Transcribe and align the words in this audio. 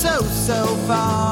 so, 0.00 0.22
so 0.22 0.64
far. 0.86 1.29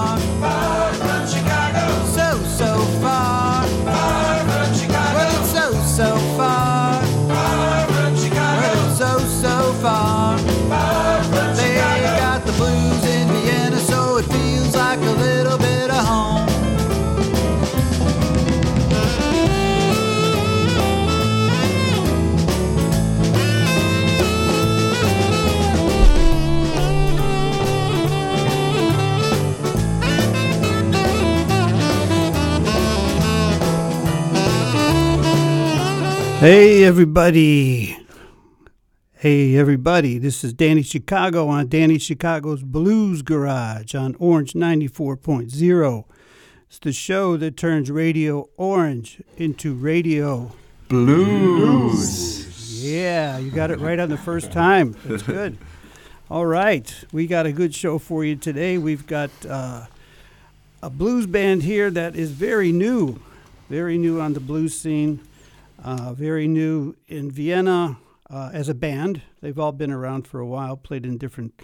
Hey, 36.41 36.85
everybody. 36.85 37.99
Hey, 39.15 39.57
everybody. 39.57 40.19
This 40.19 40.45
is 40.45 40.53
Danny 40.53 40.83
Chicago 40.83 41.49
on 41.49 41.67
Danny 41.67 41.99
Chicago's 41.99 42.63
Blues 42.63 43.23
Garage 43.23 43.93
on 43.97 44.15
Orange 44.21 44.53
94.0. 44.53 46.05
It's 46.69 46.79
the 46.79 46.93
show 46.93 47.37
that 47.39 47.57
turns 47.57 47.91
Radio 47.91 48.51
Orange 48.57 49.21
into 49.37 49.75
Radio 49.75 50.53
Blues. 50.87 52.85
Yeah, 52.85 53.39
you 53.39 53.51
got 53.51 53.73
it 53.73 53.81
right 53.81 53.99
on 53.99 54.09
the 54.09 54.17
first 54.17 54.53
time. 54.53 54.95
That's 55.07 55.25
good. 55.25 55.59
All 56.31 56.47
right, 56.47 57.05
we 57.11 57.27
got 57.27 57.47
a 57.47 57.53
good 57.53 57.75
show 57.75 57.99
for 57.99 58.25
you 58.25 58.37
today. 58.37 58.79
We've 58.79 59.09
got 59.09 59.31
uh, 59.45 59.87
a 60.85 60.89
blues 60.89 61.27
band 61.27 61.65
here 61.65 61.91
that 61.91 62.15
is 62.15 62.31
very 62.31 62.71
new, 62.71 63.19
very 63.69 63.99
new 63.99 64.21
on 64.21 64.35
the 64.35 64.41
blues 64.41 64.81
scene, 64.81 65.19
uh, 65.79 66.13
very 66.15 66.49
new 66.49 66.97
in 67.07 67.31
Vienna 67.31 67.99
uh, 68.31 68.51
as 68.53 68.69
a 68.69 68.75
band. 68.75 69.23
They've 69.41 69.59
all 69.59 69.73
been 69.73 69.93
around 69.93 70.27
for 70.27 70.41
a 70.41 70.47
while, 70.47 70.77
played 70.77 71.07
in 71.07 71.19
different 71.19 71.61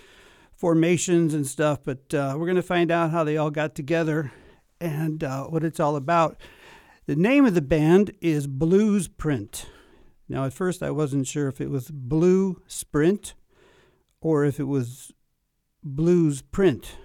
formations 0.55 1.35
and 1.35 1.47
stuff, 1.47 1.81
but 1.85 2.15
uh, 2.15 2.35
we're 2.37 2.47
going 2.47 2.57
to 2.57 2.63
find 2.63 2.91
out 2.91 3.11
how 3.11 3.25
they 3.25 3.37
all 3.37 3.51
got 3.51 3.75
together 3.75 4.33
and 4.81 5.23
uh, 5.25 5.45
what 5.45 5.65
it's 5.65 5.81
all 5.81 5.97
about. 5.97 6.37
The 7.07 7.17
name 7.17 7.45
of 7.45 7.55
the 7.55 7.61
band 7.61 8.13
is 8.21 8.47
Blues 8.47 9.09
Print. 9.09 9.67
Now, 10.29 10.47
at 10.47 10.55
first, 10.55 10.83
I 10.83 10.91
wasn't 10.91 11.27
sure 11.27 11.49
if 11.49 11.61
it 11.61 11.69
was 11.69 11.91
Blue 11.91 12.63
Sprint 12.67 13.35
or 14.21 14.45
if 14.45 14.59
it 14.59 14.65
was 14.65 15.13
Blues 15.83 16.41
Print. 16.41 16.97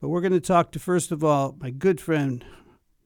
But 0.00 0.08
we're 0.08 0.20
going 0.20 0.32
to 0.32 0.40
talk 0.40 0.72
to, 0.72 0.78
first 0.80 1.12
of 1.12 1.22
all, 1.22 1.56
my 1.60 1.70
good 1.70 2.00
friend, 2.00 2.44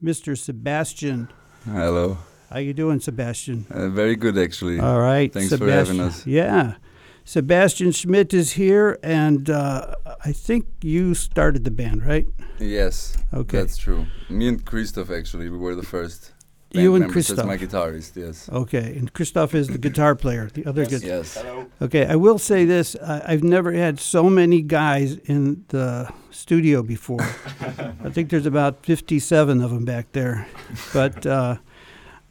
Mr. 0.03 0.37
Sebastian. 0.37 1.29
Hello. 1.65 2.19
How 2.51 2.61
you 2.61 2.73
doing, 2.73 2.99
Sebastian? 2.99 3.67
Uh, 3.71 3.91
very 3.91 4.17
good, 4.17 4.39
actually. 4.39 4.81
All 4.81 5.01
right. 5.01 5.31
Thanks 5.31 5.55
for 5.55 5.71
having 5.71 6.01
us. 6.01 6.27
Yeah. 6.27 6.77
Sebastian 7.25 7.93
Schmidt 7.93 8.33
is 8.33 8.53
here, 8.53 8.99
and 9.03 9.51
uh, 9.51 9.95
I 10.25 10.33
think 10.33 10.65
you 10.81 11.15
started 11.15 11.65
the 11.65 11.71
band, 11.71 12.07
right? 12.07 12.27
Yes. 12.59 13.19
Okay. 13.35 13.59
That's 13.59 13.77
true. 13.77 14.07
Me 14.31 14.49
and 14.49 14.65
Christoph, 14.65 15.11
actually, 15.11 15.51
we 15.51 15.59
were 15.59 15.75
the 15.75 15.83
first. 15.83 16.33
You 16.71 16.95
and 16.95 17.03
members 17.03 17.31
as 17.31 17.37
Christoph. 17.37 17.47
my 17.47 17.59
guitarist, 17.59 18.17
yes. 18.17 18.49
Okay, 18.51 18.97
and 18.97 19.13
Christoph 19.13 19.55
is 19.55 19.69
the 19.69 19.79
guitar 19.79 20.15
player. 20.15 20.51
The 20.53 20.65
other 20.67 20.85
guitar. 20.87 21.07
Yes. 21.07 21.35
Hello. 21.35 21.67
Okay, 21.83 22.07
I 22.07 22.17
will 22.17 22.39
say 22.39 22.65
this: 22.65 22.97
I, 22.97 23.23
I've 23.27 23.43
never 23.43 23.73
had 23.73 24.01
so 24.01 24.29
many 24.31 24.61
guys 24.63 25.17
in 25.17 25.65
the 25.69 26.11
studio 26.31 26.83
before. 26.83 27.21
I 28.05 28.11
think 28.11 28.29
there's 28.29 28.45
about 28.47 28.85
57 28.85 29.63
of 29.63 29.71
them 29.71 29.85
back 29.87 30.13
there, 30.13 30.47
but 30.93 31.25
uh, 31.25 31.57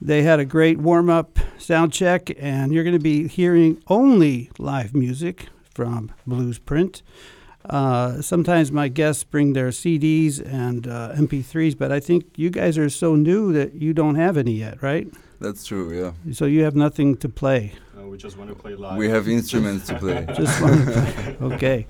they 0.02 0.24
had 0.24 0.40
a 0.40 0.46
great 0.46 0.78
warm-up 0.78 1.40
sound 1.58 1.92
check, 1.94 2.30
and 2.40 2.72
you're 2.74 2.84
going 2.84 2.96
to 2.96 3.00
be 3.00 3.28
hearing 3.28 3.82
only 3.88 4.50
live 4.60 4.94
music 4.96 5.48
from 5.74 6.12
Blues 6.26 6.60
Print. 6.60 7.02
Uh, 7.70 8.22
sometimes 8.22 8.72
my 8.72 8.88
guests 8.88 9.24
bring 9.24 9.54
their 9.54 9.70
CDs 9.70 10.40
and 10.40 10.88
uh, 10.88 11.12
MP3s, 11.16 11.78
but 11.78 11.92
I 11.92 12.00
think 12.00 12.26
you 12.38 12.50
guys 12.50 12.78
are 12.78 12.90
so 12.90 13.16
new 13.16 13.52
that 13.54 13.74
you 13.74 13.94
don't 13.94 14.16
have 14.16 14.38
any 14.38 14.54
yet, 14.54 14.82
right? 14.82 15.08
That's 15.42 15.66
true, 15.66 15.92
yeah. 15.94 16.34
So 16.34 16.46
you 16.46 16.64
have 16.64 16.76
nothing 16.76 17.18
to 17.18 17.28
play. 17.30 17.74
Uh, 18.00 18.08
we 18.08 18.18
just 18.18 18.38
want 18.38 18.50
to 18.50 18.56
play 18.56 18.76
live. 18.76 18.98
We 18.98 19.10
have 19.10 19.28
instruments 19.28 19.88
to 19.88 19.96
play. 20.00 20.26
Just 20.36 20.62
want 20.62 20.86
to 20.86 20.92
play. 20.92 21.38
Okay. 21.42 21.88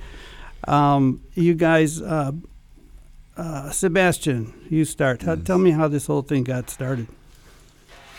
Um, 0.68 1.22
you 1.36 1.54
guys, 1.54 2.02
uh, 2.02 2.32
uh, 3.38 3.70
Sebastian, 3.70 4.54
you 4.70 4.84
start. 4.84 5.22
How, 5.22 5.34
Yes. 5.34 5.46
tell 5.46 5.58
me 5.60 5.72
how 5.72 5.88
this 5.88 6.08
whole 6.08 6.24
thing 6.24 6.44
got 6.44 6.70
started. 6.70 7.08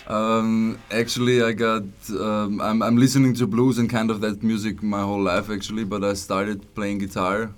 Um, 0.09 0.79
actually, 0.91 1.43
I 1.43 1.53
got. 1.53 1.85
Um, 2.09 2.63
I'm, 2.63 2.83
I'm 2.83 2.97
listening 2.97 3.35
to 3.35 3.47
blues 3.47 3.77
and 3.79 3.91
kind 3.91 4.11
of 4.11 4.23
that 4.23 4.43
music 4.43 4.83
my 4.83 5.03
whole 5.03 5.21
life, 5.23 5.51
actually, 5.51 5.85
but 5.85 6.03
I 6.03 6.15
started 6.15 6.75
playing 6.75 6.99
guitar 6.99 7.53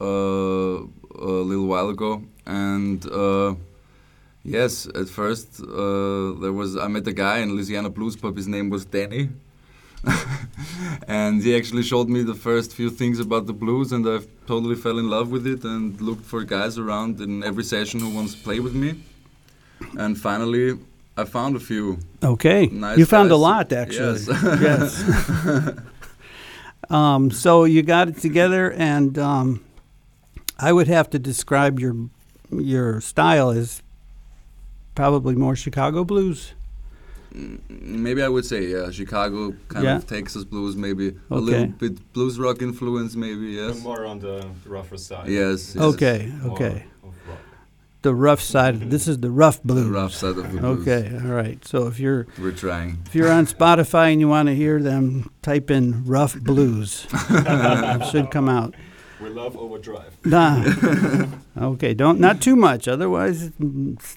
uh, 0.00 0.04
a 0.04 1.42
little 1.50 1.66
while 1.66 1.88
ago. 1.90 2.24
And 2.46 3.06
uh, 3.10 3.54
yes, 4.42 4.88
at 4.88 5.08
first, 5.08 5.60
uh, 5.60 6.34
there 6.42 6.52
was. 6.52 6.76
I 6.76 6.88
met 6.88 7.06
a 7.06 7.12
guy 7.12 7.38
in 7.38 7.52
Louisiana 7.52 7.90
Blues 7.90 8.16
Pub, 8.16 8.36
his 8.36 8.48
name 8.48 8.70
was 8.70 8.84
Danny. 8.84 9.30
and 11.08 11.42
he 11.42 11.56
actually 11.56 11.82
showed 11.82 12.08
me 12.08 12.22
the 12.22 12.34
first 12.34 12.74
few 12.74 12.90
things 12.90 13.20
about 13.20 13.46
the 13.46 13.52
blues, 13.52 13.92
and 13.92 14.06
I 14.06 14.18
totally 14.48 14.74
fell 14.74 14.98
in 14.98 15.08
love 15.08 15.30
with 15.30 15.46
it 15.46 15.62
and 15.62 15.98
looked 16.00 16.24
for 16.24 16.42
guys 16.42 16.76
around 16.76 17.20
in 17.20 17.44
every 17.44 17.64
session 17.64 18.00
who 18.00 18.10
wants 18.10 18.34
to 18.34 18.42
play 18.42 18.58
with 18.58 18.74
me. 18.74 19.00
And 19.96 20.18
finally, 20.18 20.78
I 21.16 21.24
found 21.24 21.56
a 21.56 21.60
few. 21.60 21.98
Okay. 22.22 22.66
Nice 22.66 22.98
you 22.98 23.06
found 23.06 23.30
a 23.30 23.36
lot, 23.36 23.72
actually. 23.72 24.20
Yes. 24.20 24.28
yes. 24.60 25.70
um, 26.90 27.30
so 27.30 27.64
you 27.64 27.82
got 27.82 28.08
it 28.08 28.18
together, 28.18 28.72
and 28.72 29.16
um, 29.18 29.64
I 30.58 30.72
would 30.72 30.88
have 30.88 31.08
to 31.10 31.18
describe 31.18 31.78
your 31.80 31.94
your 32.50 33.00
style 33.00 33.50
as 33.50 33.82
probably 34.94 35.34
more 35.34 35.56
Chicago 35.56 36.04
blues. 36.04 36.54
Mm, 37.34 37.58
Maybe 37.68 38.22
I 38.22 38.28
would 38.28 38.44
say, 38.44 38.66
yeah, 38.66 38.90
Chicago 38.92 39.54
kind 39.68 39.84
Yeah. 39.84 39.96
of 39.96 40.06
Texas 40.06 40.44
blues, 40.44 40.76
maybe 40.76 41.14
a 41.30 41.38
little 41.38 41.66
bit 41.66 42.12
blues 42.12 42.38
rock 42.38 42.62
influence, 42.62 43.16
maybe, 43.16 43.52
yes. 43.52 43.82
more 43.82 44.04
on 44.06 44.20
the 44.20 44.46
rougher 44.66 44.96
side. 44.96 45.28
Yes, 45.28 45.74
yes. 45.74 45.82
Okay. 45.84 46.32
More 46.42 46.52
Okay. 46.52 46.84
of 47.02 47.14
rock. 47.28 47.38
The 48.04 48.14
rough 48.14 48.42
side. 48.42 48.74
Mm-hmm. 48.74 48.90
This 48.90 49.08
is 49.08 49.20
the 49.20 49.30
rough 49.30 49.62
blues. 49.62 49.84
The 49.84 49.90
blues. 49.90 50.02
rough 50.02 50.12
side 50.12 50.36
of 50.36 50.52
the 50.52 50.60
blues. 50.60 50.86
Okay. 50.86 51.10
All 51.24 51.32
right. 51.32 51.64
So 51.64 51.86
if 51.86 51.98
you're 51.98 52.26
We're 52.38 52.52
trying. 52.52 52.98
If 53.06 53.14
you're 53.14 53.32
on 53.32 53.46
Spotify 53.46 54.12
and 54.12 54.20
you 54.20 54.28
want 54.28 54.48
to 54.48 54.54
hear 54.54 54.78
them, 54.82 55.30
type 55.40 55.70
in 55.70 56.04
Rough 56.04 56.38
Blues. 56.38 57.06
it 57.30 58.06
should 58.10 58.30
come 58.30 58.46
out. 58.46 58.74
We 59.22 59.30
love 59.30 59.56
overdrive. 59.56 60.18
Nah. 60.22 60.64
okay, 61.56 61.94
don't 61.94 62.20
not 62.20 62.42
too 62.42 62.56
much. 62.56 62.88
Otherwise, 62.88 63.52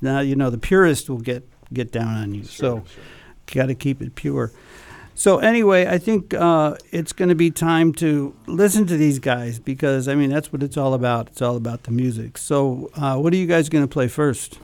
now 0.02 0.20
you 0.20 0.36
know 0.36 0.50
the 0.50 0.58
purist 0.58 1.10
will 1.10 1.20
get 1.20 1.48
get 1.74 1.94
down 1.94 2.14
on 2.14 2.34
you. 2.34 2.44
so 2.44 2.84
got 3.46 3.68
to 3.68 3.76
keep 3.76 4.02
it 4.02 4.16
pure. 4.16 4.52
So 5.18 5.40
anyway, 5.40 5.88
I 5.88 5.98
think 5.98 6.36
uh, 6.36 6.76
it's 6.92 7.12
going 7.12 7.30
to 7.30 7.36
be 7.36 7.50
time 7.50 7.92
to 7.94 8.36
listen 8.46 8.86
to 8.86 8.96
these 8.96 9.18
guys 9.18 9.58
because 9.58 10.08
I 10.08 10.14
mean 10.14 10.30
that's 10.30 10.54
what 10.54 10.62
it's 10.62 10.78
all 10.78 10.94
about. 10.94 11.30
It's 11.30 11.42
all 11.42 11.58
about 11.58 11.84
the 11.84 11.92
music. 11.92 12.38
So 12.38 12.92
uh, 12.96 13.18
what 13.18 13.34
are 13.34 13.36
you 13.36 13.48
guys 13.48 13.68
going 13.68 13.84
to 13.84 13.88
play 13.88 14.08
first? 14.08 14.60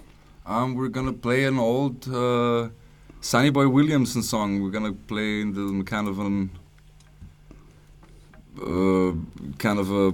Um, 0.45 0.75
we're 0.75 0.89
gonna 0.89 1.13
play 1.13 1.45
an 1.45 1.57
old 1.57 2.07
uh, 2.07 2.69
Sonny 3.21 3.49
Boy 3.49 3.67
Williamson 3.69 4.21
song. 4.21 4.61
We're 4.61 4.71
gonna 4.71 4.91
play 4.91 5.41
in 5.41 5.53
the 5.53 5.83
kind 5.85 6.07
of 6.07 6.19
an 6.19 6.49
uh, 8.61 9.13
kind 9.57 9.79
of 9.79 9.89
a 9.89 10.13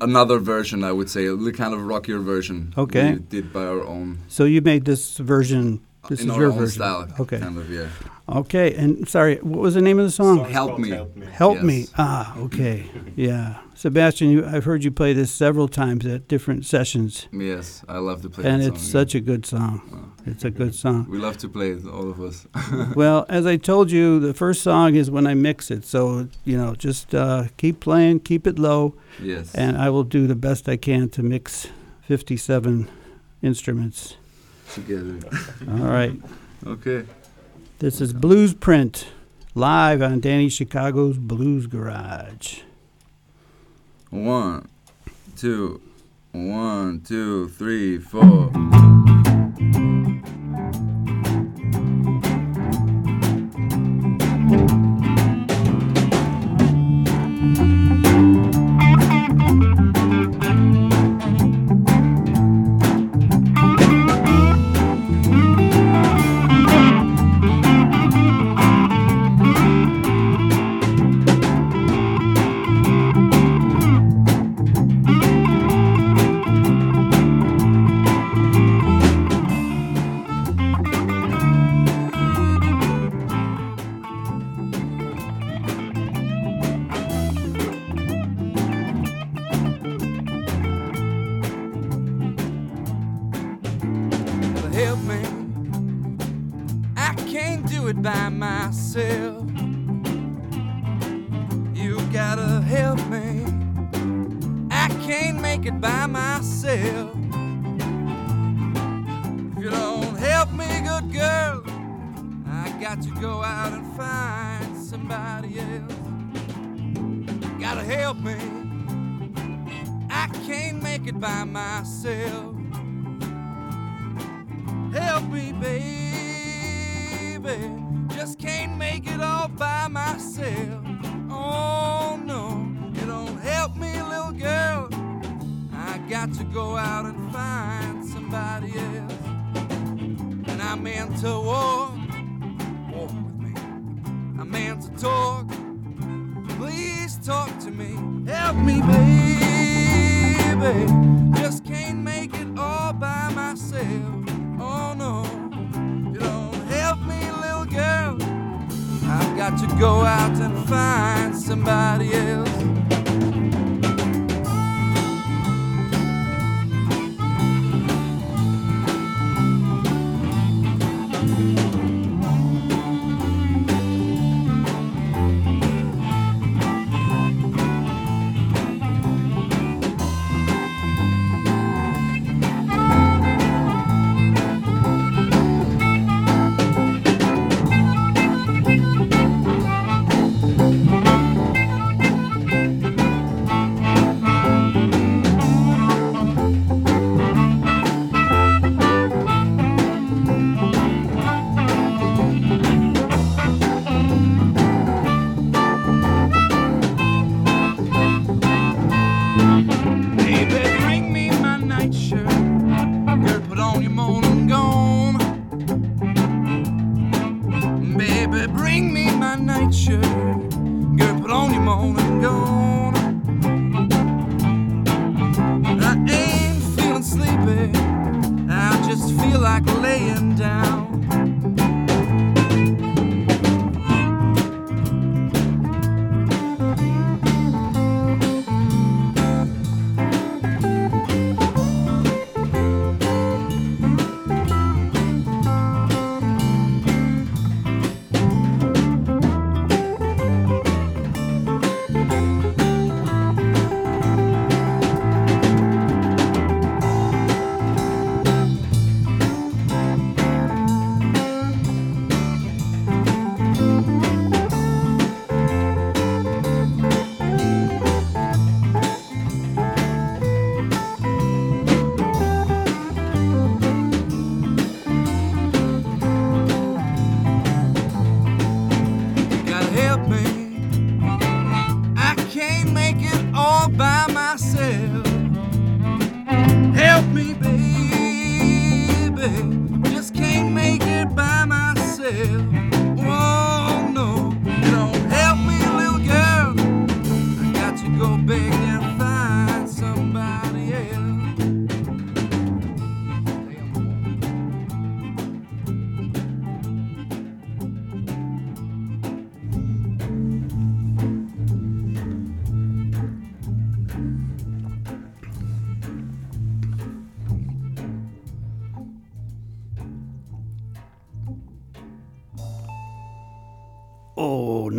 another 0.00 0.38
version, 0.38 0.84
I 0.84 0.92
would 0.92 1.08
say, 1.08 1.26
a 1.26 1.32
little 1.32 1.56
kind 1.56 1.72
of 1.72 1.82
rockier 1.84 2.18
version. 2.18 2.74
Okay. 2.76 3.14
we 3.14 3.18
did 3.20 3.52
by 3.52 3.64
our 3.64 3.82
own. 3.82 4.18
So 4.28 4.44
you 4.44 4.60
made 4.60 4.84
this 4.84 5.16
version. 5.18 5.80
This 6.08 6.20
in 6.20 6.26
is 6.30 6.34
our 6.34 6.40
your 6.40 6.52
own 6.52 6.58
version. 6.58 6.74
style. 6.74 7.08
Okay. 7.20 7.38
Kind 7.38 7.56
of, 7.58 7.70
yeah. 7.70 7.86
Okay, 8.28 8.74
and 8.74 9.08
sorry, 9.08 9.36
what 9.36 9.60
was 9.60 9.74
the 9.74 9.80
name 9.80 9.98
of 9.98 10.04
the 10.04 10.10
song? 10.10 10.38
Song's 10.38 10.52
Help 10.52 10.70
called 10.70 10.80
Me. 10.80 10.88
Help 10.90 11.16
me. 11.16 11.26
Help 11.26 11.54
Yes. 11.56 11.64
me. 11.64 11.86
Ah, 11.98 12.38
okay. 12.38 12.86
Yeah. 13.16 13.58
Sebastian, 13.74 14.30
you, 14.30 14.46
I've 14.46 14.64
heard 14.64 14.84
you 14.84 14.90
play 14.90 15.12
this 15.12 15.30
several 15.32 15.66
times 15.68 16.06
at 16.06 16.28
different 16.28 16.64
sessions, 16.64 17.26
Yes, 17.32 17.84
I 17.88 17.98
love 17.98 18.22
to 18.22 18.30
play 18.30 18.44
and 18.48 18.62
that 18.62 18.68
it's 18.74 18.80
song, 18.82 18.90
such 18.90 19.14
a 19.14 19.20
good 19.20 19.44
song. 19.44 19.82
yeah. 20.24 20.32
It's 20.32 20.44
a 20.44 20.50
good 20.50 20.74
song. 20.74 21.06
We 21.10 21.18
love 21.18 21.36
to 21.38 21.48
play 21.48 21.70
it, 21.72 21.84
all 21.86 22.08
of 22.10 22.20
us. 22.20 22.46
well, 22.96 23.26
as 23.28 23.44
I 23.44 23.56
told 23.56 23.90
you, 23.90 24.20
the 24.20 24.32
first 24.34 24.62
song 24.62 24.94
is 24.94 25.10
when 25.10 25.26
I 25.26 25.34
mix 25.34 25.70
it. 25.70 25.84
So, 25.84 26.28
you 26.44 26.56
know, 26.56 26.74
just 26.76 27.12
uh, 27.14 27.44
keep 27.56 27.80
playing, 27.80 28.20
keep 28.20 28.46
it 28.46 28.58
low, 28.58 28.94
yes. 29.20 29.52
and 29.54 29.76
I 29.76 29.90
will 29.90 30.04
do 30.04 30.26
the 30.28 30.36
best 30.36 30.68
I 30.68 30.76
can 30.76 31.08
to 31.10 31.22
mix 31.22 31.66
57 32.02 32.88
instruments. 33.42 34.16
Together. 34.74 35.18
All 35.68 35.86
right. 35.86 36.18
Okay. 36.66 37.04
This 37.78 38.00
is 38.00 38.12
Blues 38.12 38.54
Print, 38.54 39.08
live 39.54 40.00
on 40.00 40.20
Danny 40.20 40.48
Chicago's 40.48 41.18
Blues 41.18 41.66
Garage. 41.66 42.60
One, 44.10 44.68
two, 45.36 45.82
one, 46.32 47.00
two, 47.00 47.48
three, 47.48 47.98
four. 47.98 48.50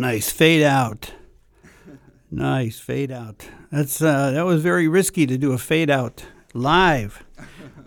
Nice 0.04 0.30
fade 0.30 0.62
out. 0.62 1.12
Nice 2.30 2.78
fade 2.78 3.10
out. 3.12 3.46
That's 3.70 4.02
uh, 4.02 4.32
that 4.32 4.44
was 4.44 4.62
very 4.62 4.88
risky 4.88 5.26
to 5.26 5.36
do 5.38 5.52
a 5.52 5.58
fade 5.58 5.90
out 5.90 6.24
live 6.52 7.24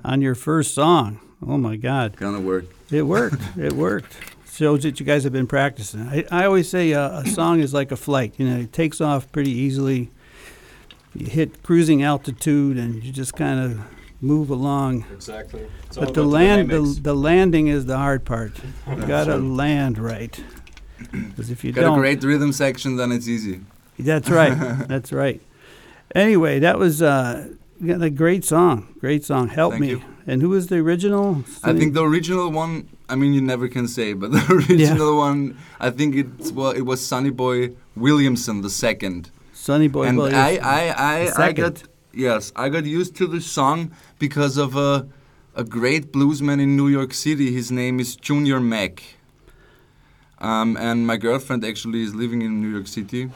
on 0.03 0.21
your 0.21 0.35
first 0.35 0.73
song. 0.73 1.19
Oh 1.45 1.57
my 1.57 1.75
God, 1.75 2.17
Kind 2.17 2.35
of 2.35 2.43
worked. 2.43 2.73
it 2.91 3.03
worked. 3.03 3.41
it 3.57 3.73
worked. 3.73 4.15
Shows 4.51 4.81
that 4.83 4.99
you 4.99 5.05
guys 5.05 5.23
have 5.23 5.33
been 5.33 5.45
practicing. 5.47 6.01
I, 6.01 6.25
I 6.31 6.45
always 6.45 6.67
say 6.67 6.91
uh, 6.93 7.21
a 7.21 7.27
song 7.27 7.59
is 7.59 7.73
like 7.73 7.91
a 7.91 7.95
flight. 7.95 8.33
You 8.37 8.47
know, 8.49 8.57
it 8.61 8.73
takes 8.73 8.99
off 9.01 9.31
pretty 9.31 9.51
easily. 9.51 10.09
you 11.13 11.27
hit 11.27 11.61
cruising 11.61 12.01
altitude 12.01 12.77
and 12.77 13.03
you 13.03 13.11
just 13.11 13.35
kind 13.35 13.59
of 13.59 13.79
move 14.19 14.49
along. 14.49 15.05
Exactly. 15.13 15.67
But 15.93 16.15
the 16.15 16.23
land, 16.23 16.71
the, 16.71 16.81
the 17.01 17.13
landing 17.13 17.67
is 17.67 17.85
the 17.85 17.97
hard 17.97 18.25
part. 18.25 18.53
You 18.89 19.05
gotta 19.05 19.37
land 19.37 19.99
right. 19.99 20.43
Because 21.11 21.49
if 21.49 21.63
you 21.63 21.71
Got 21.71 21.81
don't, 21.81 21.91
Got 21.91 21.97
a 21.97 22.01
great 22.01 22.23
rhythm 22.23 22.51
section, 22.51 22.95
then 22.95 23.11
it's 23.11 23.27
easy. 23.27 23.61
that's 23.99 24.29
right. 24.29 24.55
That's 24.87 25.11
right. 25.11 25.41
Anyway, 26.15 26.59
that 26.59 26.79
was 26.79 27.01
uh, 27.01 27.49
a 27.81 28.09
great 28.09 28.45
song. 28.45 28.95
Great 28.99 29.25
song. 29.25 29.49
Help 29.49 29.73
Thank 29.73 29.81
me. 29.81 29.89
you. 29.89 30.01
And 30.25 30.41
who 30.41 30.49
was 30.49 30.67
the 30.67 30.77
original? 30.77 31.43
I 31.63 31.73
think 31.73 31.93
the 31.93 32.03
original 32.03 32.49
one. 32.51 32.87
I 33.09 33.15
mean, 33.15 33.33
you 33.33 33.41
never 33.41 33.67
can 33.67 33.87
say, 33.87 34.13
but 34.13 34.31
the 34.31 34.43
original 34.69 35.17
one. 35.17 35.57
I 35.79 35.89
think 35.89 36.15
it's 36.15 36.51
well, 36.51 36.71
it 36.71 36.81
was 36.81 37.05
Sonny 37.05 37.29
Boy 37.29 37.73
Williamson 37.95 38.61
the 38.61 38.69
second. 38.69 39.31
Sonny 39.53 39.87
Boy 39.87 40.05
and 40.05 40.17
Williams. 40.17 40.37
I, 40.37 40.57
I, 40.61 41.29
I, 41.37 41.45
I 41.47 41.51
got 41.53 41.83
yes, 42.13 42.51
I 42.55 42.69
got 42.69 42.85
used 42.85 43.15
to 43.17 43.27
the 43.27 43.41
song 43.41 43.91
because 44.19 44.57
of 44.57 44.75
a 44.75 45.07
a 45.55 45.63
great 45.63 46.11
bluesman 46.11 46.61
in 46.61 46.77
New 46.77 46.87
York 46.87 47.13
City. 47.13 47.51
His 47.53 47.71
name 47.71 47.99
is 47.99 48.15
Junior 48.15 48.59
Mack. 48.59 49.03
Um, 50.39 50.77
and 50.77 51.07
my 51.07 51.17
girlfriend 51.17 51.65
actually 51.65 52.03
is 52.03 52.13
living 52.13 52.41
in 52.41 52.61
New 52.61 52.69
York 52.69 52.87
City. 52.87 53.29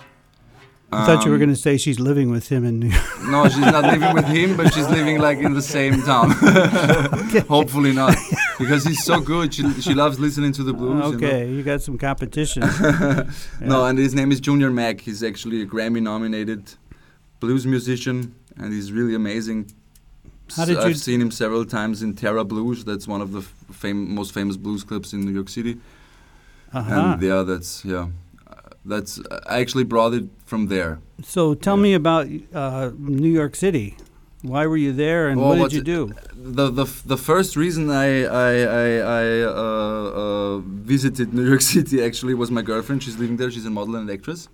I 0.94 1.06
thought 1.06 1.24
you 1.24 1.32
were 1.32 1.36
Um, 1.38 1.40
going 1.46 1.56
to 1.56 1.62
say 1.62 1.78
she's 1.78 2.00
living 2.02 2.30
with 2.32 2.50
him 2.50 2.66
in 2.66 2.80
New 2.82 2.90
York. 2.90 3.06
No, 3.30 3.48
she's 3.48 3.60
not 3.60 3.86
living 3.86 4.14
with 4.14 4.26
him, 4.26 4.58
but 4.58 4.74
she's 4.74 4.90
living 4.90 5.20
like 5.20 5.38
in 5.38 5.54
the 5.54 5.62
same 5.62 6.02
town. 6.04 6.32
Hopefully 7.48 7.94
not, 7.94 8.16
because 8.60 8.84
he's 8.84 9.02
so 9.04 9.22
good. 9.22 9.54
She 9.54 9.64
she 9.82 9.94
loves 9.94 10.20
listening 10.20 10.52
to 10.54 10.64
the 10.64 10.74
blues. 10.74 11.06
you 11.06 11.18
know? 11.18 11.28
okay, 11.28 11.50
you, 11.50 11.64
got 11.64 11.82
some 11.82 11.98
competition. 11.98 12.64
No, 13.62 13.86
and 13.86 13.98
his 13.98 14.14
name 14.14 14.32
is 14.34 14.40
Junior 14.42 14.70
Mack. 14.70 15.00
He's 15.02 15.24
actually 15.24 15.62
a 15.62 15.66
Grammy-nominated 15.66 16.74
blues 17.40 17.66
musician, 17.66 18.36
and 18.58 18.74
he's 18.74 18.92
really 18.92 19.16
amazing. 19.16 19.72
How 20.58 20.66
did 20.66 20.78
I've 20.78 20.90
you- 20.90 20.96
seen 20.96 21.22
him 21.22 21.32
several 21.32 21.64
times 21.66 22.04
in 22.04 22.16
Terra 22.16 22.44
Blues. 22.44 22.84
That's 22.84 23.08
one 23.08 23.22
of 23.22 23.32
the 23.32 23.42
fam- 23.72 24.14
most 24.14 24.34
famous 24.34 24.58
blues 24.58 24.84
clubs 24.84 25.14
in 25.14 25.22
New 25.22 25.32
York 25.32 25.48
City. 25.50 25.78
Uh-huh. 26.74 26.94
And 27.14 27.22
yeah, 27.22 27.42
that's 27.44 27.84
yeah, 27.86 28.08
uh, 28.48 28.56
that's 28.86 29.20
I 29.48 29.60
actually 29.60 29.84
brought 29.86 30.14
it 30.14 30.26
from 30.46 30.68
there. 30.68 31.00
So 31.24 31.54
tell 31.54 31.76
Yeah. 31.78 31.84
me 31.84 31.94
about 31.94 32.28
uh, 32.54 32.92
New 32.98 33.32
York 33.32 33.56
City. 33.56 33.96
Why 34.44 34.66
were 34.66 34.78
you 34.78 34.92
there, 34.92 35.28
and 35.30 35.40
Well, 35.40 35.50
what 35.60 35.70
did 35.70 35.78
you 35.78 35.84
do? 35.84 36.14
the 36.56 36.72
the 36.72 36.86
the 37.06 37.18
first 37.18 37.56
reason 37.56 37.90
I 37.92 38.24
I 38.26 38.54
I, 38.86 38.88
I 39.24 39.26
uh, 39.44 40.22
uh, 40.24 40.58
visited 40.94 41.34
New 41.34 41.46
York 41.52 41.62
City 41.74 42.04
actually 42.04 42.34
was 42.34 42.50
my 42.50 42.62
girlfriend. 42.64 43.04
She's 43.04 43.18
living 43.20 43.38
there. 43.38 43.52
She's 43.52 43.66
a 43.68 43.70
model 43.70 43.96
and 43.98 44.10
actress, 44.10 44.50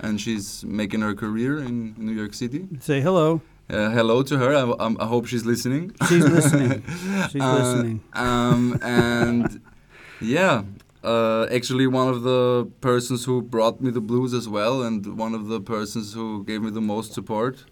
and 0.00 0.20
she's 0.20 0.64
making 0.64 1.00
her 1.00 1.14
career 1.14 1.58
in 1.60 1.94
New 1.96 2.12
York 2.12 2.34
City. 2.34 2.68
Say 2.80 3.00
hello. 3.00 3.40
Uh, 3.70 3.88
hello 3.90 4.22
to 4.22 4.36
her. 4.36 4.50
I, 4.54 4.62
um, 4.84 4.96
I 5.00 5.06
hope 5.06 5.24
she's 5.26 5.46
listening. 5.46 5.92
She's 6.08 6.26
listening. 6.36 6.82
She's 7.30 7.40
Uh, 7.40 7.54
listening. 7.58 8.00
Um, 8.12 8.78
and 8.82 9.60
yeah, 10.20 10.62
uh, 11.04 11.46
actually, 11.50 11.86
one 11.86 12.08
of 12.08 12.22
the 12.22 12.70
persons 12.80 13.24
who 13.24 13.42
brought 13.42 13.80
me 13.80 13.90
the 13.90 14.00
blues 14.00 14.32
as 14.34 14.48
well, 14.48 14.82
and 14.82 15.16
one 15.18 15.34
of 15.34 15.48
the 15.48 15.60
persons 15.60 16.12
who 16.14 16.44
gave 16.44 16.62
me 16.62 16.70
the 16.70 16.80
most 16.80 17.12
support. 17.12 17.64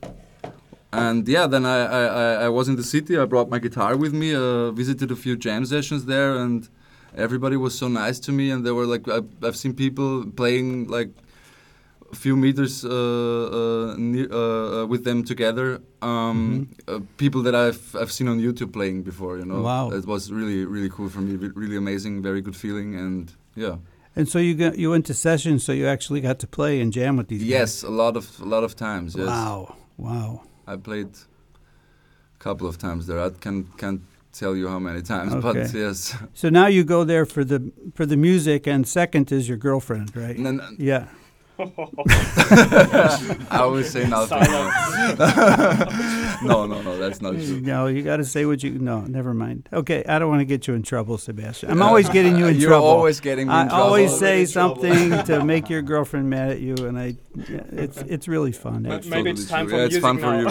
And 0.92 1.28
yeah, 1.28 1.46
then 1.46 1.64
I, 1.66 1.78
I, 1.84 2.32
I- 2.44 2.48
was 2.48 2.68
in 2.68 2.76
the 2.76 2.82
city. 2.82 3.16
I 3.16 3.24
brought 3.24 3.48
my 3.48 3.60
guitar 3.60 3.96
with 3.96 4.12
me. 4.12 4.34
Uh, 4.34 4.72
visited 4.72 5.10
a 5.12 5.16
few 5.16 5.36
jam 5.36 5.64
sessions 5.64 6.06
there, 6.06 6.34
and 6.36 6.68
everybody 7.16 7.56
was 7.56 7.78
so 7.78 7.86
nice 7.86 8.18
to 8.20 8.32
me. 8.32 8.50
And 8.50 8.66
they 8.66 8.72
were 8.72 8.86
like, 8.86 9.06
I've, 9.08 9.28
I've 9.42 9.56
seen 9.56 9.74
people 9.74 10.26
playing 10.26 10.88
like 10.88 11.10
a 12.12 12.16
few 12.16 12.36
meters 12.36 12.84
uh, 12.84 12.88
uh, 12.90 13.94
near, 13.98 14.28
uh, 14.32 14.86
with 14.86 15.04
them 15.04 15.22
together. 15.24 15.80
Um, 16.02 16.68
uh, 16.88 17.00
people 17.16 17.42
that 17.42 17.54
I've 17.54 17.94
I've 18.00 18.10
seen 18.12 18.28
on 18.28 18.40
YouTube 18.40 18.72
playing 18.72 19.02
before. 19.04 19.38
You 19.38 19.44
know, 19.44 19.60
Wow. 19.62 19.90
it 19.92 20.06
was 20.06 20.30
really 20.32 20.64
really 20.64 20.90
cool 20.90 21.08
for 21.08 21.20
me. 21.20 21.36
Really 21.54 21.76
amazing, 21.76 22.22
very 22.22 22.40
good 22.40 22.56
feeling, 22.56 22.94
and 22.96 23.32
yeah. 23.56 23.76
And 24.16 24.28
so 24.28 24.38
you 24.38 24.54
got 24.54 24.76
you 24.78 24.90
went 24.90 25.06
to 25.06 25.14
sessions, 25.14 25.64
so 25.64 25.72
you 25.72 25.86
actually 25.86 26.20
got 26.20 26.38
to 26.40 26.46
play 26.46 26.80
and 26.82 26.92
jam 26.92 27.16
with 27.16 27.28
these. 27.28 27.40
guys. 27.42 27.48
Yes, 27.50 27.82
a 27.84 27.90
lot 27.90 28.16
of 28.16 28.40
a 28.40 28.44
lot 28.44 28.64
of 28.64 28.74
times. 28.74 29.14
Yes, 29.16 29.26
Wow. 29.26 29.76
Wow. 29.96 30.42
I 30.66 30.76
played 30.76 31.08
a 32.40 32.42
couple 32.44 32.66
of 32.66 32.76
times 32.76 33.06
there. 33.06 33.20
I 33.20 33.30
can 33.40 33.64
can't 33.76 34.00
tell 34.32 34.54
you 34.56 34.68
how 34.68 34.78
many 34.78 35.02
times, 35.02 35.34
but 35.34 35.56
Okay. 35.56 35.68
yes. 35.78 36.14
So 36.34 36.48
now 36.50 36.66
you 36.68 36.84
go 36.84 37.04
there 37.04 37.26
for 37.26 37.44
the 37.44 37.60
for 37.94 38.06
the 38.06 38.16
music, 38.16 38.66
and 38.66 38.86
second 38.86 39.30
is 39.32 39.48
your 39.48 39.58
girlfriend, 39.58 40.16
right? 40.16 40.36
And 40.38 40.46
then- 40.46 40.76
Yeah. 40.78 41.04
I 43.50 43.58
always 43.60 43.90
say 43.90 44.06
nothing. 44.08 44.40
no, 46.46 46.66
no, 46.66 46.80
no, 46.82 46.98
that's 46.98 47.20
not 47.20 47.34
true. 47.34 47.60
No, 47.60 47.86
you 47.86 48.02
got 48.02 48.16
to 48.18 48.24
say 48.24 48.46
what 48.46 48.62
you. 48.62 48.78
No, 48.78 49.00
never 49.02 49.34
mind. 49.34 49.68
Okay, 49.72 50.02
I 50.08 50.18
don't 50.18 50.28
want 50.30 50.40
to 50.40 50.44
get 50.46 50.66
you 50.66 50.72
in 50.74 50.82
trouble, 50.82 51.18
Sebastian. 51.18 51.70
I'm 51.70 51.82
always 51.82 52.08
getting 52.08 52.36
you 52.36 52.46
in 52.46 52.58
trouble. 52.60 52.86
You're 52.86 52.96
always 52.96 53.20
getting 53.20 53.48
me 53.48 53.54
I 53.54 53.66
trouble. 53.68 53.84
always 53.84 54.10
Always 54.10 54.18
say 54.20 54.44
something 54.46 55.10
to 55.24 55.44
make 55.44 55.68
your 55.68 55.82
girlfriend 55.82 56.30
mad 56.30 56.50
at 56.50 56.60
you, 56.60 56.74
and 56.86 56.98
I, 56.98 57.16
yeah, 57.48 57.62
it's 57.72 57.98
it's 58.02 58.26
really 58.28 58.52
fun. 58.52 58.82
Ma- 58.84 58.94
actually. 58.94 59.10
Maybe 59.22 59.32
totally 59.32 59.42
it's 59.42 59.50
time 59.50 59.66
true. 59.66 59.74
for 59.74 59.78
Yeah, 59.78 59.84
it's 59.84 59.94
music 59.94 60.02
fun 60.02 60.18
for 60.18 60.34
you. 60.40 60.48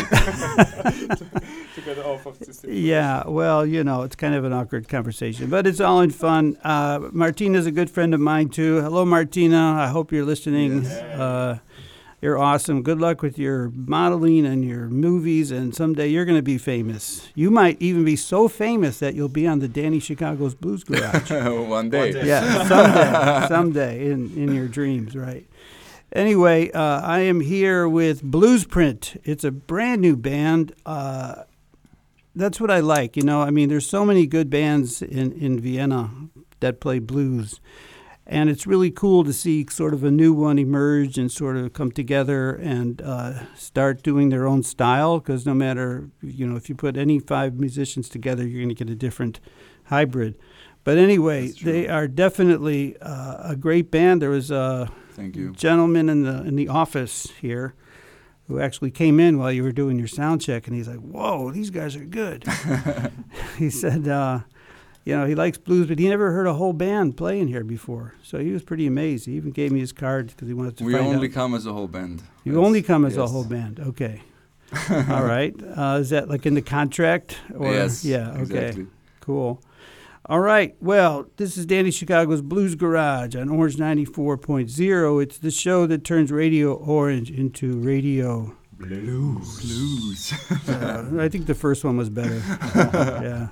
to, 1.15 1.15
to 1.75 1.81
get 1.81 1.97
off 2.05 2.25
of 2.25 2.37
this. 2.39 2.63
Yeah, 2.67 3.23
well, 3.27 3.65
you 3.65 3.83
know, 3.83 4.03
it's 4.03 4.15
kind 4.15 4.35
of 4.35 4.43
an 4.45 4.53
awkward 4.53 4.87
conversation, 4.87 5.49
but 5.49 5.65
it's 5.65 5.79
all 5.79 6.01
in 6.01 6.11
fun. 6.11 6.57
Uh, 6.63 6.99
Martina's 7.11 7.65
a 7.65 7.71
good 7.71 7.89
friend 7.89 8.13
of 8.13 8.19
mine 8.19 8.49
too. 8.49 8.81
Hello, 8.81 9.05
Martina. 9.05 9.75
I 9.79 9.87
hope 9.87 10.11
you're 10.11 10.25
listening. 10.25 10.85
Uh, 10.99 11.57
you're 12.21 12.37
awesome. 12.37 12.83
Good 12.83 12.99
luck 12.99 13.21
with 13.21 13.39
your 13.39 13.69
modeling 13.69 14.45
and 14.45 14.63
your 14.65 14.87
movies, 14.89 15.51
and 15.51 15.73
someday 15.73 16.07
you're 16.07 16.25
going 16.25 16.37
to 16.37 16.43
be 16.43 16.57
famous. 16.57 17.29
You 17.33 17.49
might 17.49 17.81
even 17.81 18.03
be 18.03 18.17
so 18.17 18.49
famous 18.49 18.99
that 18.99 19.15
you'll 19.15 19.29
be 19.29 19.47
on 19.47 19.59
the 19.59 19.69
Danny 19.69 19.99
Chicago's 19.99 20.53
Blues 20.53 20.83
Garage. 20.83 21.31
One 21.69 21.89
day. 21.89 22.11
day. 22.11 22.25
yeah, 22.27 22.67
someday, 22.67 23.47
someday 23.47 24.11
in 24.11 24.35
in 24.37 24.53
your 24.53 24.67
dreams, 24.67 25.15
right? 25.15 25.45
Anyway, 26.11 26.71
uh, 26.71 27.01
I 27.01 27.19
am 27.19 27.39
here 27.39 27.87
with 27.87 28.23
Bluesprint. 28.23 29.15
It's 29.23 29.43
a 29.43 29.51
brand 29.51 30.01
new 30.01 30.17
band. 30.17 30.73
Uh, 30.85 31.43
that's 32.35 32.59
what 32.59 32.71
I 32.71 32.79
like. 32.79 33.15
You 33.15 33.23
know, 33.23 33.41
I 33.41 33.51
mean, 33.51 33.69
there's 33.69 33.87
so 33.87 34.03
many 34.03 34.25
good 34.27 34.49
bands 34.49 35.01
in 35.01 35.31
in 35.33 35.59
Vienna 35.59 36.11
that 36.59 36.79
play 36.81 36.99
blues, 36.99 37.61
and 38.29 38.47
it's 38.47 38.67
really 38.67 38.91
cool 38.91 39.23
to 39.23 39.33
see 39.33 39.65
sort 39.69 39.91
of 39.91 40.03
a 40.03 40.11
new 40.11 40.31
one 40.33 40.59
emerge 40.59 41.17
and 41.17 41.31
sort 41.31 41.57
of 41.57 41.73
come 41.73 41.91
together 41.91 42.53
and 42.53 43.01
uh, 43.01 43.45
start 43.55 44.03
doing 44.03 44.29
their 44.29 44.45
own 44.47 44.61
style. 44.61 45.17
Because 45.19 45.47
no 45.47 45.55
matter 45.55 46.11
you 46.21 46.45
know, 46.45 46.55
if 46.55 46.69
you 46.69 46.75
put 46.75 46.95
any 46.95 47.17
five 47.17 47.55
musicians 47.55 48.07
together, 48.07 48.47
you're 48.47 48.61
going 48.61 48.69
to 48.69 48.75
get 48.75 48.89
a 48.89 48.95
different 48.95 49.39
hybrid. 49.85 50.35
But 50.83 50.99
anyway, 50.99 51.47
they 51.47 51.87
are 51.87 52.07
definitely 52.07 52.95
uh, 53.01 53.51
a 53.51 53.55
great 53.55 53.89
band. 53.89 54.21
There 54.21 54.29
was 54.29 54.51
a 54.51 54.91
Thank 55.11 55.35
you. 55.35 55.51
gentleman 55.51 56.07
in 56.07 56.23
the 56.23 56.43
in 56.43 56.55
the 56.55 56.67
office 56.67 57.31
here 57.41 57.73
who 58.47 58.59
actually 58.59 58.91
came 58.91 59.19
in 59.19 59.37
while 59.39 59.51
you 59.51 59.63
were 59.63 59.71
doing 59.71 59.97
your 59.97 60.07
sound 60.07 60.41
check, 60.41 60.67
and 60.67 60.75
he's 60.75 60.87
like, 60.87 60.99
"Whoa, 60.99 61.51
these 61.51 61.71
guys 61.71 61.95
are 61.95 62.05
good." 62.05 62.45
he 63.57 63.69
said, 63.69 64.07
uh, 64.07 64.41
"You 65.05 65.15
know, 65.17 65.25
he 65.25 65.35
likes 65.35 65.57
blues, 65.57 65.87
but 65.87 65.99
he 65.99 66.07
never 66.09 66.31
heard 66.31 66.47
a 66.47 66.53
whole 66.53 66.73
band 66.73 67.17
playing 67.17 67.47
here 67.47 67.63
before, 67.63 68.13
so 68.23 68.39
he 68.39 68.51
was 68.51 68.63
pretty 68.63 68.85
amazed. 68.87 69.25
He 69.25 69.33
even 69.33 69.51
gave 69.51 69.71
me 69.71 69.79
his 69.79 69.91
card 69.91 70.27
because 70.27 70.47
he 70.47 70.53
wanted 70.53 70.77
to 70.77 70.83
We 70.85 70.95
only 70.95 71.27
out. 71.27 71.33
come 71.33 71.53
as 71.55 71.65
a 71.65 71.73
whole 71.73 71.87
band. 71.87 72.21
You 72.43 72.53
That's- 72.53 72.65
only 72.67 72.81
come 72.81 73.05
as 73.05 73.17
a 73.17 73.27
whole 73.27 73.43
band, 73.45 73.79
okay." 73.79 74.21
All 74.91 75.23
right. 75.23 75.55
Uh, 75.75 75.97
is 75.99 76.11
that 76.11 76.29
like 76.29 76.45
in 76.45 76.53
the 76.53 76.61
contract? 76.61 77.37
Or, 77.55 77.71
yes. 77.73 78.05
Yeah. 78.05 78.29
Okay. 78.33 78.41
Exactly. 78.41 78.87
Cool. 79.19 79.63
All 80.27 80.39
right. 80.41 80.75
Well, 80.79 81.25
this 81.37 81.57
is 81.57 81.65
Danny 81.65 81.89
Chicago's 81.89 82.43
Blues 82.43 82.75
Garage 82.75 83.35
on 83.35 83.49
Orange 83.49 83.77
94.0. 83.77 85.23
It's 85.23 85.39
the 85.39 85.49
show 85.49 85.87
that 85.87 86.03
turns 86.03 86.31
Radio 86.31 86.73
Orange 86.73 87.31
into 87.31 87.79
radio. 87.79 88.55
Blues. 88.77 90.33
Uh, 90.69 91.09
I 91.19 91.29
think 91.29 91.47
the 91.47 91.55
first 91.55 91.83
one 91.83 91.97
was 91.97 92.09
better. 92.11 92.35
yeah. 92.75 93.47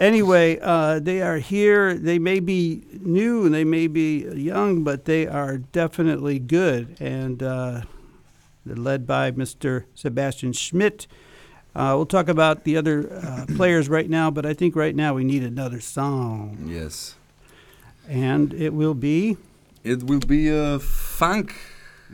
Anyway, 0.00 0.58
uh, 0.62 0.98
they 0.98 1.20
are 1.20 1.36
here. 1.36 1.94
They 1.94 2.18
may 2.18 2.40
be 2.40 2.82
new 3.00 3.44
and 3.44 3.54
they 3.54 3.64
may 3.64 3.86
be 3.86 4.20
young, 4.34 4.82
but 4.82 5.04
they 5.04 5.26
are 5.26 5.58
definitely 5.58 6.38
good. 6.38 6.96
And 7.00 7.42
uh, 7.42 7.82
they're 8.64 8.76
led 8.76 9.06
by 9.06 9.30
Mr. 9.30 9.84
Sebastian 9.94 10.54
Schmidt. 10.54 11.06
Uh, 11.74 11.92
we'll 11.96 12.06
talk 12.06 12.28
about 12.28 12.64
the 12.64 12.76
other 12.78 13.12
uh, 13.12 13.44
players 13.56 13.88
right 13.90 14.08
now, 14.08 14.30
but 14.30 14.46
I 14.46 14.54
think 14.54 14.74
right 14.74 14.96
now 14.96 15.14
we 15.14 15.22
need 15.22 15.42
another 15.44 15.80
song. 15.80 16.64
yes. 16.66 17.14
And 18.08 18.52
it 18.54 18.72
will 18.72 18.94
be. 18.94 19.36
It 19.84 20.02
will 20.02 20.18
be 20.20 20.48
a 20.48 20.80
funk 20.80 21.54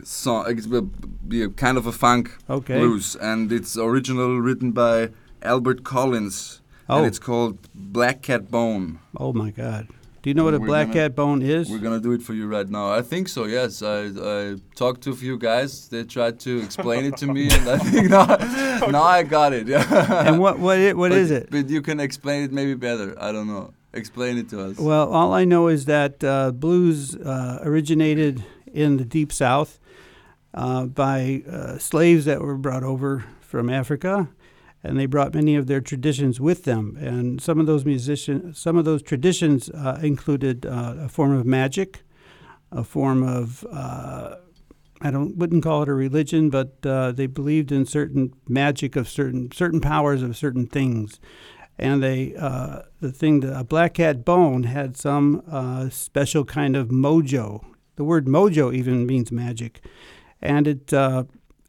song. 0.05 0.45
It 0.51 0.67
will 0.67 0.91
be 1.27 1.43
a 1.43 1.49
kind 1.49 1.79
of 1.79 1.87
a 1.87 1.93
funk 1.93 2.37
Okay. 2.51 2.79
blues, 2.79 3.17
and 3.17 3.51
it's 3.51 3.79
original 3.79 4.39
written 4.41 4.73
by 4.73 5.11
Albert 5.41 5.85
Collins, 5.85 6.61
Oh. 6.89 6.99
and 6.99 7.07
it's 7.07 7.19
called 7.19 7.59
Black 7.75 8.23
Cat 8.23 8.51
Bone. 8.51 8.99
Oh 9.17 9.33
my 9.33 9.51
God. 9.51 9.89
Do 10.23 10.31
you 10.31 10.35
know 10.35 10.43
what 10.43 10.55
a 10.55 10.59
We're 10.59 10.67
black 10.67 10.89
gonna- 10.89 11.01
cat 11.01 11.15
bone 11.15 11.41
is? 11.41 11.71
We're 11.71 11.79
gonna 11.79 12.01
do 12.01 12.11
it 12.11 12.21
for 12.21 12.35
you 12.35 12.49
right 12.49 12.69
now. 12.69 12.91
I 12.93 13.01
think 13.01 13.29
so. 13.29 13.45
Yes, 13.45 13.81
I, 13.81 14.07
I 14.21 14.57
talked 14.75 15.03
to 15.03 15.11
a 15.11 15.15
few 15.15 15.39
guys. 15.39 15.87
They 15.89 16.03
tried 16.03 16.41
to 16.41 16.59
explain 16.59 17.05
it 17.05 17.17
to 17.19 17.29
me, 17.29 17.45
and 17.49 17.69
I 17.69 17.79
think 17.79 18.11
now, 18.17 18.27
now 18.91 19.05
I 19.05 19.23
got 19.23 19.53
it. 19.53 19.69
And 19.71 20.41
what 20.41 20.59
what 20.59 20.79
it, 20.81 20.97
what 20.97 21.11
but, 21.13 21.19
is 21.19 21.31
it? 21.31 21.49
But 21.51 21.69
you 21.71 21.81
can 21.81 22.01
explain 22.01 22.43
it 22.43 22.53
maybe 22.53 22.75
better. 22.75 23.15
I 23.21 23.31
don't 23.31 23.47
know. 23.47 23.73
Explain 23.93 24.37
it 24.39 24.49
to 24.51 24.63
us. 24.63 24.79
Well, 24.79 25.13
all 25.13 25.33
I 25.33 25.45
know 25.45 25.69
is 25.69 25.85
that 25.85 26.25
uh, 26.25 26.51
blues 26.51 27.15
uh, 27.15 27.61
originated 27.63 28.45
in 28.75 28.97
the 28.97 29.05
deep 29.05 29.33
south 29.33 29.79
uh, 30.55 30.87
by 30.87 31.45
uh, 31.49 31.79
slaves 31.79 32.25
that 32.25 32.41
were 32.43 32.57
brought 32.57 32.83
over 32.83 33.25
from 33.41 33.71
Africa, 33.71 34.29
and 34.87 34.99
they 34.99 35.07
brought 35.07 35.35
many 35.35 35.57
of 35.57 35.67
their 35.67 35.81
traditions 35.81 36.41
with 36.41 36.65
them. 36.65 36.97
And 37.01 37.41
some 37.41 37.61
of 37.61 37.67
those 37.67 37.85
musicians, 37.85 38.59
some 38.59 38.77
of 38.77 38.85
those 38.85 39.03
traditions 39.03 39.71
uh, 39.71 39.99
included 40.03 40.67
uh, 40.67 40.95
a 41.01 41.09
form 41.09 41.33
of 41.33 41.47
magic, 41.47 42.03
a 42.73 42.85
form 42.85 43.23
of 43.23 43.67
uh, 43.71 44.37
I 45.03 45.11
don't 45.11 45.37
wouldn't 45.37 45.63
call 45.63 45.83
it 45.83 45.89
a 45.89 45.95
religion, 45.95 46.49
but 46.49 46.79
uh, 46.85 47.13
they 47.13 47.27
believed 47.27 47.71
in 47.71 47.85
certain 47.85 48.33
magic 48.49 48.97
of 48.97 49.09
certain 49.09 49.51
certain 49.53 49.81
powers 49.81 50.23
of 50.23 50.37
certain 50.37 50.67
things 50.67 51.21
and 51.79 52.03
they 52.03 52.35
uh, 52.37 52.83
the 53.01 53.13
thing 53.13 53.41
that 53.41 53.59
a 53.59 53.65
black 53.65 53.95
cat 53.95 54.25
bone 54.25 54.65
had 54.65 54.97
some 54.97 55.43
uh, 55.51 55.89
special 55.89 56.45
kind 56.45 56.77
of 56.77 56.89
mojo. 56.89 57.65
The 57.97 58.05
word 58.05 58.27
mojo 58.27 58.75
even 58.75 59.07
means 59.07 59.31
magic, 59.33 59.81
and 60.41 60.67
it 60.67 60.93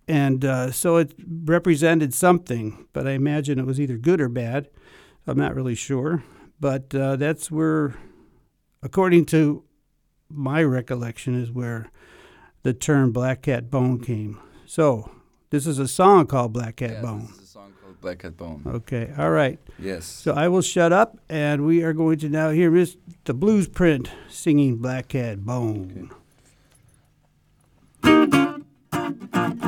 and 0.07 0.45
uh, 0.45 0.71
so 0.71 0.97
it 0.97 1.13
represented 1.43 2.13
something. 2.13 2.87
But 2.93 3.07
I 3.07 3.11
imagine 3.11 3.59
it 3.59 3.65
was 3.65 3.79
either 3.79 3.97
good 3.97 4.21
or 4.21 4.29
bad. 4.29 4.69
I'm 5.25 5.37
not 5.37 5.55
really 5.55 5.75
sure, 5.75 6.23
but 6.59 6.93
uh, 6.95 7.17
that's 7.17 7.51
where, 7.51 7.95
according 8.81 9.25
to 9.27 9.63
my 10.29 10.63
recollection, 10.63 11.35
is 11.39 11.51
where 11.51 11.91
the 12.63 12.73
term 12.73 13.11
black 13.11 13.41
cat 13.41 13.69
bone 13.69 13.99
came. 13.99 14.39
So 14.65 15.11
this 15.49 15.67
is 15.67 15.79
a 15.79 15.87
song 15.87 16.27
called 16.27 16.53
Black 16.53 16.77
Cat 16.77 16.91
Yes, 16.91 17.01
Bone. 17.01 17.27
This 17.27 17.37
is 17.37 17.43
a 17.43 17.47
song 17.47 17.73
called 17.81 18.01
Black 18.01 18.19
Cat 18.19 18.35
Bone. 18.35 18.63
Okay, 18.65 19.13
all 19.17 19.31
right. 19.31 19.59
Yes. 19.79 20.05
So 20.05 20.33
I 20.33 20.49
will 20.49 20.61
shut 20.61 20.91
up, 20.91 21.17
and 21.29 21.65
we 21.65 21.83
are 21.83 21.93
going 21.93 22.19
to 22.19 22.29
now 22.29 22.49
hear 22.49 22.69
Miss 22.69 22.97
the 23.23 23.33
Blues 23.33 23.67
Print 23.67 24.11
singing 24.27 24.77
Black 24.77 25.09
Cat 25.09 25.45
Bone. 25.45 26.11
I 28.03 29.66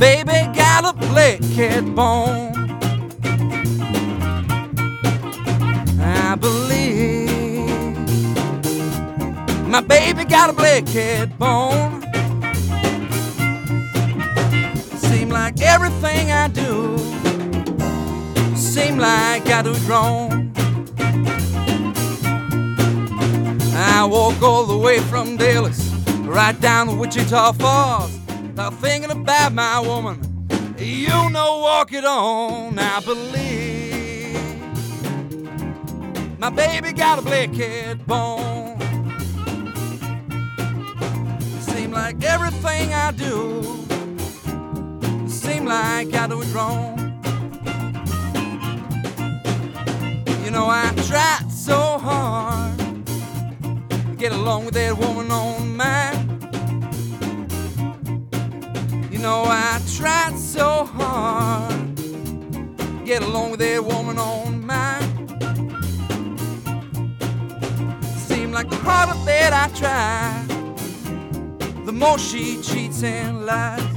baby 0.00 0.32
got 0.56 0.86
a 0.86 0.94
black 0.94 1.40
cat 1.54 1.84
bone. 1.94 2.56
I 6.00 6.34
believe 6.36 7.28
my 9.68 9.82
baby 9.82 10.24
got 10.24 10.48
a 10.48 10.54
black 10.54 10.86
cat 10.86 11.38
bone. 11.38 12.00
Seem 14.96 15.28
like 15.28 15.60
everything 15.60 16.32
I 16.32 16.48
do 16.48 16.98
seem 18.56 18.96
like 18.96 19.46
I 19.48 19.60
do 19.62 19.74
wrong. 19.86 20.50
I 23.74 24.06
walk 24.06 24.40
all 24.42 24.64
the 24.64 24.78
way 24.78 25.00
from 25.00 25.36
Dallas 25.36 25.92
right 26.24 26.58
down 26.58 26.86
to 26.86 26.94
Wichita 26.94 27.52
Falls. 27.52 28.19
Now 28.60 28.68
thinking 28.68 29.10
about 29.10 29.54
my 29.54 29.80
woman, 29.80 30.20
you 30.76 31.30
know, 31.30 31.60
walk 31.60 31.94
it 31.94 32.04
on. 32.04 32.78
I 32.78 33.00
believe 33.00 34.38
my 36.38 36.50
baby 36.50 36.92
got 36.92 37.18
a 37.18 37.22
black 37.22 37.52
bone. 38.06 38.78
Seem 41.62 41.90
like 41.92 42.22
everything 42.22 42.92
I 42.92 43.12
do 43.12 43.62
seem 45.26 45.64
like 45.64 46.12
I 46.12 46.26
do 46.26 46.42
it 46.42 46.54
wrong. 46.54 46.98
You 50.44 50.50
know, 50.50 50.66
I 50.68 50.92
tried 51.06 51.50
so 51.50 51.96
hard 51.96 52.78
to 53.08 54.16
get 54.18 54.32
along 54.32 54.66
with 54.66 54.74
that 54.74 54.98
woman 54.98 55.30
on 55.30 55.78
mine. 55.78 56.19
Know, 59.20 59.44
I 59.44 59.80
tried 59.96 60.38
so 60.38 60.84
hard 60.84 61.96
get 63.04 63.22
along 63.22 63.50
with 63.50 63.60
that 63.60 63.84
woman 63.84 64.18
on 64.18 64.64
mine. 64.64 65.02
Seemed 68.16 68.52
like 68.52 68.70
the 68.70 68.76
harder 68.76 69.18
that 69.24 69.52
I 69.52 69.66
try, 69.76 70.44
the 71.84 71.92
more 71.92 72.18
she 72.18 72.62
cheats 72.62 73.02
and 73.02 73.44
lies. 73.44 73.89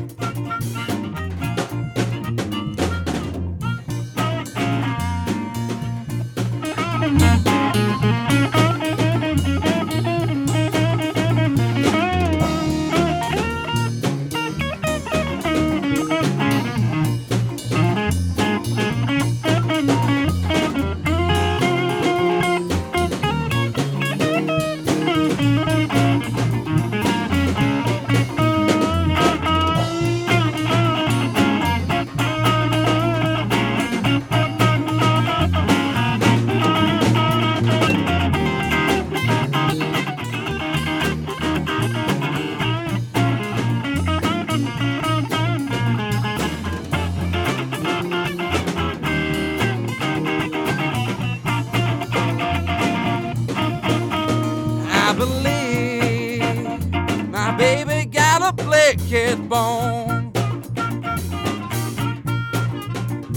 Cat 58.96 59.50
bone. 59.50 60.32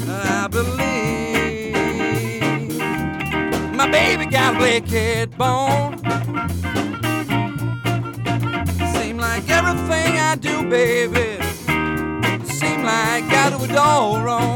I 0.08 0.48
believe 0.48 1.74
my 3.74 3.90
baby 3.90 4.26
got 4.26 4.54
a 4.54 4.58
black 4.58 4.84
bone. 5.38 5.98
Seem 8.94 9.18
like 9.18 9.48
everything 9.48 10.18
I 10.18 10.36
do, 10.40 10.68
baby, 10.68 11.38
seem 12.44 12.82
like 12.82 13.24
I 13.24 13.50
do 13.50 13.64
it 13.64 13.76
all 13.76 14.22
wrong. 14.22 14.55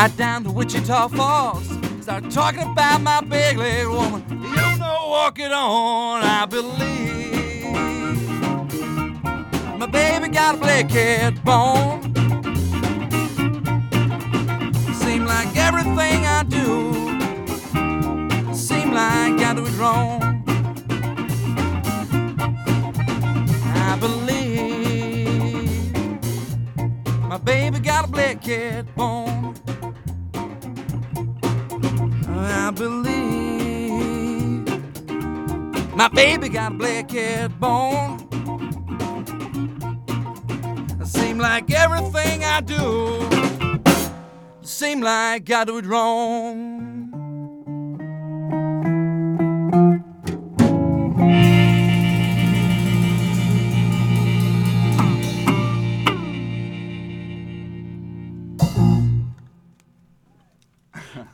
Right 0.00 0.16
down 0.16 0.42
to 0.42 0.50
Wichita 0.50 1.08
Falls. 1.08 1.66
Start 2.00 2.30
talking 2.30 2.62
about 2.62 3.02
my 3.02 3.20
big 3.20 3.58
leg 3.58 3.86
woman. 3.86 4.24
You 4.30 4.78
know, 4.78 5.08
walk 5.08 5.38
it 5.38 5.52
on, 5.52 6.22
I 6.22 6.46
believe. 6.46 7.64
My 9.78 9.86
baby 9.86 10.28
got 10.28 10.54
a 10.54 10.58
black 10.58 10.88
blackhead 10.88 11.44
bone. 11.44 11.99
Blackhead 36.80 37.60
bone. 37.60 38.18
Seem 41.04 41.38
like 41.38 41.70
everything 41.70 42.42
I 42.42 42.62
do, 42.62 43.28
seem 44.62 45.02
like 45.02 45.50
I 45.50 45.64
do 45.64 45.76
it 45.76 45.84
wrong. 45.84 46.78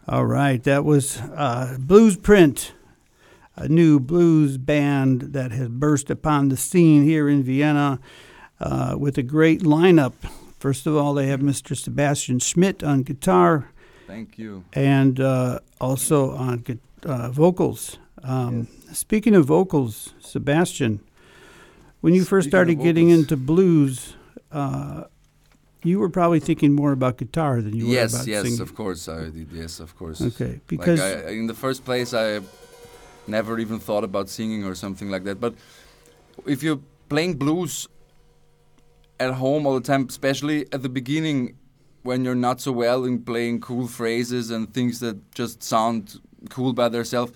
All 0.09 0.25
right, 0.27 0.63
that 0.65 0.85
was 0.85 1.19
uh, 1.19 1.77
Blues 1.79 2.17
Print, 2.17 2.73
a 3.57 3.69
new 3.69 3.99
blues 3.99 4.59
band 4.59 5.33
that 5.33 5.51
has 5.51 5.69
burst 5.69 6.11
upon 6.11 6.49
the 6.49 6.57
scene 6.57 7.05
here 7.05 7.29
in 7.29 7.43
Vienna 7.43 7.99
uh, 8.61 8.95
with 8.99 9.19
a 9.19 9.23
great 9.23 9.63
lineup. 9.63 10.13
First 10.59 10.87
of 10.87 10.97
all, 10.97 11.15
they 11.15 11.27
have 11.29 11.41
Mr. 11.41 11.77
Sebastian 11.77 12.39
Schmidt 12.39 12.83
on 12.83 13.03
guitar 13.03 13.71
Thank 14.07 14.39
you. 14.39 14.65
and 14.73 15.21
uh, 15.21 15.61
also 15.81 16.31
on 16.33 16.65
uh, 17.03 17.31
vocals. 17.31 17.99
Um, 18.23 18.69
Speaking 18.93 19.35
of 19.35 19.45
vocals, 19.47 20.15
Sebastian, 20.21 21.01
when 22.01 22.15
you 22.15 22.25
first 22.25 22.45
Speaking 22.45 22.51
started 22.51 22.81
getting 22.81 23.11
into 23.11 23.37
blues, 23.37 24.15
uh, 24.53 25.05
you 25.83 25.99
were 25.99 26.09
probably 26.09 26.41
thinking 26.41 26.73
more 26.75 26.93
about 26.93 27.19
guitar 27.19 27.61
than 27.61 27.75
you 27.75 27.87
were 27.87 27.93
yes, 27.93 28.15
about 28.15 28.27
yes, 28.27 28.43
singing. 28.45 28.61
of 28.61 28.75
course 28.75 29.09
I 29.09 29.31
did. 29.31 29.49
Yes, 29.53 29.81
of 29.81 29.97
course. 29.97 30.21
Okay, 30.23 30.61
because 30.67 31.01
like 31.01 31.27
I, 31.27 31.31
in 31.31 31.47
the 31.47 31.55
first 31.55 31.85
place, 31.85 32.15
I 32.15 32.41
never 33.29 33.59
even 33.59 33.79
thought 33.79 34.05
about 34.05 34.29
singing 34.29 34.65
or 34.65 34.75
something 34.75 35.11
like 35.11 35.25
that. 35.25 35.41
But 35.41 35.55
if 36.47 36.63
you're 36.63 36.81
playing 37.09 37.35
blues 37.35 37.89
at 39.19 39.35
home 39.35 39.67
all 39.67 39.75
the 39.75 39.81
time, 39.87 40.07
especially 40.09 40.67
at 40.73 40.83
the 40.83 40.89
beginning, 40.89 41.57
when 42.03 42.25
you're 42.25 42.35
not 42.35 42.61
so 42.61 42.71
well 42.73 43.05
in 43.05 43.23
playing 43.23 43.61
cool 43.61 43.89
phrases 43.89 44.51
and 44.51 44.73
things 44.73 45.01
that 45.01 45.17
just 45.33 45.63
sound 45.63 46.21
cool 46.51 46.73
by 46.73 46.89
themselves, 46.89 47.33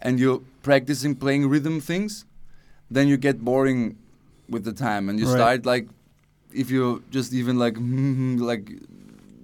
and 0.00 0.18
you're 0.20 0.40
practicing 0.62 1.14
playing 1.14 1.48
rhythm 1.48 1.80
things, 1.80 2.24
then 2.90 3.08
you 3.08 3.16
get 3.16 3.44
boring 3.44 3.96
with 4.48 4.64
the 4.64 4.72
time, 4.72 5.08
and 5.08 5.18
you 5.18 5.26
Right. 5.26 5.34
start 5.34 5.66
like 5.66 5.88
if 6.52 6.70
you 6.70 7.02
just 7.10 7.32
even 7.32 7.58
like 7.58 7.76
like 7.80 8.70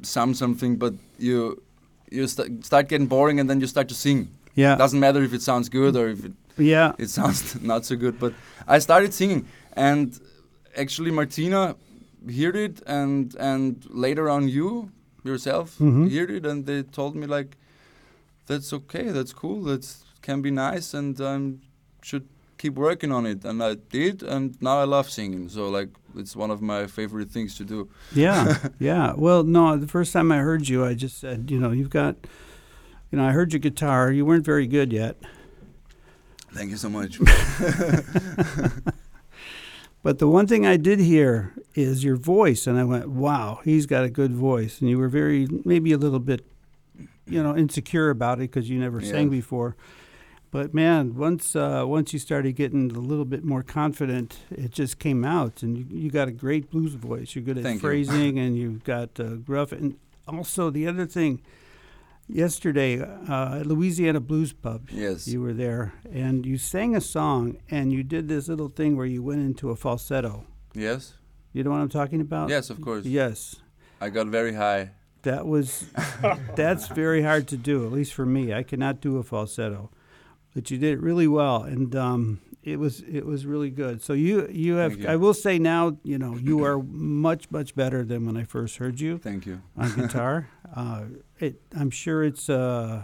sum 0.03 0.35
something, 0.35 0.77
but 0.77 0.95
you 1.19 1.61
you 2.11 2.27
st- 2.27 2.65
start 2.65 2.89
getting 2.89 3.07
boring, 3.07 3.41
and 3.41 3.49
then 3.51 3.61
you 3.61 3.67
start 3.67 3.89
to 3.89 3.95
sing. 3.95 4.29
Yeah, 4.63 4.77
Doesn't 4.83 5.01
matter 5.07 5.23
if 5.29 5.33
it 5.33 5.43
sounds 5.43 5.69
good 5.69 5.95
or 6.01 6.07
if 6.15 6.21
it, 6.25 6.33
yeah, 6.75 6.93
it 7.05 7.11
sounds 7.11 7.39
not 7.73 7.85
so 7.85 7.95
good. 7.97 8.15
But 8.25 8.33
I 8.77 8.79
started 8.81 9.11
singing, 9.21 9.43
and 9.77 10.07
actually 10.83 11.11
Martina 11.21 11.63
heard 12.39 12.57
it, 12.67 12.77
and 12.87 13.35
and 13.51 13.71
later 14.07 14.25
on 14.37 14.43
you 14.57 14.91
yourself 15.25 15.79
Mhm. 15.79 16.03
heard 16.15 16.31
it, 16.39 16.45
and 16.51 16.59
they 16.67 16.83
told 16.99 17.13
me 17.21 17.27
like, 17.39 17.51
that's 18.47 18.73
okay, 18.73 19.07
that's 19.17 19.33
cool, 19.33 19.63
that 19.71 19.83
can 20.23 20.43
be 20.43 20.51
nice, 20.51 20.99
and 20.99 21.21
um, 21.21 21.61
should 22.03 22.25
keep 22.63 22.75
working 22.75 23.13
on 23.13 23.27
it. 23.27 23.45
And 23.45 23.63
I 23.63 23.77
did, 23.93 24.23
and 24.23 24.57
now 24.61 24.77
I 24.81 24.85
love 24.85 25.07
singing. 25.11 25.49
So 25.49 25.69
like, 25.79 25.91
it's 26.17 26.35
one 26.37 26.51
of 26.55 26.61
my 26.61 26.87
favorite 26.87 27.31
things 27.31 27.55
to 27.59 27.65
do. 27.65 27.89
yeah, 28.15 28.57
yeah. 28.91 29.13
Well, 29.17 29.43
no, 29.45 29.77
the 29.77 29.87
first 29.87 30.13
time 30.13 30.33
I 30.33 30.39
heard 30.39 30.69
you, 30.69 30.85
I 30.91 30.95
just 30.95 31.17
said, 31.21 31.51
you 31.51 31.59
know, 31.61 31.73
you've 31.79 31.91
got, 32.03 32.15
you 33.11 33.19
know, 33.19 33.27
I 33.27 33.33
heard 33.33 33.53
your 33.53 33.61
guitar. 33.61 34.13
You 34.13 34.25
weren't 34.25 34.45
very 34.45 34.67
good 34.67 34.93
yet, 34.93 35.17
Thank 36.53 36.71
you 36.71 36.77
so 36.77 36.89
much. 36.89 37.19
but 40.03 40.19
the 40.19 40.29
one 40.29 40.47
thing 40.47 40.67
I 40.67 40.77
did 40.77 40.99
hear 40.99 41.55
is 41.75 42.03
your 42.03 42.17
voice, 42.17 42.67
and 42.67 42.79
I 42.79 42.85
went, 42.85 43.09
wow, 43.09 43.61
he's 43.65 43.87
got 43.87 44.05
a 44.05 44.11
good 44.11 44.33
voice. 44.33 44.81
And 44.81 44.89
you 44.89 44.99
were 44.99 45.09
very, 45.09 45.47
maybe 45.65 45.93
a 45.93 45.99
little 45.99 46.19
bit, 46.19 46.47
you 47.27 47.43
know, 47.43 47.57
insecure 47.57 48.11
about 48.11 48.39
it 48.39 48.51
because 48.51 48.71
you 48.71 48.79
never 48.81 49.01
sang 49.01 49.29
before. 49.29 49.77
But 50.51 50.73
man, 50.73 51.15
once 51.15 51.55
uh, 51.55 51.85
once 51.87 52.15
you 52.15 52.19
started 52.19 52.53
getting 52.57 52.91
a 52.91 52.99
little 52.99 53.27
bit 53.27 53.45
more 53.45 53.63
confident, 53.63 54.39
it 54.51 54.71
just 54.71 54.99
came 54.99 55.23
out, 55.23 55.63
and 55.63 55.77
you, 55.77 55.85
you 55.91 56.11
got 56.11 56.27
a 56.27 56.33
great 56.33 56.71
blues 56.71 56.95
voice. 56.95 57.35
You're 57.35 57.45
good 57.45 57.59
at 57.59 57.65
Thank 57.65 57.83
you. 57.83 57.89
phrasing, 57.89 58.39
and 58.39 58.57
you've 58.57 58.83
got 58.83 59.21
uh, 59.21 59.35
gruff. 59.35 59.73
And 59.73 59.99
also 60.27 60.71
the 60.71 60.87
other 60.87 61.05
thing, 61.05 61.43
yesterday 62.29 63.01
uh, 63.01 63.59
at 63.61 63.67
Louisiana 63.67 64.21
Blues 64.21 64.53
Pub, 64.53 64.89
yes. 64.91 65.27
you 65.27 65.41
were 65.41 65.53
there, 65.53 65.95
and 66.13 66.45
you 66.47 66.59
sang 66.59 66.95
a 66.95 67.01
song, 67.01 67.57
and 67.71 67.93
you 67.93 68.03
did 68.03 68.29
this 68.29 68.49
little 68.49 68.69
thing 68.69 68.97
where 68.97 69.07
you 69.07 69.23
went 69.23 69.41
into 69.41 69.71
a 69.71 69.77
falsetto. 69.77 70.45
yes. 70.75 71.15
You 71.55 71.65
know 71.65 71.71
what 71.71 71.81
I'm 71.81 71.89
talking 71.89 72.21
about? 72.21 72.51
Yes, 72.51 72.69
of 72.69 72.81
course. 72.81 73.07
Yes. 73.07 73.57
I 74.01 74.11
got 74.11 74.27
very 74.27 74.55
high. 74.55 74.91
That 75.23 75.47
was 75.47 75.87
that's 76.55 76.89
very 76.89 77.23
hard 77.23 77.49
to 77.49 77.57
do, 77.57 77.85
at 77.87 77.91
least 77.91 78.13
for 78.13 78.27
me. 78.27 78.53
I 78.53 78.63
cannot 78.63 79.01
do 79.01 79.17
a 79.17 79.23
falsetto, 79.23 79.91
but 80.55 80.71
you 80.71 80.79
did 80.79 80.93
it 80.93 81.01
really 81.01 81.27
well, 81.27 81.63
and 81.63 81.97
um, 81.97 82.41
it 82.73 82.79
was 82.79 83.01
it 83.03 83.25
was 83.25 83.45
really 83.47 83.71
good. 83.71 84.03
So 84.03 84.13
you 84.13 84.49
you 84.51 84.75
have 84.77 84.99
you. 84.99 85.09
I 85.09 85.17
will 85.17 85.35
say 85.35 85.59
now 85.59 85.97
you 86.03 86.19
know 86.19 86.37
you 86.37 86.65
are 86.65 86.79
much 86.83 87.51
much 87.51 87.75
better 87.75 88.05
than 88.05 88.27
when 88.27 88.37
I 88.37 88.45
first 88.45 88.77
heard 88.79 89.01
you 89.01 89.19
Thank 89.19 89.47
you. 89.47 89.61
on 89.77 89.95
guitar. 90.01 90.49
uh, 90.77 91.05
it 91.39 91.61
I'm 91.81 91.91
sure 91.91 92.25
it's 92.25 92.49
uh, 92.49 93.03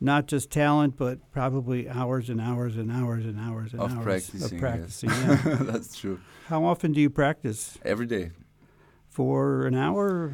not 0.00 0.26
just 0.32 0.50
talent, 0.50 0.96
but 0.96 1.18
probably 1.32 1.88
hours 1.88 2.30
and 2.30 2.40
hours 2.40 2.76
and 2.76 2.90
hours 2.92 3.24
and 3.24 3.38
hours 3.38 3.72
and 3.72 3.82
Of 3.82 3.90
hours 3.92 4.04
practicing, 4.04 4.42
of 4.44 4.52
yes. 4.52 4.60
practicing. 4.60 5.10
Yeah. 5.10 5.72
That's 5.72 5.96
true. 6.00 6.18
How 6.46 6.64
often 6.64 6.92
do 6.92 7.00
you 7.00 7.10
practice? 7.10 7.78
Every 7.84 8.06
day. 8.06 8.30
For 9.10 9.66
an 9.66 9.74
hour? 9.74 10.32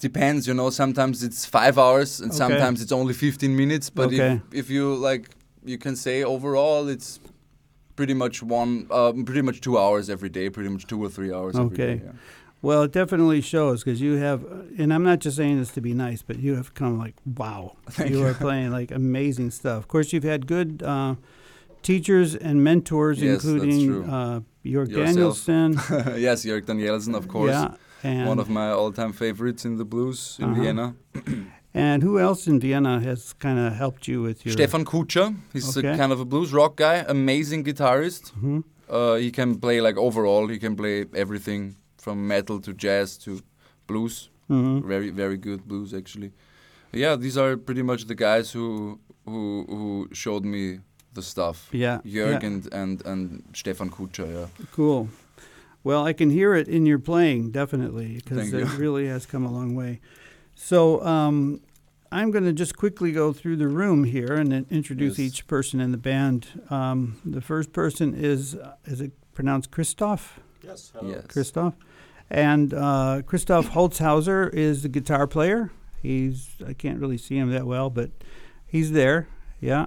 Depends, 0.00 0.46
you 0.46 0.54
know. 0.54 0.70
Sometimes 0.70 1.22
it's 1.24 1.44
five 1.44 1.76
hours, 1.76 2.20
and 2.20 2.30
Okay. 2.30 2.38
sometimes 2.38 2.80
it's 2.80 2.92
only 2.92 3.12
fifteen 3.14 3.56
minutes. 3.56 3.90
But 3.90 4.06
Okay. 4.06 4.40
if 4.52 4.54
if 4.60 4.70
you 4.70 4.94
like, 4.94 5.30
you 5.64 5.76
can 5.78 5.96
say 5.96 6.22
overall 6.22 6.88
it's 6.88 7.18
pretty 7.98 8.14
much 8.14 8.36
one, 8.44 8.86
um, 8.92 9.24
pretty 9.24 9.42
much 9.42 9.60
two 9.60 9.76
hours 9.76 10.08
every 10.08 10.28
day. 10.38 10.48
Pretty 10.56 10.70
much 10.74 10.84
two 10.86 11.00
or 11.04 11.08
three 11.16 11.32
hours. 11.36 11.54
every 11.56 11.66
Okay. 11.74 11.94
day, 11.96 12.02
yeah. 12.04 12.12
Well, 12.62 12.82
it 12.86 12.92
definitely 12.92 13.40
shows 13.40 13.76
because 13.84 14.00
you 14.00 14.12
have, 14.26 14.40
and 14.78 14.88
I'm 14.94 15.02
not 15.10 15.18
just 15.24 15.36
saying 15.36 15.58
this 15.58 15.72
to 15.72 15.80
be 15.80 15.94
nice, 15.94 16.22
but 16.28 16.36
you 16.38 16.54
have 16.60 16.68
come 16.74 16.94
like, 17.04 17.16
wow, 17.42 17.62
Thank 17.90 18.10
you 18.10 18.18
you. 18.20 18.26
are 18.26 18.34
playing 18.34 18.70
like 18.78 18.90
amazing 18.92 19.50
stuff. 19.50 19.78
Of 19.82 19.88
course, 19.88 20.12
you've 20.12 20.28
had 20.34 20.46
good 20.46 20.70
uh, 20.82 21.14
teachers 21.82 22.34
and 22.36 22.62
mentors, 22.62 23.20
Yes, 23.20 23.44
including 23.44 23.80
uh, 24.08 24.40
Jörg 24.64 24.88
Danielsen. 24.94 25.72
yes, 26.26 26.44
Jörg 26.44 26.64
Danielsen, 26.66 27.14
of 27.16 27.26
course. 27.28 27.50
Yeah, 27.50 27.74
and 28.04 28.28
One 28.28 28.38
of 28.40 28.48
my 28.48 28.68
all-time 28.70 29.12
favorites 29.12 29.64
in 29.64 29.76
the 29.76 29.84
blues 29.84 30.36
in 30.38 30.44
Uh-huh. 30.50 30.62
Vienna. 30.62 30.94
and 31.78 32.02
who 32.02 32.18
else 32.18 32.46
in 32.50 32.60
Vienna 32.60 33.00
has 33.00 33.34
kind 33.38 33.58
of 33.58 33.72
helped 33.82 34.08
you 34.08 34.22
with 34.22 34.44
your 34.44 34.52
Stefan 34.52 34.84
Kutscher. 34.84 35.34
He's 35.52 35.76
Okay. 35.76 35.92
a 35.94 35.96
kind 35.96 36.12
of 36.12 36.20
a 36.20 36.24
blues 36.24 36.52
rock 36.52 36.76
guy. 36.76 37.04
Amazing 37.08 37.64
guitarist. 37.64 38.32
Mhm. 38.42 38.62
Uh, 38.88 39.14
he 39.24 39.30
can 39.30 39.58
play 39.60 39.80
like 39.80 39.96
overall. 40.00 40.48
He 40.48 40.58
can 40.58 40.74
play 40.76 41.04
everything 41.14 41.74
from 42.04 42.26
metal 42.26 42.60
to 42.60 42.72
jazz 42.72 43.18
to 43.24 43.30
blues. 43.86 44.30
Mhm. 44.50 44.82
Very 44.84 45.10
very 45.10 45.36
good 45.36 45.60
blues 45.68 45.92
actually. 45.94 46.30
Yeah, 46.92 47.16
these 47.16 47.36
are 47.40 47.56
pretty 47.56 47.82
much 47.82 48.04
the 48.06 48.14
guys 48.14 48.52
who 48.56 48.98
who 49.26 49.64
who 49.68 50.08
showed 50.12 50.44
me 50.44 50.80
the 51.14 51.22
stuff. 51.22 51.68
Yeah, 51.72 51.98
Jörg 52.04 52.40
yeah. 52.42 52.46
and, 52.48 52.68
and 52.72 53.06
and 53.06 53.42
Stefan 53.52 53.90
Kutscher. 53.90 54.26
Yeah. 54.32 54.46
Cool. 54.76 55.08
Well, 55.84 56.08
I 56.10 56.12
can 56.14 56.30
hear 56.30 56.54
it 56.60 56.68
in 56.68 56.86
your 56.86 56.98
playing, 56.98 57.52
definitely, 57.52 58.14
because 58.16 58.52
it 58.52 58.58
you. 58.58 58.78
really 58.84 59.06
has 59.08 59.26
come 59.26 59.46
a 59.46 59.52
long 59.52 59.74
way. 59.76 60.00
So 60.54 61.00
um, 61.04 61.60
I'm 62.10 62.30
going 62.30 62.44
to 62.44 62.52
just 62.52 62.76
quickly 62.76 63.12
go 63.12 63.32
through 63.32 63.56
the 63.56 63.68
room 63.68 64.04
here 64.04 64.32
and 64.34 64.50
then 64.52 64.66
introduce 64.70 65.18
Yes. 65.18 65.26
each 65.28 65.46
person 65.46 65.80
in 65.80 65.92
the 65.92 65.98
band. 65.98 66.46
Um, 66.70 67.20
the 67.24 67.40
first 67.40 67.72
person 67.72 68.14
is, 68.14 68.54
uh, 68.54 68.74
is 68.86 69.00
it 69.00 69.12
pronounced 69.34 69.70
Christoph? 69.70 70.40
Yes, 70.62 70.90
hello. 70.94 71.10
Yes. 71.10 71.26
Christoph. 71.28 71.74
And 72.30 72.74
uh, 72.74 73.22
Christoph 73.26 73.70
Holzhauser 73.70 74.52
is 74.52 74.82
the 74.82 74.88
guitar 74.88 75.26
player. 75.26 75.70
He's 76.02 76.50
I 76.66 76.74
can't 76.74 77.00
really 77.00 77.18
see 77.18 77.36
him 77.36 77.50
that 77.50 77.66
well, 77.66 77.90
but 77.90 78.10
he's 78.66 78.92
there. 78.92 79.26
Yeah, 79.60 79.86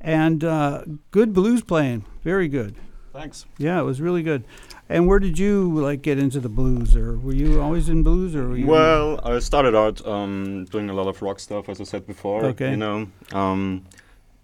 and 0.00 0.44
uh, 0.44 0.82
good 1.10 1.32
blues 1.32 1.62
playing. 1.62 2.04
Very 2.22 2.48
good. 2.48 2.74
Thanks. 3.16 3.46
Yeah, 3.58 3.80
it 3.80 3.84
was 3.84 4.00
really 4.00 4.22
good. 4.22 4.44
And 4.88 5.06
where 5.08 5.18
did 5.18 5.38
you 5.38 5.72
like 5.74 6.02
get 6.02 6.18
into 6.18 6.38
the 6.38 6.48
blues, 6.50 6.94
or 6.94 7.16
were 7.18 7.34
you 7.34 7.60
always 7.60 7.88
in 7.88 8.02
blues, 8.02 8.36
or 8.36 8.48
were 8.48 8.56
you? 8.56 8.66
Well, 8.66 9.20
I 9.24 9.38
started 9.40 9.74
out 9.74 10.06
um, 10.06 10.66
doing 10.66 10.90
a 10.90 10.92
lot 10.92 11.08
of 11.08 11.20
rock 11.22 11.40
stuff, 11.40 11.68
as 11.68 11.80
I 11.80 11.84
said 11.84 12.06
before. 12.06 12.44
Okay. 12.44 12.70
You 12.70 12.76
know, 12.76 13.08
um, 13.32 13.84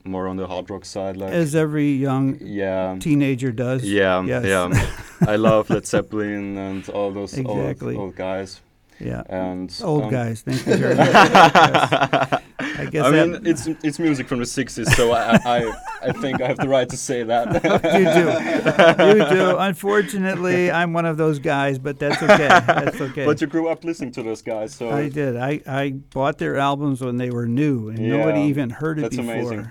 more 0.05 0.27
on 0.27 0.37
the 0.37 0.47
hard 0.47 0.71
rock 0.71 0.85
side, 0.85 1.17
like 1.17 1.33
as 1.33 1.55
every 1.55 1.93
young 1.93 2.39
yeah, 2.41 2.97
teenager 2.99 3.53
does. 3.53 3.85
yeah, 3.85 4.25
Yes. 4.25 4.45
yeah. 4.45 5.29
I 5.29 5.37
love 5.37 5.71
Led 5.71 5.87
Zeppelin 5.87 6.57
and 6.59 6.89
all 6.89 7.13
those 7.13 7.37
Exactly. 7.39 7.95
old, 7.95 8.05
old 8.07 8.17
guys. 8.17 8.61
Yeah. 9.03 9.23
And 9.29 9.75
Old 9.83 10.05
um, 10.05 10.11
guys. 10.11 10.43
Thank 10.43 10.67
you 10.67 10.77
very 10.77 10.95
much. 10.97 11.13
Yes. 11.13 12.43
I 12.61 12.87
guess 12.91 13.05
I 13.05 13.11
mean, 13.11 13.33
that- 13.33 13.47
it's 13.47 13.67
it's 13.83 13.99
music 13.99 14.29
from 14.29 14.39
the 14.39 14.45
'60s, 14.45 14.87
so 14.95 15.13
I, 15.13 15.39
I 15.45 15.73
I 16.03 16.13
think 16.13 16.41
I 16.41 16.47
have 16.49 16.59
the 16.59 16.69
right 16.69 16.89
to 16.89 16.97
say 16.97 17.23
that. 17.25 17.53
you 19.05 19.19
do. 19.19 19.19
You 19.19 19.29
do. 19.37 19.57
Unfortunately, 19.59 20.71
I'm 20.71 20.93
one 20.93 21.07
of 21.07 21.17
those 21.17 21.39
guys, 21.39 21.79
but 21.79 21.99
that's 21.99 22.23
okay. 22.23 22.49
That's 22.49 23.01
okay. 23.11 23.27
But 23.27 23.41
you 23.41 23.47
grew 23.47 23.69
up 23.69 23.85
listening 23.85 24.13
to 24.13 24.23
those 24.23 24.43
guys, 24.43 24.75
so 24.75 24.91
I 24.91 25.09
did. 25.09 25.37
I, 25.37 25.61
I 25.67 25.91
bought 25.91 26.39
their 26.39 26.57
albums 26.57 27.01
when 27.01 27.17
they 27.17 27.31
were 27.31 27.47
new, 27.47 27.89
and 27.89 27.99
nobody 27.99 28.43
even 28.43 28.71
heard 28.71 28.99
it 28.99 29.03
that's 29.03 29.17
before. 29.17 29.33
amazing. 29.35 29.71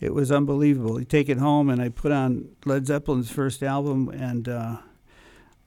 It 0.00 0.14
was 0.14 0.32
unbelievable. 0.32 0.98
You 0.98 1.04
take 1.04 1.28
it 1.28 1.38
home, 1.38 1.68
and 1.70 1.80
I 1.80 1.88
put 1.88 2.10
on 2.12 2.48
Led 2.64 2.86
Zeppelin's 2.86 3.30
first 3.30 3.62
album, 3.62 4.08
and 4.08 4.48
uh, 4.48 4.76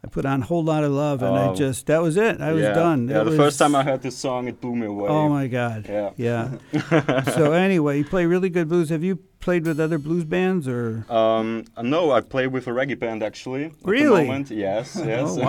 I 0.06 0.08
put 0.08 0.24
on 0.26 0.41
"Whole 0.41 0.63
Lot 0.63 0.84
of 0.84 0.91
Love," 0.91 1.24
and 1.24 1.36
I 1.36 1.48
Oh. 1.48 1.56
just 1.56 1.88
that 1.88 2.00
was 2.00 2.15
it. 2.15 2.39
I 2.39 2.54
was 2.54 2.62
yeah. 2.62 2.74
done. 2.74 3.08
Yeah, 3.08 3.22
It 3.22 3.24
the 3.24 3.30
was- 3.32 3.39
first 3.39 3.58
time 3.60 3.74
I 3.76 3.84
heard 3.84 4.04
this 4.04 4.15
song, 4.15 4.48
it 4.48 4.62
blew 4.62 4.76
me 4.76 4.86
away. 4.86 5.10
Oh 5.10 5.28
my 5.30 5.48
God. 5.48 5.88
Yeah. 5.89 6.12
Yeah. 6.15 7.24
so 7.34 7.54
anyway, 7.54 7.98
you 7.98 8.06
play 8.06 8.28
really 8.28 8.50
good 8.50 8.70
blues. 8.70 8.89
Have 8.89 9.04
you 9.04 9.18
played 9.39 9.65
with 9.65 9.80
other 9.80 9.98
blues 9.98 10.24
bands 10.24 10.68
or? 10.68 11.06
Um, 11.10 11.65
no, 11.82 12.12
I 12.12 12.22
play 12.22 12.46
with 12.46 12.68
a 12.68 12.72
reggae 12.72 13.00
band 13.00 13.24
actually. 13.24 13.72
Really? 13.84 14.28
Yes, 14.52 14.96
yes. 15.04 15.28
Oh, 15.28 15.41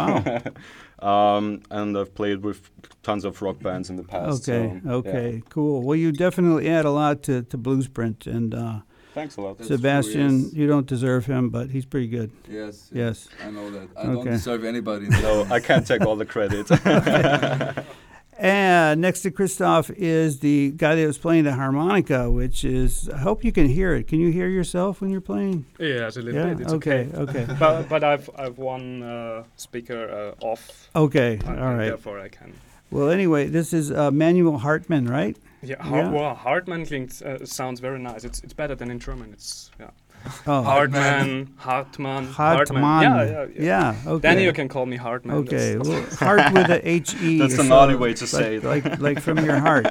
wow. 1.00 1.36
um, 1.36 1.60
and 1.70 1.96
I've 1.98 2.14
played 2.14 2.42
with 2.42 2.70
tons 3.02 3.26
of 3.26 3.42
rock 3.42 3.60
bands 3.60 3.90
in 3.90 3.96
the 3.96 4.04
past. 4.04 4.48
Okay. 4.48 4.80
so, 4.82 4.90
okay. 4.90 5.34
yeah. 5.34 5.40
Cool. 5.50 5.82
Well, 5.82 5.96
you 5.96 6.12
definitely 6.12 6.66
add 6.70 6.86
a 6.86 6.90
lot 6.90 7.22
to 7.24 7.42
to 7.42 7.58
Bluesprint, 7.58 8.26
and 8.26 8.54
uh, 8.54 8.80
Thanks 9.16 9.38
a 9.38 9.40
lot. 9.40 9.56
That's 9.56 9.68
true, 9.68 9.78
Sebastian, 9.78 10.42
yes. 10.42 10.52
you 10.52 10.66
don't 10.66 10.86
deserve 10.86 11.24
him, 11.24 11.48
but 11.48 11.70
he's 11.70 11.86
pretty 11.86 12.06
good. 12.06 12.30
Yes. 12.50 12.90
Yes. 12.92 13.28
I 13.42 13.50
know 13.50 13.70
that. 13.70 13.88
I 13.96 14.02
don't 14.02 14.18
Okay. 14.18 14.32
deserve 14.32 14.62
anybody. 14.62 15.08
No, 15.08 15.46
I 15.50 15.58
can't 15.58 15.86
take 15.86 16.02
all 16.04 16.16
the 16.16 16.26
credit. 16.26 16.68
And 18.38 19.00
next 19.00 19.22
to 19.22 19.30
Christoph 19.30 19.88
is 19.88 20.40
the 20.40 20.70
guy 20.72 20.94
that 20.94 21.06
was 21.06 21.16
playing 21.16 21.44
the 21.44 21.54
harmonica, 21.54 22.30
which 22.30 22.66
is. 22.66 23.08
I 23.08 23.16
hope 23.16 23.42
you 23.42 23.50
can 23.50 23.66
hear 23.66 23.94
it. 23.94 24.08
Can 24.08 24.20
you 24.20 24.30
hear 24.30 24.48
yourself 24.48 25.00
when 25.00 25.08
you're 25.08 25.22
playing? 25.22 25.64
Yes, 25.78 26.18
a 26.18 26.20
little 26.20 26.48
yeah. 26.48 26.52
bit. 26.52 26.60
It's 26.64 26.72
okay. 26.74 27.08
okay. 27.14 27.40
Okay. 27.44 27.46
but 27.58 27.88
but 27.88 28.04
I've 28.04 28.28
I've 28.36 28.58
one 28.58 29.02
uh, 29.02 29.44
speaker 29.56 30.34
uh, 30.38 30.44
off. 30.44 30.90
Okay. 30.94 31.40
and 31.46 31.58
All 31.58 31.74
right. 31.76 31.86
Therefore, 31.86 32.20
I 32.20 32.28
can. 32.28 32.52
Well, 32.90 33.08
anyway, 33.08 33.46
this 33.46 33.72
is 33.72 33.90
uh, 33.90 34.10
Manuel 34.10 34.58
Hartman, 34.58 35.08
right? 35.08 35.34
Yeah, 35.68 35.76
Yeah. 35.78 36.02
Har- 36.02 36.12
well, 36.12 36.34
Hartmann 36.34 36.86
klingt, 36.86 37.22
uh, 37.22 37.44
sounds 37.44 37.80
very 37.80 37.98
nice. 37.98 38.24
It's 38.24 38.40
it's 38.44 38.54
better 38.54 38.74
than 38.74 38.90
in 38.90 38.98
German. 38.98 39.32
It's 39.32 39.70
yeah. 39.80 39.90
Oh, 40.46 40.62
Hartmann, 40.62 41.54
Hartmann, 41.56 42.26
Hartman. 42.26 42.82
Yeah, 42.82 43.24
yeah, 43.24 43.46
yeah. 43.54 43.62
Yeah. 44.04 44.10
Okay. 44.12 44.28
Then 44.28 44.40
you 44.40 44.52
can 44.52 44.68
call 44.68 44.84
me 44.86 44.96
Hartmann. 44.96 45.36
Okay. 45.36 45.76
That's- 45.76 45.86
Well, 45.88 46.04
heart 46.28 46.52
with 46.52 46.68
a 46.70 46.80
H 46.88 47.14
E. 47.22 47.38
That's 47.42 47.56
the 47.56 47.62
so 47.62 47.68
naughty 47.68 47.94
way 47.94 48.12
to 48.14 48.24
like, 48.24 48.28
say 48.30 48.56
it. 48.56 48.64
Like 48.64 48.98
like 49.00 49.20
from 49.20 49.38
your 49.44 49.58
heart. 49.58 49.86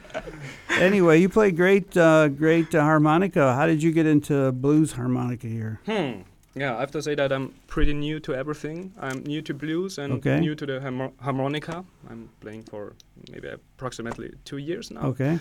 anyway, 0.70 1.20
you 1.20 1.28
play 1.28 1.50
great 1.52 1.96
uh, 1.96 2.28
great 2.28 2.74
uh, 2.74 2.82
harmonica. 2.82 3.54
How 3.54 3.66
did 3.66 3.82
you 3.82 3.92
get 3.92 4.06
into 4.06 4.50
blues 4.52 4.92
harmonica 4.92 5.46
here? 5.46 5.80
Hmm. 5.86 6.22
Yeah, 6.56 6.76
I 6.76 6.80
have 6.80 6.90
to 6.92 7.02
say 7.02 7.14
that 7.14 7.32
I'm 7.32 7.54
pretty 7.68 7.94
new 7.94 8.18
to 8.20 8.34
everything. 8.34 8.92
I'm 9.00 9.22
new 9.22 9.40
to 9.42 9.54
blues 9.54 9.98
and 9.98 10.14
Okay. 10.14 10.40
new 10.40 10.54
to 10.56 10.66
the 10.66 10.80
harmo- 10.80 11.12
harmonica. 11.20 11.84
I'm 12.10 12.28
playing 12.40 12.64
for 12.64 12.92
maybe 13.30 13.48
approximately 13.48 14.32
two 14.44 14.56
years 14.58 14.90
now. 14.90 15.02
Okay. 15.02 15.38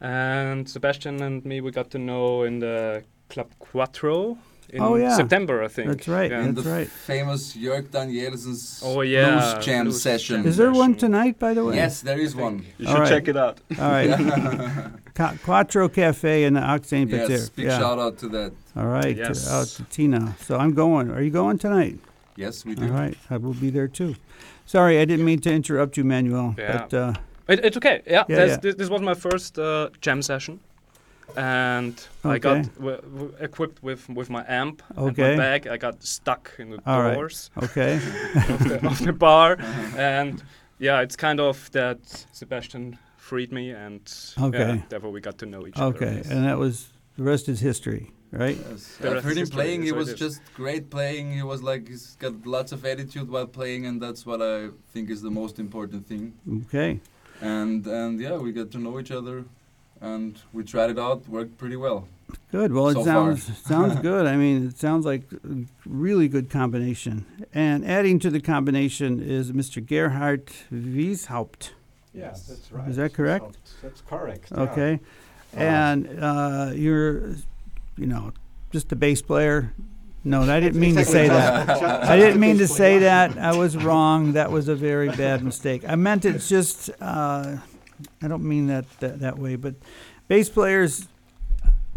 And 0.00 0.68
Sebastian 0.68 1.22
and 1.22 1.44
me, 1.44 1.60
we 1.60 1.70
got 1.70 1.90
to 1.90 1.98
know 1.98 2.44
in 2.44 2.60
the 2.60 3.02
Club 3.28 3.50
Quattro 3.58 4.38
in 4.70 4.82
Oh, 4.82 4.96
yeah. 4.96 5.16
September, 5.16 5.62
I 5.62 5.68
think. 5.68 5.88
That's 5.88 6.08
right. 6.08 6.30
Yeah. 6.30 6.42
And 6.42 6.56
That's 6.56 6.66
the 6.66 6.72
right. 6.72 6.88
famous 6.88 7.56
Jörg 7.56 7.90
Danielsen's 7.90 8.82
Oh, 8.84 9.00
yeah, 9.02 9.52
blues 9.52 9.64
jam 9.64 9.84
blues 9.84 10.02
session. 10.02 10.44
Is 10.46 10.56
there 10.56 10.72
one 10.72 10.94
tonight, 10.94 11.38
by 11.38 11.54
the 11.54 11.64
way? 11.64 11.76
Yes, 11.76 12.00
there 12.00 12.18
is 12.18 12.34
one. 12.34 12.64
you 12.78 12.86
All 12.88 12.94
should 12.94 13.00
right. 13.00 13.08
check 13.08 13.28
it 13.28 13.36
out. 13.36 13.60
All 13.78 13.90
right. 13.90 14.10
Ca- 15.14 15.34
Quattro 15.44 15.88
Cafe 15.88 16.44
in 16.44 16.54
the 16.54 16.60
Octane 16.60 17.08
Petir. 17.08 17.28
yes, 17.28 17.48
big 17.50 17.66
yeah. 17.66 17.78
shout 17.78 17.98
out 17.98 18.18
to 18.18 18.28
that. 18.28 18.52
All 18.76 18.86
right. 18.86 19.16
Yes. 19.16 19.50
Out 19.50 19.66
to 19.76 19.84
Tina. 19.84 20.36
So 20.40 20.56
I'm 20.58 20.74
going. 20.74 21.10
Are 21.10 21.22
you 21.22 21.30
going 21.30 21.58
tonight? 21.58 21.98
Yes, 22.36 22.64
we 22.66 22.74
do. 22.74 22.84
All 22.84 22.90
right, 22.90 23.16
I 23.30 23.38
will 23.38 23.54
be 23.54 23.70
there 23.70 23.88
too. 23.88 24.14
Sorry, 24.66 24.98
I 25.00 25.04
didn't 25.06 25.24
mean 25.24 25.40
to 25.40 25.50
interrupt 25.50 25.96
you, 25.96 26.04
Manuel. 26.04 26.54
Yeah. 26.58 26.72
But 26.90 26.94
uh, 26.94 27.14
It, 27.48 27.64
it's 27.64 27.76
okay. 27.78 28.02
Yeah, 28.06 28.24
Yeah, 28.28 28.44
yeah. 28.44 28.56
This, 28.56 28.74
this 28.74 28.90
was 28.90 29.00
my 29.00 29.14
first 29.14 29.58
uh, 29.58 29.88
jam 30.02 30.20
session, 30.20 30.60
and 31.36 31.94
I 32.24 32.38
got 32.38 32.74
w- 32.76 33.00
w- 33.00 33.34
equipped 33.40 33.82
with 33.82 34.08
with 34.08 34.30
my 34.30 34.44
amp 34.48 34.82
and 34.90 34.98
Okay. 35.10 35.30
my 35.30 35.36
bag. 35.36 35.66
I 35.66 35.76
got 35.76 36.02
stuck 36.02 36.52
in 36.58 36.70
the 36.70 36.78
All 36.86 37.02
right. 37.02 37.14
doors 37.14 37.50
okay. 37.62 37.94
of, 37.96 38.58
the, 38.68 38.86
of 38.86 38.98
the 39.04 39.12
bar, 39.26 39.52
uh-huh. 39.58 39.98
and 39.98 40.42
yeah, 40.78 41.00
it's 41.04 41.16
kind 41.16 41.40
of 41.40 41.70
that 41.72 41.98
Sebastian 42.32 42.98
freed 43.16 43.52
me, 43.52 43.70
and 43.70 44.02
Okay. 44.38 44.58
yeah, 44.58 44.82
therefore 44.88 45.10
we 45.10 45.20
got 45.20 45.38
to 45.38 45.46
know 45.46 45.66
each 45.66 45.76
other. 45.76 45.96
Okay. 45.96 46.22
And 46.30 46.44
that 46.46 46.58
was 46.58 46.88
the 47.16 47.22
rest 47.24 47.48
is 47.48 47.60
history, 47.60 48.12
right? 48.30 48.56
Yes. 48.70 48.98
I've 49.02 49.24
heard 49.24 49.36
him 49.38 49.48
playing. 49.48 49.82
He 49.82 49.92
was 49.92 50.14
just 50.14 50.40
great 50.54 50.90
playing. 50.90 51.32
He 51.32 51.42
was 51.42 51.62
like 51.62 51.88
he's 51.88 52.16
got 52.20 52.46
lots 52.46 52.72
of 52.72 52.84
attitude 52.84 53.28
while 53.30 53.46
playing, 53.48 53.86
and 53.86 54.00
that's 54.00 54.24
what 54.24 54.40
I 54.40 54.68
think 54.92 55.10
is 55.10 55.22
the 55.22 55.30
most 55.30 55.58
important 55.58 56.06
thing. 56.06 56.34
Okay. 56.66 57.00
And 57.40 57.86
and 57.86 58.20
yeah, 58.20 58.36
we 58.36 58.52
got 58.52 58.70
to 58.72 58.78
know 58.78 58.98
each 59.00 59.10
other, 59.10 59.44
and 60.00 60.38
we 60.52 60.64
tried 60.64 60.90
it 60.90 60.98
out. 60.98 61.28
Worked 61.28 61.58
pretty 61.58 61.76
well. 61.76 62.06
Good. 62.50 62.72
Well, 62.72 62.88
it 62.88 62.94
So 62.94 63.04
far. 63.04 63.36
sounds 63.36 63.58
sounds 63.64 64.00
good. 64.02 64.26
I 64.26 64.36
mean, 64.36 64.66
it 64.68 64.78
sounds 64.78 65.04
like 65.06 65.22
a 65.32 65.64
really 65.84 66.28
good 66.28 66.50
combination. 66.50 67.24
And 67.54 67.84
adding 67.86 68.18
to 68.20 68.30
the 68.30 68.40
combination 68.40 69.20
is 69.22 69.52
Mr. 69.52 69.84
Gerhard 69.84 70.46
Wieshaupt. 70.72 71.70
Yes, 72.14 72.46
that's 72.46 72.72
right. 72.72 72.88
Is 72.88 72.96
that 72.96 73.12
correct? 73.14 73.44
That's, 73.52 73.74
that's 73.82 74.00
correct. 74.02 74.48
yeah. 74.50 74.60
Okay. 74.62 75.00
And 75.52 76.08
uh, 76.20 76.70
you're, 76.74 77.30
you 77.96 78.06
know, 78.06 78.32
just 78.72 78.90
a 78.92 78.96
bass 78.96 79.22
player. 79.22 79.72
No, 80.24 80.42
I 80.42 80.58
didn't 80.58 80.80
mean 80.80 80.96
to 80.96 81.04
say 81.04 81.28
that. 81.28 81.68
I 82.10 82.16
didn't 82.16 82.40
mean 82.40 82.58
to 82.58 82.66
say 82.66 82.98
that. 82.98 83.38
I 83.38 83.56
was 83.56 83.76
wrong. 83.76 84.32
That 84.32 84.50
was 84.50 84.66
a 84.68 84.74
very 84.74 85.08
bad 85.10 85.44
mistake. 85.44 85.84
I 85.86 85.94
meant 85.94 86.24
it's 86.24 86.48
just. 86.48 86.90
Uh, 87.00 87.58
I 88.22 88.28
don't 88.28 88.44
mean 88.44 88.66
that, 88.68 88.84
that 89.00 89.20
that 89.20 89.38
way, 89.38 89.56
but 89.56 89.74
bass 90.28 90.48
players 90.48 91.08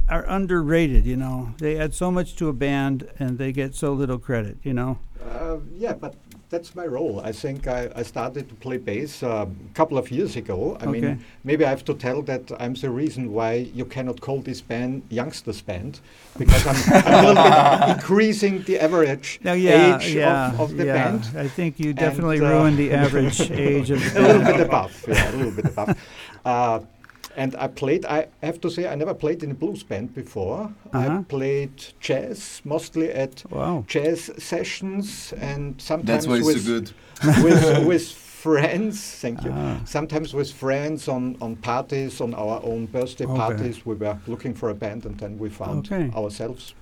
are 0.10 0.26
underrated. 0.28 1.06
You 1.06 1.18
know, 1.18 1.54
they 1.58 1.78
add 1.78 1.94
so 1.94 2.12
much 2.12 2.36
to 2.38 2.50
a 2.50 2.54
band 2.54 3.10
and 3.20 3.38
they 3.38 3.52
get 3.52 3.76
so 3.76 3.94
little 3.94 4.18
credit. 4.18 4.58
You 4.64 4.74
know. 4.74 5.00
Uh, 5.24 5.58
yeah, 5.76 5.94
but 5.94 6.16
that's 6.50 6.74
my 6.76 6.86
role. 6.86 7.20
I 7.24 7.32
think 7.32 7.68
I, 7.68 7.90
I 7.96 8.02
started 8.04 8.50
to 8.50 8.56
play 8.56 8.78
bass 8.78 9.22
a 9.22 9.48
couple 9.76 9.98
of 9.98 10.10
years 10.12 10.36
ago. 10.36 10.78
I 10.82 10.86
Okay. 10.86 10.92
mean, 11.02 11.24
maybe 11.44 11.64
I 11.64 11.70
have 11.70 11.86
to 11.86 11.94
tell 11.94 12.22
that 12.24 12.52
I'm 12.60 12.74
the 12.74 12.90
reason 12.90 13.32
why 13.32 13.70
you 13.74 13.86
cannot 13.86 14.20
call 14.22 14.42
this 14.42 14.60
band 14.62 15.04
youngsters 15.10 15.62
band 15.62 16.00
because 16.38 16.66
I'm, 16.66 17.04
I'm 17.06 17.26
a 17.26 17.28
little 17.28 17.44
bit 17.44 17.90
increasing 17.98 18.64
the 18.64 18.80
average 18.80 19.40
Now, 19.44 19.54
yeah, 19.54 19.96
age 19.98 20.16
yeah, 20.16 20.52
of, 20.54 20.60
of 20.62 20.78
the 20.78 20.86
yeah. 20.86 20.94
band. 20.94 21.22
I 21.38 21.48
think 21.48 21.80
you 21.80 21.94
definitely 21.94 22.40
uh, 22.40 22.50
ruined 22.50 22.78
the 22.78 22.92
average 23.04 23.40
age 23.52 23.92
of 23.92 24.00
the 24.04 24.20
a 24.20 24.22
little 24.22 24.42
band. 24.42 24.58
bit 24.58 24.66
above, 24.66 25.06
yeah, 25.08 25.32
a 25.32 25.36
little 25.36 25.52
bit 25.52 25.66
above. 25.66 25.98
Uh, 26.46 26.80
and 27.38 27.56
I 27.56 27.68
played. 27.68 28.06
I 28.06 28.28
have 28.42 28.60
to 28.62 28.70
say, 28.70 28.88
I 28.88 28.96
never 28.96 29.13
played 29.13 29.44
in 29.44 29.52
a 29.52 29.54
blues 29.54 29.84
band 29.84 30.13
before. 30.13 30.72
Uh-huh. 30.94 31.20
I 31.20 31.24
played 31.24 31.72
jazz 32.00 32.62
mostly 32.65 33.10
at 33.12 33.44
Wow. 33.52 33.84
jazz 33.88 34.32
sessions 34.38 35.34
and 35.38 35.80
sometimes 35.82 36.26
That's 36.26 36.28
why 36.28 36.42
with, 36.46 36.62
so 36.63 36.72
good. 36.74 36.92
with 37.44 37.86
with 37.86 38.08
friends. 38.12 39.00
Thank 39.22 39.44
you. 39.44 39.52
Ah. 39.54 39.82
Sometimes 39.86 40.34
with 40.34 40.52
friends 40.52 41.08
on 41.08 41.36
on 41.42 41.56
parties, 41.58 42.22
on 42.22 42.34
our 42.34 42.62
own 42.63 42.86
birthday 42.88 43.26
Okay. 43.26 43.36
parties. 43.38 43.86
We 43.86 43.96
were 43.96 44.18
looking 44.28 44.54
for 44.56 44.70
a 44.70 44.74
band, 44.74 45.06
and 45.06 45.18
then 45.20 45.38
we 45.38 45.50
found 45.50 45.92
Okay. 45.92 46.10
ourselves. 46.15 46.74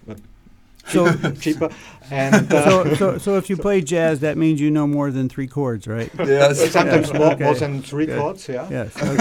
So, 0.88 1.14
cheaper 1.42 1.70
and 2.10 2.52
uh, 2.54 2.70
so, 2.70 2.94
so, 2.96 3.18
so 3.18 3.38
if 3.38 3.50
you 3.50 3.58
play 3.58 3.82
jazz, 3.82 4.22
that 4.22 4.38
means 4.38 4.62
you 4.62 4.72
know 4.72 4.88
more 4.88 5.12
than 5.12 5.28
three 5.30 5.48
chords, 5.48 5.88
right? 5.88 6.10
Yes. 6.20 6.72
sometimes 6.72 7.10
Yeah, 7.12 7.18
more, 7.20 7.32
okay. 7.34 7.44
more 7.44 7.56
than 7.56 7.82
three 7.82 8.06
Good. 8.06 8.20
chords. 8.20 8.48
Yeah. 8.48 8.68
Yes. 8.70 8.94
but 8.96 9.20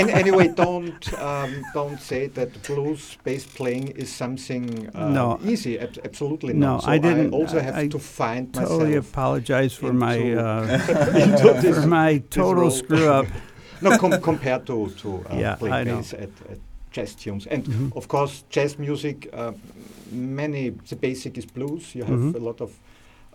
an- 0.00 0.10
anyway, 0.10 0.48
don't 0.48 1.02
um, 1.22 1.62
don't 1.74 2.00
say 2.00 2.26
that 2.28 2.50
blues 2.66 3.16
bass 3.24 3.46
playing 3.46 3.88
is 3.88 4.12
something 4.12 4.88
uh, 4.94 5.08
No. 5.10 5.38
easy. 5.44 5.78
Ab- 5.78 5.98
absolutely 6.04 6.54
No, 6.54 6.66
not. 6.72 6.82
So 6.82 6.90
I 6.90 6.98
didn't- 6.98 7.32
also 7.32 7.60
have 7.60 7.76
I 7.76 7.86
to 7.88 7.98
find 7.98 8.52
totally 8.52 8.86
myself 8.96 9.08
apologize 9.10 9.72
for 9.74 9.92
my 9.92 10.16
uh, 10.34 10.78
for 11.62 11.86
my 11.86 12.18
total 12.30 12.70
screw 12.70 13.08
up. 13.08 13.26
no, 13.82 13.96
com- 13.98 14.20
compared 14.20 14.66
to 14.66 14.90
to 15.02 15.24
uh, 15.30 15.36
Yeah, 15.38 15.54
playing 15.54 15.84
bass 15.96 16.12
at, 16.14 16.30
at 16.50 16.58
jazz 16.96 17.14
tunes, 17.14 17.46
and 17.46 17.64
Mhm. 17.64 17.96
of 17.96 18.06
course 18.08 18.44
jazz 18.50 18.78
music. 18.78 19.28
Uh, 19.32 19.52
many 20.12 20.70
the 20.88 20.96
basic 20.96 21.38
is 21.38 21.46
blues. 21.46 21.94
You 21.94 22.04
have 22.06 22.20
Mhm. 22.20 22.34
a 22.34 22.38
lot 22.38 22.60
of 22.60 22.70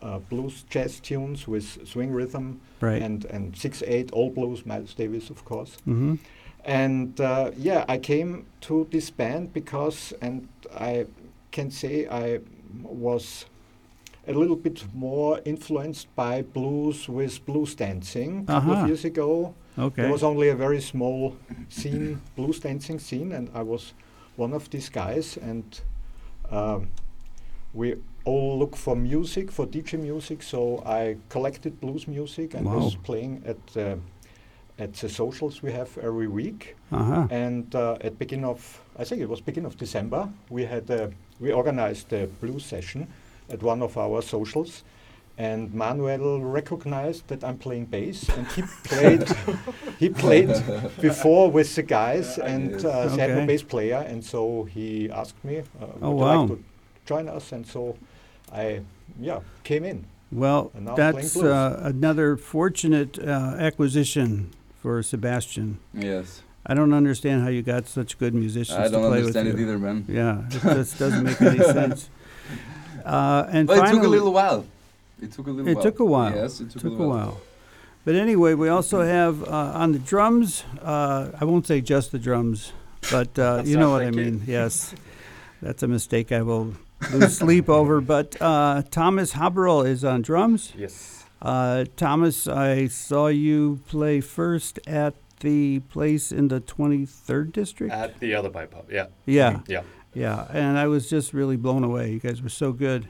uh, 0.04 0.20
blues 0.30 0.66
jazz 0.74 1.00
tunes 1.00 1.48
with 1.48 1.88
swing 1.88 2.12
rhythm 2.18 2.60
Right. 2.82 3.04
and 3.04 3.26
and 3.26 3.56
six 3.58 3.84
eight 3.88 4.12
all 4.14 4.30
blues. 4.32 4.66
Miles 4.66 4.96
Davis, 4.96 5.30
of 5.30 5.44
course. 5.46 5.78
mm-hmm. 5.88 6.16
And 6.66 7.20
uh, 7.20 7.52
yeah, 7.58 7.86
I 7.96 8.00
came 8.00 8.44
to 8.62 8.88
this 8.92 9.12
band 9.12 9.54
because, 9.54 10.16
and 10.22 10.48
I 10.92 11.06
can 11.52 11.72
say 11.72 12.08
I 12.08 12.40
was 12.84 13.46
a 14.36 14.40
little 14.40 14.56
bit 14.56 14.84
more 14.94 15.40
influenced 15.46 16.08
by 16.16 16.42
blues 16.42 17.08
with 17.10 17.46
blues 17.46 17.76
dancing. 17.76 18.44
A 18.48 18.54
couple 18.54 18.72
Uh-huh. 18.72 18.82
of 18.82 18.88
years 18.88 19.06
ago, 19.06 19.54
Okay. 19.78 20.02
there 20.04 20.12
was 20.12 20.24
only 20.24 20.50
a 20.50 20.56
very 20.56 20.82
small 20.82 21.36
scene, 21.70 22.22
blues 22.36 22.60
dancing 22.60 23.00
scene, 23.00 23.32
and 23.36 23.50
I 23.54 23.62
was 23.64 23.94
one 24.38 24.54
of 24.56 24.70
these 24.70 24.90
guys. 24.90 25.38
And 25.38 25.64
um, 26.52 26.88
we 27.74 27.96
all 28.26 28.60
look 28.60 28.76
for 28.76 28.96
music, 28.96 29.52
for 29.52 29.66
DJ 29.68 29.98
music. 30.00 30.44
So 30.44 30.82
I 30.86 31.18
collected 31.30 31.80
blues 31.80 32.08
music 32.08 32.54
and 32.54 32.66
was 32.66 32.96
playing 32.96 33.44
at 33.46 33.78
uh, 33.78 33.96
at 34.80 34.94
the 34.94 35.10
socials 35.10 35.62
we 35.64 35.72
have 35.74 35.90
every 36.02 36.28
week. 36.28 36.76
uh-huh. 36.92 37.28
And 37.30 37.76
uh, 37.76 37.98
at 38.02 38.18
beginning 38.18 38.46
of, 38.50 38.82
I 39.00 39.04
think 39.04 39.22
it 39.22 39.30
was 39.30 39.40
beginning 39.42 39.68
of 39.68 39.78
December, 39.78 40.28
we 40.50 40.66
had 40.66 40.90
a, 40.90 41.12
we 41.40 41.52
organized 41.54 42.12
a 42.14 42.26
blues 42.42 42.66
session 42.66 43.08
at 43.52 43.62
one 43.64 43.82
of 43.82 43.98
our 43.98 44.22
socials. 44.22 44.84
And 45.38 45.74
Manuel 45.74 46.40
recognized 46.42 47.28
that 47.30 47.44
I'm 47.44 47.58
playing 47.58 47.86
bass, 47.86 48.30
and 48.30 48.46
he 48.48 48.62
played. 48.84 49.24
he 49.98 50.10
played 50.10 50.50
before 51.00 51.50
with 51.50 51.74
the 51.76 51.84
guys, 51.84 52.38
and 52.38 52.72
Yes. 52.72 52.86
uh, 52.86 53.08
they 53.16 53.22
had 53.22 53.38
no 53.38 53.46
bass 53.48 53.64
player, 53.64 54.06
and 54.08 54.24
so 54.24 54.66
he 54.66 55.10
asked 55.10 55.44
me, 55.44 55.60
uh, 55.60 55.64
Oh, 56.02 56.12
"Would 56.12 56.20
you 56.20 56.26
wow. 56.26 56.42
like 56.42 56.50
to 56.50 56.64
join 57.06 57.28
us?" 57.30 57.52
And 57.54 57.66
so 57.66 57.98
I, 58.54 58.82
yeah, 59.20 59.40
came 59.64 59.84
in. 59.86 60.06
Well, 60.32 60.72
And 60.76 60.86
now 60.86 60.92
I'm 60.92 60.96
playing 60.98 61.16
that's 61.16 61.38
uh, 61.38 61.80
another 61.84 62.38
fortunate 62.38 63.18
uh, 63.18 63.56
acquisition 63.58 64.52
for 64.82 65.02
Sebastian. 65.02 65.80
Yes. 65.94 66.44
I 66.66 66.74
don't 66.76 66.94
understand 66.94 67.42
how 67.42 67.50
you 67.50 67.64
got 67.64 67.88
such 67.88 68.20
good 68.20 68.36
musicians 68.36 68.78
I 68.78 68.84
to 68.84 68.90
don't 68.92 69.08
play 69.10 69.20
understand 69.20 69.48
with 69.48 69.56
it 69.56 69.60
you. 69.62 69.66
either, 69.66 69.80
man. 69.80 70.06
Yeah, 70.08 70.46
it 70.46 70.76
just 70.78 71.00
doesn't 71.04 71.24
make 71.24 71.42
any 71.42 71.64
sense. 71.64 72.10
Uh, 73.06 73.48
and 73.52 73.68
But 73.68 73.78
it 73.88 73.92
took 73.92 74.04
a 74.04 74.08
little 74.08 74.34
while. 74.34 74.66
It 75.22 75.32
took 75.32 75.48
a 75.48 75.52
little 75.52 75.68
It 75.68 75.76
while. 75.76 75.84
took 75.84 76.00
a 76.00 76.06
while. 76.06 76.36
Yes, 76.36 76.60
it 76.62 76.72
took, 76.72 76.82
took 76.82 77.00
a 77.00 77.08
while. 77.08 77.42
But 78.04 78.16
anyway, 78.16 78.56
we 78.56 78.68
also 78.70 79.02
have 79.02 79.44
uh, 79.44 79.72
on 79.76 79.92
the 79.92 80.00
drums. 80.00 80.64
Uh, 80.82 81.30
I 81.40 81.46
won't 81.46 81.68
say 81.68 81.82
just 81.82 82.12
the 82.12 82.18
drums, 82.20 82.74
but 83.12 83.38
uh, 83.38 83.62
you 83.66 83.76
know 83.78 83.88
not 83.90 83.92
what 83.92 84.02
I 84.02 84.06
thank 84.06 84.16
you. 84.16 84.24
mean. 84.24 84.44
Yes, 84.48 84.96
that's 85.62 85.84
a 85.84 85.88
mistake 85.88 86.32
I 86.32 86.42
will 86.42 86.74
lose 87.14 87.38
sleep 87.38 87.70
over. 87.70 88.02
But 88.16 88.42
uh, 88.42 88.82
Thomas 88.90 89.34
Haberl 89.34 89.86
is 89.86 90.04
on 90.04 90.24
drums. 90.24 90.74
Yes. 90.76 91.26
Uh, 91.42 91.86
Thomas, 91.96 92.48
I 92.48 92.88
saw 92.88 93.28
you 93.28 93.80
play 93.88 94.22
first 94.22 94.80
at 94.88 95.14
the 95.40 95.80
place 95.90 96.32
in 96.32 96.50
the 96.50 96.62
23rd 96.62 97.52
district. 97.52 97.92
At 97.94 98.20
the 98.20 98.36
other 98.36 98.50
bipod, 98.52 98.92
yeah. 98.92 99.08
yeah, 99.26 99.62
Yeah. 99.68 99.82
Yeah, 100.14 100.48
and 100.52 100.78
I 100.78 100.88
was 100.88 101.10
just 101.10 101.34
really 101.34 101.58
blown 101.58 101.84
away. 101.84 102.12
You 102.12 102.20
guys 102.20 102.42
were 102.42 102.50
so 102.50 102.72
good, 102.72 103.08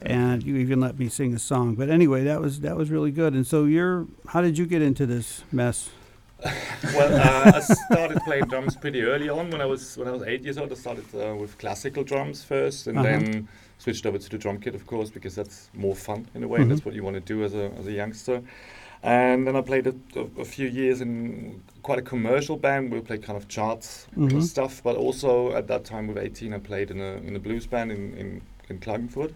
and 0.00 0.42
you 0.42 0.56
even 0.56 0.80
let 0.80 0.98
me 0.98 1.08
sing 1.08 1.34
a 1.34 1.38
song. 1.38 1.74
But 1.74 1.88
anyway, 1.90 2.24
that 2.24 2.40
was 2.40 2.60
that 2.60 2.76
was 2.76 2.90
really 2.90 3.10
good. 3.10 3.34
And 3.34 3.46
so 3.46 3.64
you're, 3.64 4.06
how 4.28 4.40
did 4.40 4.56
you 4.58 4.66
get 4.66 4.82
into 4.82 5.06
this 5.06 5.42
mess? 5.52 5.90
Well, 6.94 7.12
uh, 7.12 7.50
I 7.56 7.60
started 7.60 8.18
playing 8.24 8.44
drums 8.44 8.76
pretty 8.76 9.02
early 9.02 9.28
on. 9.28 9.50
When 9.50 9.60
I 9.60 9.64
was 9.66 9.96
when 9.98 10.06
I 10.06 10.12
was 10.12 10.22
eight 10.22 10.42
years 10.42 10.56
old, 10.58 10.70
I 10.70 10.76
started 10.76 11.04
uh, 11.14 11.34
with 11.34 11.58
classical 11.58 12.04
drums 12.04 12.44
first, 12.44 12.86
and 12.86 12.96
Uh-huh. 12.98 13.08
then 13.08 13.48
switched 13.78 14.06
over 14.06 14.18
to 14.18 14.28
the 14.30 14.38
drum 14.38 14.58
kit, 14.60 14.74
of 14.76 14.86
course, 14.86 15.10
because 15.10 15.34
that's 15.34 15.68
more 15.74 15.96
fun 15.96 16.26
in 16.34 16.44
a 16.44 16.48
way. 16.48 16.60
Mhm. 16.60 16.68
That's 16.68 16.84
what 16.84 16.94
you 16.94 17.02
want 17.02 17.14
to 17.14 17.20
do 17.34 17.42
as 17.44 17.54
a 17.54 17.72
as 17.80 17.86
a 17.88 17.92
youngster. 17.92 18.40
And 19.02 19.46
then 19.46 19.54
I 19.56 19.60
played 19.60 19.86
a, 19.86 19.94
a, 20.16 20.40
a 20.40 20.44
few 20.44 20.66
years 20.68 21.00
in 21.00 21.62
quite 21.82 21.98
a 21.98 22.02
commercial 22.02 22.56
band. 22.56 22.92
We 22.92 23.00
played 23.00 23.22
kind 23.22 23.36
of 23.36 23.46
charts 23.48 24.06
Mhm. 24.16 24.42
stuff, 24.42 24.82
but 24.82 24.96
also 24.96 25.52
at 25.54 25.66
that 25.68 25.84
time, 25.84 26.08
with 26.08 26.18
18, 26.18 26.52
I 26.52 26.58
played 26.58 26.90
in 26.90 27.00
a 27.00 27.12
in 27.28 27.36
a 27.36 27.38
blues 27.38 27.66
band 27.66 27.92
in 27.92 28.14
in, 28.14 28.42
in 28.68 28.78
Klagenfurt. 28.80 29.32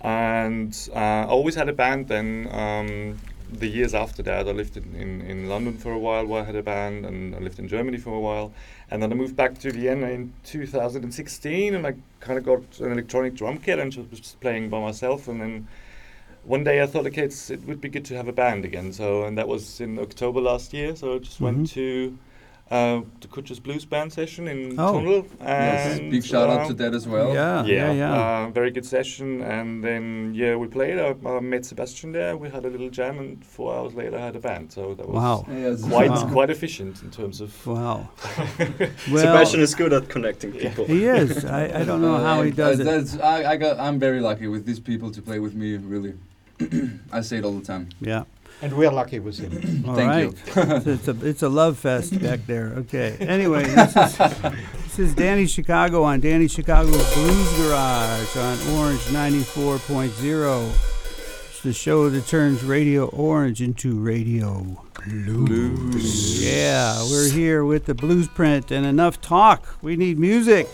And 0.00 0.76
uh, 0.94 0.98
I 0.98 1.24
always 1.26 1.54
had 1.54 1.68
a 1.68 1.72
band. 1.72 2.08
Then 2.08 2.48
um, 2.52 3.18
the 3.52 3.66
years 3.66 3.94
after 3.94 4.22
that, 4.22 4.46
I 4.48 4.52
lived 4.52 4.76
in, 4.76 4.94
in, 4.94 5.20
in 5.22 5.48
London 5.48 5.76
for 5.76 5.92
a 5.92 5.98
while, 5.98 6.24
where 6.26 6.42
I 6.42 6.44
had 6.44 6.56
a 6.56 6.62
band, 6.62 7.04
and 7.06 7.34
I 7.34 7.38
lived 7.38 7.58
in 7.58 7.66
Germany 7.68 7.98
for 7.98 8.14
a 8.14 8.20
while. 8.20 8.52
And 8.90 9.02
then 9.02 9.10
I 9.12 9.14
moved 9.16 9.36
back 9.36 9.58
to 9.60 9.72
Vienna 9.72 10.08
in 10.08 10.32
2016, 10.44 11.74
and 11.74 11.86
I 11.86 11.94
kind 12.20 12.38
of 12.38 12.44
got 12.44 12.80
an 12.80 12.92
electronic 12.92 13.34
drum 13.34 13.58
kit 13.58 13.78
and 13.78 13.90
just 13.92 14.10
was 14.10 14.20
just 14.20 14.40
playing 14.40 14.68
by 14.70 14.80
myself. 14.80 15.28
And 15.28 15.40
then 15.40 15.68
one 16.48 16.64
day 16.64 16.82
I 16.82 16.86
thought, 16.86 17.06
okay, 17.06 17.22
it's, 17.24 17.50
it 17.50 17.60
would 17.66 17.80
be 17.80 17.88
good 17.88 18.04
to 18.06 18.16
have 18.16 18.28
a 18.28 18.32
band 18.32 18.64
again. 18.64 18.92
So, 18.92 19.24
and 19.24 19.36
that 19.38 19.48
was 19.48 19.80
in 19.80 19.98
October 19.98 20.40
last 20.40 20.72
year. 20.72 20.96
So 20.96 21.14
I 21.14 21.18
just 21.18 21.38
Mhm. 21.38 21.44
went 21.48 21.70
to 21.72 22.18
uh, 22.70 23.00
the 23.22 23.28
Kutcher's 23.28 23.60
Blues 23.60 23.86
Band 23.86 24.12
session 24.12 24.46
in 24.46 24.78
Oh. 24.78 24.92
Tunnel. 24.92 25.26
Yes, 25.40 26.00
big 26.00 26.22
shout 26.22 26.50
out 26.50 26.60
uh, 26.60 26.68
to 26.68 26.74
that 26.74 26.92
as 26.94 27.08
well. 27.08 27.32
yeah, 27.32 27.64
yeah, 27.64 27.92
yeah. 27.92 28.12
uh, 28.20 28.50
very 28.50 28.70
good 28.70 28.84
session. 28.84 29.40
And 29.40 29.82
then, 29.82 30.32
yeah, 30.34 30.54
we 30.54 30.66
played. 30.68 30.98
I, 30.98 31.14
I 31.26 31.40
met 31.40 31.64
Sebastian 31.64 32.12
there. 32.12 32.36
We 32.36 32.50
had 32.50 32.66
a 32.66 32.68
little 32.74 32.90
jam, 32.90 33.18
and 33.20 33.42
four 33.42 33.74
hours 33.74 33.94
later, 33.94 34.18
I 34.18 34.24
had 34.28 34.36
a 34.36 34.40
band. 34.40 34.70
So 34.70 34.92
that 34.98 35.06
was 35.08 35.16
wow, 35.16 35.46
Yes. 35.50 35.82
quite 35.82 36.10
Wow. 36.10 36.28
quite 36.36 36.50
efficient 36.50 36.94
in 37.02 37.10
terms 37.10 37.40
of. 37.40 37.50
wow. 37.66 38.08
well, 38.58 39.24
Sebastian 39.26 39.60
is 39.60 39.74
good 39.74 39.92
at 39.94 40.08
connecting 40.10 40.52
people. 40.52 40.84
he 40.84 41.06
is. 41.06 41.44
I, 41.46 41.62
I 41.80 41.84
don't 41.84 42.02
know 42.02 42.16
Uh, 42.16 42.22
how 42.22 42.42
he 42.42 42.50
does 42.50 42.80
I, 42.80 42.82
it. 42.82 42.84
That's, 42.84 43.18
I, 43.18 43.52
I 43.52 43.56
got. 43.56 43.78
I'm 43.80 43.98
very 43.98 44.20
lucky 44.20 44.46
with 44.46 44.66
these 44.66 44.80
people 44.80 45.10
to 45.12 45.22
play 45.22 45.38
with 45.38 45.54
me. 45.54 45.76
Really, 45.94 46.12
I 47.12 47.20
say 47.20 47.38
it 47.38 47.44
all 47.44 47.52
the 47.52 47.64
time. 47.64 47.88
Yeah. 48.00 48.24
And 48.60 48.72
we 48.72 48.86
are 48.86 48.92
lucky 48.92 49.20
with 49.20 49.38
him. 49.38 49.84
All 49.88 49.94
Thank 49.94 50.10
right. 50.10 50.22
you. 50.24 50.52
So 50.82 50.90
it's 50.90 51.06
a 51.08 51.26
it's 51.26 51.42
a 51.44 51.48
love 51.48 51.78
fest 51.78 52.20
back 52.20 52.44
there. 52.46 52.72
Okay. 52.78 53.16
Anyway, 53.20 53.62
this 53.66 53.96
is 53.96 54.18
this 54.18 54.98
is 54.98 55.14
Danny 55.14 55.46
Chicago 55.46 56.02
on 56.02 56.18
Danny 56.18 56.48
Chicago's 56.48 57.14
Blues 57.14 57.56
Garage 57.58 58.36
on 58.36 58.58
Orange 58.76 59.00
94.0. 59.02 60.72
It's 61.50 61.62
the 61.62 61.72
show 61.72 62.10
that 62.10 62.26
turns 62.26 62.64
Radio 62.64 63.06
Orange 63.06 63.62
into 63.62 63.96
Radio 64.00 64.84
Blues. 65.06 66.44
Yeah, 66.44 67.00
we're 67.08 67.30
here 67.30 67.64
with 67.64 67.86
the 67.86 67.94
Bluesprint 67.94 68.72
and 68.72 68.84
enough 68.84 69.20
talk. 69.20 69.76
We 69.82 69.94
need 69.94 70.18
music. 70.18 70.68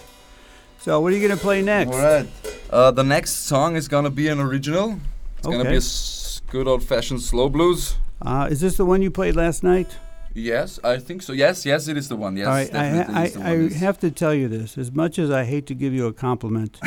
So 0.79 1.01
what 1.01 1.13
are 1.13 1.17
you 1.17 1.27
gonna 1.29 1.39
play 1.39 1.61
next? 1.61 1.93
All 1.93 2.03
right. 2.03 2.27
Uh, 2.71 2.91
the 2.91 3.05
next 3.05 3.45
song 3.47 3.77
is 3.77 3.89
gonna 3.89 4.11
be 4.11 4.29
an 4.29 4.41
original. 4.41 5.01
It's 5.47 5.51
gonna 5.53 5.65
be 5.65 5.69
Okay. 5.69 5.75
a 5.75 5.77
s- 5.77 6.41
good 6.51 6.67
old-fashioned 6.67 7.21
slow 7.21 7.51
blues. 7.51 7.97
Uh, 8.23 8.49
is 8.51 8.61
this 8.61 8.79
the 8.79 8.85
one 8.87 9.03
you 9.03 9.11
played 9.11 9.37
last 9.37 9.63
night? 9.63 9.99
Yes, 10.33 10.81
I 10.83 10.97
think 10.99 11.21
so. 11.23 11.33
Yes, 11.35 11.67
yes, 11.67 11.87
it 11.87 11.97
is 11.99 12.09
the 12.09 12.17
one. 12.17 12.35
Yes, 12.37 12.47
All 12.47 12.55
right, 12.55 12.75
I, 12.75 12.83
definitely 12.91 13.15
ha- 13.15 13.21
the 13.29 13.41
I, 13.45 13.51
I 13.51 13.57
one. 13.57 13.63
Yes. 13.71 13.75
have 13.81 13.99
to 14.01 14.11
tell 14.11 14.33
you 14.35 14.49
this. 14.49 14.79
As 14.79 14.91
much 14.91 15.19
as 15.19 15.31
I 15.31 15.45
hate 15.45 15.67
to 15.67 15.75
give 15.75 15.93
you 15.93 16.07
a 16.07 16.13
compliment, 16.15 16.81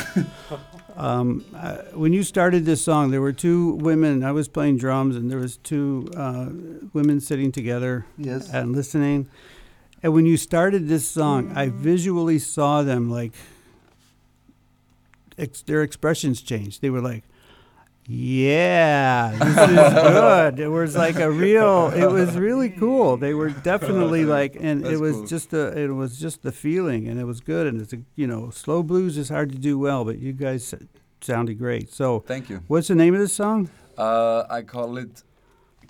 um, 0.97 1.45
uh, 1.55 1.77
when 1.93 2.13
you 2.13 2.23
started 2.23 2.65
this 2.65 2.83
song, 2.83 3.11
there 3.11 3.21
were 3.21 3.31
two 3.31 3.73
women. 3.73 4.23
I 4.23 4.31
was 4.31 4.47
playing 4.47 4.79
drums, 4.79 5.15
and 5.15 5.29
there 5.29 5.37
was 5.37 5.57
two 5.57 6.09
uh, 6.17 6.47
women 6.93 7.21
sitting 7.21 7.51
together 7.51 8.05
Yes. 8.17 8.49
and 8.51 8.75
listening. 8.75 9.27
And 10.03 10.13
when 10.13 10.25
you 10.25 10.35
started 10.37 10.87
this 10.87 11.07
song, 11.07 11.51
I 11.55 11.69
visually 11.69 12.39
saw 12.39 12.81
them 12.81 13.09
like 13.09 13.33
ex- 15.37 15.61
their 15.61 15.83
expressions 15.83 16.41
changed. 16.41 16.81
They 16.81 16.89
were 16.89 17.01
like, 17.01 17.23
"Yeah, 18.07 19.31
this 19.37 19.57
is 19.57 19.93
good." 20.11 20.59
It 20.59 20.67
was 20.69 20.95
like 20.95 21.17
a 21.17 21.29
real. 21.31 21.89
It 21.93 22.07
was 22.09 22.35
really 22.37 22.69
cool. 22.69 23.17
They 23.17 23.33
were 23.33 23.49
definitely 23.49 24.25
like, 24.37 24.55
and 24.59 24.85
it 24.85 24.99
was 24.99 25.17
cool. 25.17 25.27
just 25.27 25.53
a. 25.53 25.77
It 25.77 25.89
was 25.89 26.17
just 26.19 26.41
the 26.43 26.51
feeling, 26.51 27.07
and 27.07 27.19
it 27.19 27.25
was 27.25 27.39
good. 27.41 27.67
And 27.67 27.81
it's 27.81 27.93
a, 27.93 27.99
you 28.15 28.27
know, 28.27 28.49
slow 28.49 28.83
blues 28.83 29.17
is 29.17 29.29
hard 29.29 29.51
to 29.51 29.57
do 29.57 29.77
well, 29.77 30.05
but 30.05 30.19
you 30.19 30.33
guys 30.33 30.73
sounded 31.21 31.57
great. 31.59 31.91
So, 31.93 32.19
Thank 32.27 32.49
you. 32.49 32.61
what's 32.67 32.87
the 32.87 32.95
name 32.95 33.13
of 33.13 33.19
this 33.19 33.33
song? 33.33 33.69
Uh, 33.97 34.43
I 34.49 34.61
call 34.61 34.97
it 34.97 35.23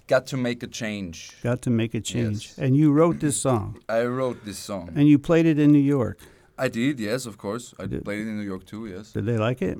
"Got 0.07 0.25
to 0.27 0.37
Make 0.37 0.63
a 0.63 0.67
Change." 0.67 1.31
Got 1.43 1.61
to 1.63 1.69
make 1.69 1.93
a 1.93 2.01
change. 2.01 2.47
Yes. 2.47 2.57
And 2.57 2.75
you 2.75 2.91
wrote 2.91 3.19
this 3.19 3.39
song, 3.39 3.79
I 3.89 4.03
wrote 4.05 4.43
this 4.45 4.57
song. 4.57 4.89
and 4.95 5.07
you 5.07 5.19
played 5.19 5.45
it 5.45 5.59
in 5.59 5.71
New 5.71 5.79
York. 5.97 6.19
I 6.59 6.69
did, 6.69 6.99
yes, 6.99 7.27
of 7.27 7.37
course. 7.37 7.75
I 7.77 7.85
Did- 7.85 8.03
played 8.03 8.21
it 8.21 8.27
in 8.29 8.35
New 8.39 8.43
York 8.53 8.65
too. 8.65 8.87
Yes, 8.87 9.11
Did 9.13 9.25
they 9.27 9.37
like 9.37 9.61
it? 9.61 9.77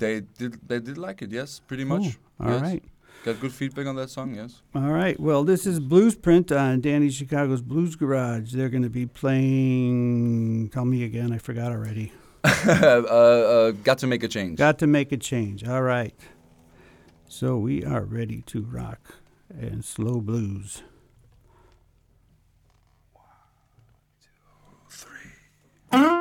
They 0.00 0.20
did. 0.20 0.66
They 0.66 0.80
did 0.80 0.98
like 0.98 1.22
it. 1.22 1.30
Yes, 1.30 1.60
pretty 1.60 1.84
much. 1.84 2.06
Ooh, 2.06 2.44
all 2.44 2.50
yes. 2.50 2.62
right. 2.62 2.82
Got 3.22 3.38
good 3.38 3.52
feedback 3.52 3.86
on 3.86 3.96
that 3.96 4.08
song, 4.08 4.34
yes. 4.34 4.62
All 4.74 4.90
right. 4.90 5.20
Well, 5.20 5.44
this 5.44 5.66
is 5.66 5.78
Bluesprint 5.78 6.50
on 6.50 6.80
Danny 6.80 7.10
Chicago's 7.10 7.60
Blues 7.60 7.94
Garage. 7.94 8.54
They're 8.54 8.70
going 8.70 8.82
to 8.82 8.88
be 8.88 9.04
playing. 9.04 10.70
Tell 10.70 10.86
me 10.86 11.04
again. 11.04 11.30
I 11.30 11.36
forgot 11.36 11.70
already. 11.70 12.12
uh, 12.44 12.48
uh, 12.48 13.70
got 13.72 13.98
to 13.98 14.06
make 14.06 14.22
a 14.22 14.28
change. 14.28 14.58
Got 14.58 14.78
to 14.78 14.86
make 14.86 15.12
a 15.12 15.18
change. 15.18 15.68
All 15.68 15.82
right. 15.82 16.14
So 17.28 17.58
we 17.58 17.84
are 17.84 18.04
ready 18.04 18.40
to 18.46 18.62
rock 18.62 19.16
and 19.50 19.84
slow 19.84 20.22
blues. 20.22 20.82
One, 23.12 23.24
two, 24.22 24.96
three. 25.92 26.19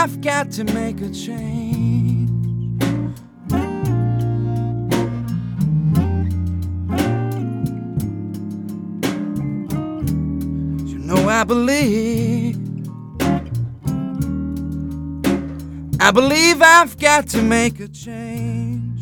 I've 0.00 0.20
got 0.20 0.52
to 0.52 0.62
make 0.62 1.00
a 1.00 1.10
change. 1.10 2.30
You 10.88 10.98
know 11.00 11.28
I 11.28 11.42
believe. 11.42 12.56
I 16.00 16.12
believe 16.12 16.62
I've 16.62 16.96
got 16.96 17.26
to 17.30 17.42
make 17.42 17.80
a 17.80 17.88
change. 17.88 19.00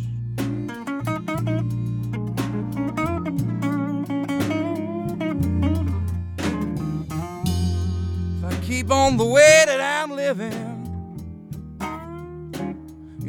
If 8.38 8.44
I 8.44 8.58
keep 8.62 8.90
on 8.90 9.18
the 9.18 9.26
way 9.26 9.64
that 9.66 9.78
I'm 9.78 10.16
living, 10.16 10.75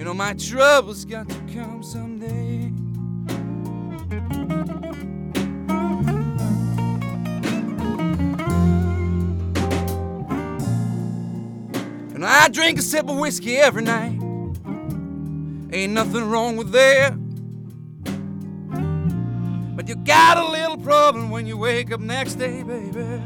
know 0.07 0.13
my 0.13 0.31
troubles 0.35 1.03
got 1.03 1.27
to 1.27 1.35
come 1.53 1.83
someday. 1.83 2.71
And 12.15 12.25
I 12.25 12.47
drink 12.47 12.79
a 12.79 12.81
sip 12.81 13.09
of 13.09 13.17
whiskey 13.17 13.57
every 13.57 13.83
night. 13.83 14.17
Ain't 15.73 15.91
nothing 15.91 16.29
wrong 16.29 16.55
with 16.55 16.71
that. 16.71 17.11
But 19.75 19.89
you 19.89 19.95
got 19.97 20.37
a 20.37 20.49
little 20.49 20.77
problem 20.77 21.31
when 21.31 21.45
you 21.45 21.57
wake 21.57 21.91
up 21.91 21.99
next 21.99 22.35
day, 22.35 22.63
baby. 22.63 23.21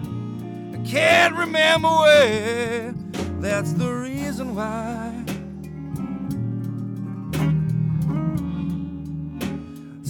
I 0.74 0.78
can't 0.84 1.36
remember 1.36 1.90
where. 1.90 2.96
That's 3.40 3.74
the 3.74 3.94
reason 3.94 4.56
why. 4.56 5.11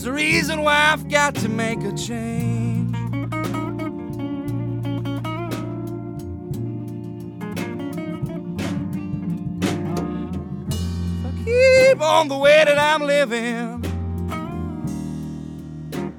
It's 0.01 0.07
the 0.07 0.13
reason 0.13 0.63
why 0.63 0.89
I've 0.91 1.07
got 1.09 1.35
to 1.35 1.47
make 1.47 1.83
a 1.83 1.93
change. 1.93 2.95
keep 11.45 12.01
on 12.01 12.29
the 12.29 12.35
way 12.35 12.63
that 12.65 12.79
I'm 12.79 13.03
living. 13.03 13.85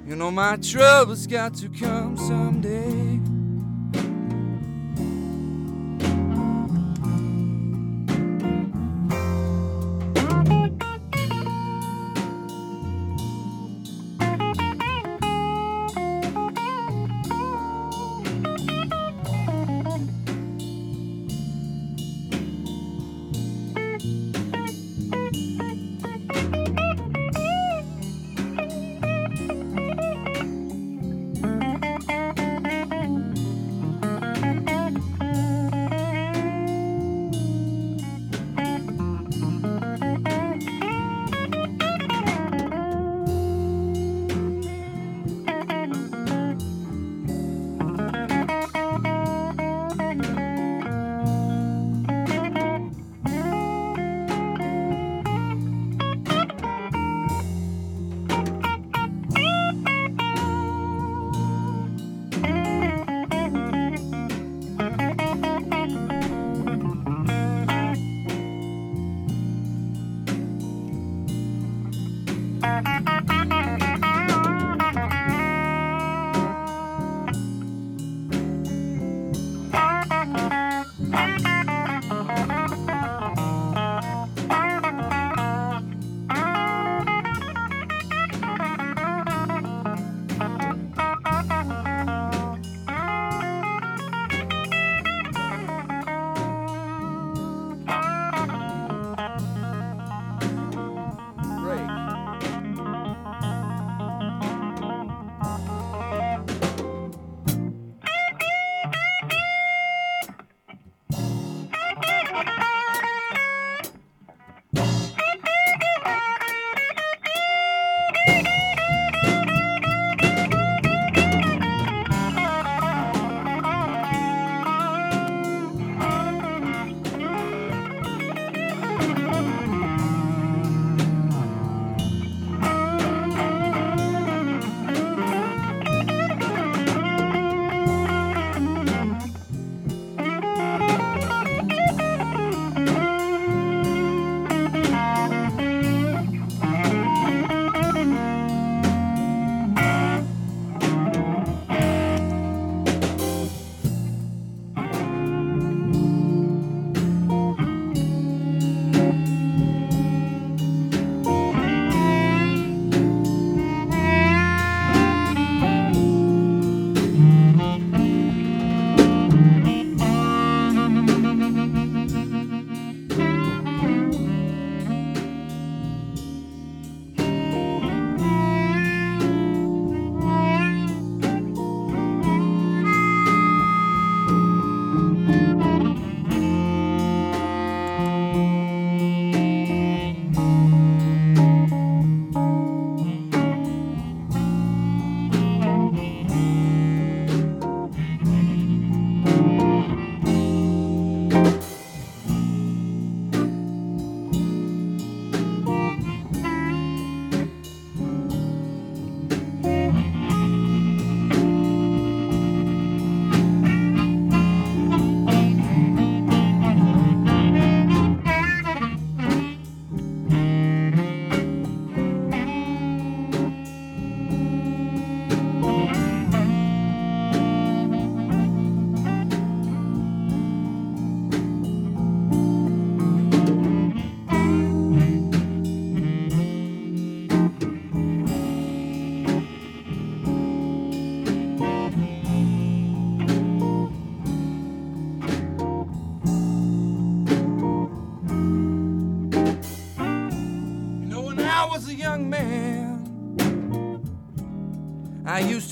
You 0.06 0.14
know 0.14 0.30
my 0.30 0.58
troubles 0.58 1.26
got 1.26 1.54
to 1.54 1.68
come 1.68 2.16
someday. 2.16 3.31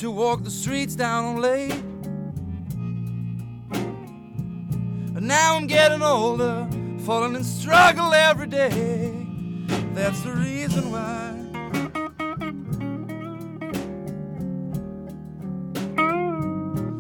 To 0.01 0.11
walk 0.11 0.43
the 0.45 0.51
streets 0.51 0.95
down 0.95 1.25
on 1.27 1.37
late. 1.43 1.79
But 5.13 5.23
now 5.23 5.57
I'm 5.57 5.67
getting 5.67 6.01
older, 6.01 6.67
falling 7.01 7.35
in 7.35 7.45
struggle 7.45 8.15
every 8.15 8.47
day. 8.47 9.13
That's 9.93 10.23
the 10.23 10.33
reason 10.33 10.91
why. 10.91 11.35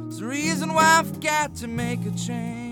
It's 0.08 0.18
the 0.18 0.26
reason 0.26 0.74
why 0.74 0.98
I've 0.98 1.20
got 1.20 1.54
to 1.56 1.68
make 1.68 2.04
a 2.04 2.10
change. 2.10 2.69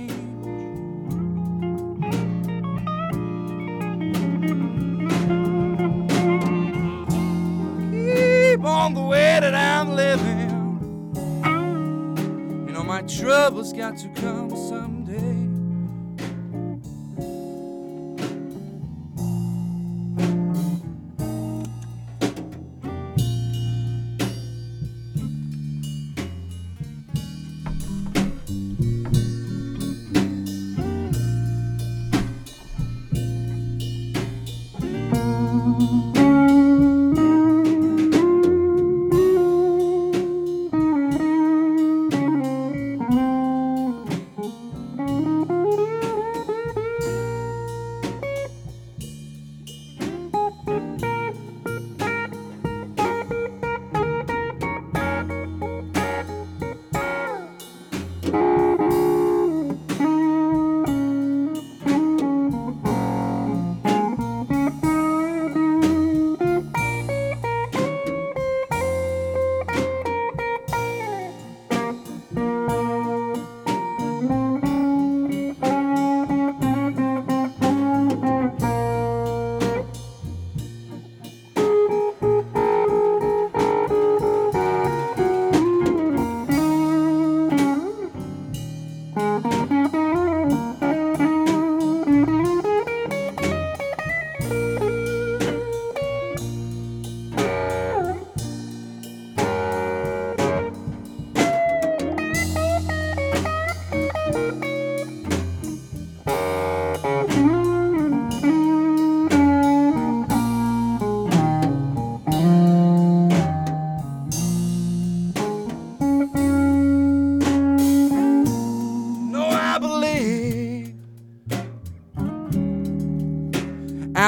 Troubles 13.09 13.73
got 13.73 13.97
to 13.97 14.09
come 14.11 14.51
someday. 14.51 14.98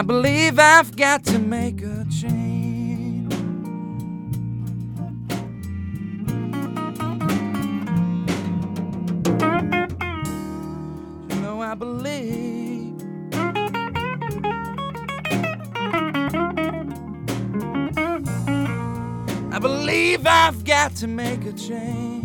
I 0.01 0.03
believe 0.03 0.59
I've 0.59 0.97
got 0.97 1.25
to 1.25 1.39
make 1.39 1.83
a 1.83 2.07
change. 2.11 3.35
You 11.29 11.41
know, 11.43 11.61
I 11.61 11.75
believe. 11.75 12.97
I 19.53 19.59
believe 19.61 20.27
I've 20.27 20.65
got 20.65 20.97
to 20.97 21.07
make 21.07 21.45
a 21.45 21.53
change. 21.53 22.25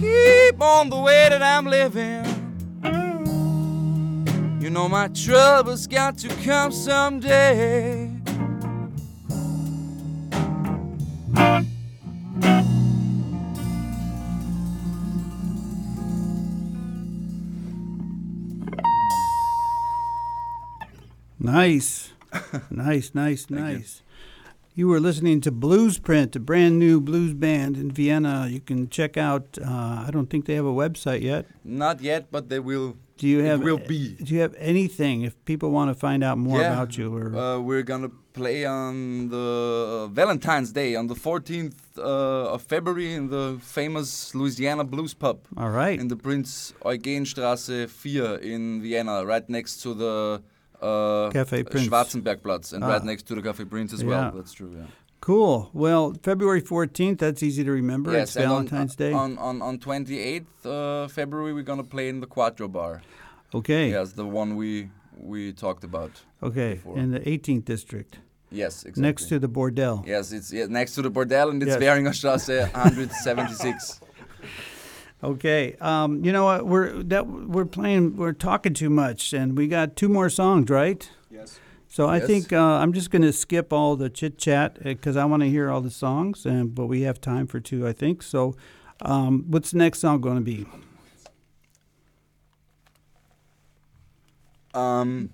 keep 0.00 0.62
on 0.62 0.88
the 0.88 0.98
way 0.98 1.28
that 1.28 1.42
I'm 1.42 1.66
living. 1.66 2.25
You 4.66 4.70
know 4.70 4.88
my 4.88 5.06
troubles 5.06 5.86
got 5.86 6.18
to 6.18 6.28
come 6.42 6.72
someday. 6.72 8.10
Nice. 21.38 22.12
nice, 22.68 23.14
nice, 23.14 23.48
nice. 23.48 24.02
You 24.78 24.88
were 24.88 25.00
listening 25.00 25.40
to 25.40 25.50
Bluesprint, 25.50 26.36
a 26.36 26.38
brand 26.40 26.78
new 26.78 27.00
blues 27.00 27.32
band 27.32 27.78
in 27.78 27.90
Vienna. 27.90 28.46
You 28.50 28.60
can 28.60 28.90
check 28.90 29.16
out. 29.16 29.56
Uh, 29.58 30.04
I 30.06 30.10
don't 30.12 30.28
think 30.28 30.44
they 30.44 30.54
have 30.54 30.66
a 30.66 30.72
website 30.84 31.22
yet. 31.22 31.46
Not 31.64 32.02
yet, 32.02 32.30
but 32.30 32.50
they 32.50 32.60
will. 32.60 32.98
Do 33.16 33.26
you 33.26 33.38
have? 33.42 33.62
will 33.62 33.78
be. 33.78 34.16
Do 34.22 34.34
you 34.34 34.40
have 34.42 34.54
anything 34.58 35.22
if 35.22 35.32
people 35.46 35.70
want 35.70 35.88
to 35.90 35.94
find 35.94 36.22
out 36.22 36.36
more 36.36 36.60
Yeah. 36.60 36.74
about 36.74 36.98
you? 36.98 37.08
Or 37.16 37.34
Uh, 37.34 37.58
we're 37.58 37.84
gonna 37.84 38.10
play 38.34 38.66
on 38.66 39.30
the 39.30 40.10
Valentine's 40.12 40.72
Day 40.72 40.94
on 40.94 41.06
the 41.06 41.14
14th 41.14 41.96
uh, 41.96 42.52
of 42.54 42.60
February 42.60 43.14
in 43.14 43.30
the 43.30 43.56
famous 43.62 44.34
Louisiana 44.34 44.84
Blues 44.84 45.14
Pub 45.14 45.38
all 45.56 45.70
right, 45.70 45.98
in 45.98 46.08
the 46.08 46.16
Prince 46.16 46.74
Eugen 46.84 47.24
Straße 47.24 47.88
4 47.88 48.36
in 48.42 48.82
Vienna, 48.82 49.24
right 49.24 49.48
next 49.48 49.80
to 49.84 49.94
the 49.94 50.42
uh, 50.82 51.30
Cafe 51.30 51.62
Prince. 51.64 51.88
Schwarzenbergplatz 51.88 52.72
and 52.72 52.82
Ah. 52.84 52.88
right 52.88 53.04
next 53.04 53.24
to 53.28 53.34
the 53.34 53.42
Cafe 53.42 53.64
Prince 53.64 53.92
as 53.92 54.02
Yeah. 54.02 54.08
well. 54.08 54.32
That's 54.36 54.52
true. 54.52 54.72
Yeah. 54.76 54.86
cool. 55.20 55.70
Well, 55.72 56.14
February 56.22 56.60
fourteenth. 56.60 57.18
That's 57.18 57.42
easy 57.42 57.64
to 57.64 57.72
remember. 57.72 58.14
it's 58.16 58.36
and 58.36 58.44
on- 58.46 58.50
Valentine's 58.66 58.94
Day. 58.96 59.12
On 59.12 59.36
on 59.38 59.60
on 59.62 59.78
28th 59.78 60.46
uh, 60.66 61.08
February, 61.08 61.52
we're 61.52 61.62
gonna 61.72 61.82
play 61.96 62.08
in 62.08 62.20
the 62.20 62.26
Quattro 62.26 62.68
Bar. 62.68 63.02
okay. 63.54 63.90
Yes, 63.90 64.12
the 64.12 64.26
one 64.26 64.56
we 64.56 64.90
we 65.32 65.52
talked 65.52 65.84
about. 65.84 66.12
Okay. 66.42 66.74
before. 66.74 66.98
In 66.98 67.10
the 67.10 67.20
18th 67.20 67.64
district, 67.64 68.18
Yes, 68.50 68.74
exactly. 68.84 69.02
next 69.02 69.28
to 69.30 69.38
the 69.38 69.48
Bordel. 69.48 70.06
Yes, 70.06 70.30
it's 70.32 70.52
yeah, 70.52 70.66
next 70.68 70.94
to 70.96 71.02
the 71.02 71.10
Bordel 71.10 71.50
and 71.50 71.62
it's 71.62 71.76
Yes. 71.80 72.18
Straße 72.20 72.58
176. 72.74 74.00
Okay. 75.24 75.74
Um, 75.80 76.24
you 76.24 76.32
know 76.32 76.44
what? 76.44 76.66
We're 76.66 77.02
that 77.04 77.26
we're 77.26 77.64
playing. 77.64 78.16
We're 78.16 78.32
talking 78.32 78.74
too 78.74 78.90
much, 78.90 79.32
and 79.32 79.56
we 79.56 79.66
got 79.66 79.96
two 79.96 80.08
more 80.08 80.28
songs, 80.28 80.68
right? 80.70 81.08
Yes. 81.30 81.58
So 81.88 82.06
I 82.08 82.18
Yes. 82.18 82.26
think 82.26 82.52
uh, 82.52 82.60
I'm 82.60 82.92
just 82.92 83.10
going 83.10 83.22
to 83.22 83.32
skip 83.32 83.72
all 83.72 83.96
the 83.96 84.10
chit 84.10 84.38
chat 84.38 84.82
because 84.82 85.16
I 85.16 85.24
want 85.24 85.42
to 85.42 85.48
hear 85.48 85.70
all 85.70 85.80
the 85.80 85.90
songs, 85.90 86.44
and 86.44 86.74
but 86.74 86.86
we 86.86 87.02
have 87.02 87.20
time 87.20 87.46
for 87.46 87.60
two, 87.60 87.86
I 87.86 87.92
think. 87.92 88.22
So, 88.22 88.54
um, 89.00 89.44
what's 89.48 89.70
the 89.70 89.78
next 89.78 90.00
song 90.00 90.20
going 90.20 90.36
to 90.36 90.42
be? 90.42 90.66
Um, 94.74 95.30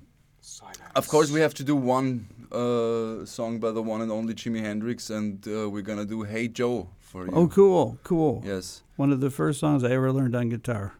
of 0.94 1.08
course, 1.08 1.30
we 1.30 1.40
have 1.40 1.54
to 1.54 1.64
do 1.64 1.74
one 1.74 2.28
uh, 2.52 3.24
song 3.24 3.58
by 3.58 3.70
the 3.72 3.82
one 3.82 4.00
and 4.02 4.12
only 4.12 4.34
Jimi 4.34 4.60
Hendrix, 4.60 5.10
and 5.10 5.46
uh, 5.48 5.68
we're 5.68 5.82
gonna 5.82 6.04
do 6.04 6.22
"Hey 6.22 6.48
Joe" 6.48 6.90
for 7.12 7.26
you. 7.26 7.32
Oh, 7.32 7.46
cool, 7.46 7.98
cool. 8.02 8.42
Yes. 8.44 8.82
One 8.96 9.12
of 9.12 9.20
the 9.20 9.30
first 9.30 9.60
songs 9.60 9.84
I 9.84 9.90
ever 9.90 10.10
learned 10.10 10.34
on 10.34 10.48
guitar. 10.48 10.94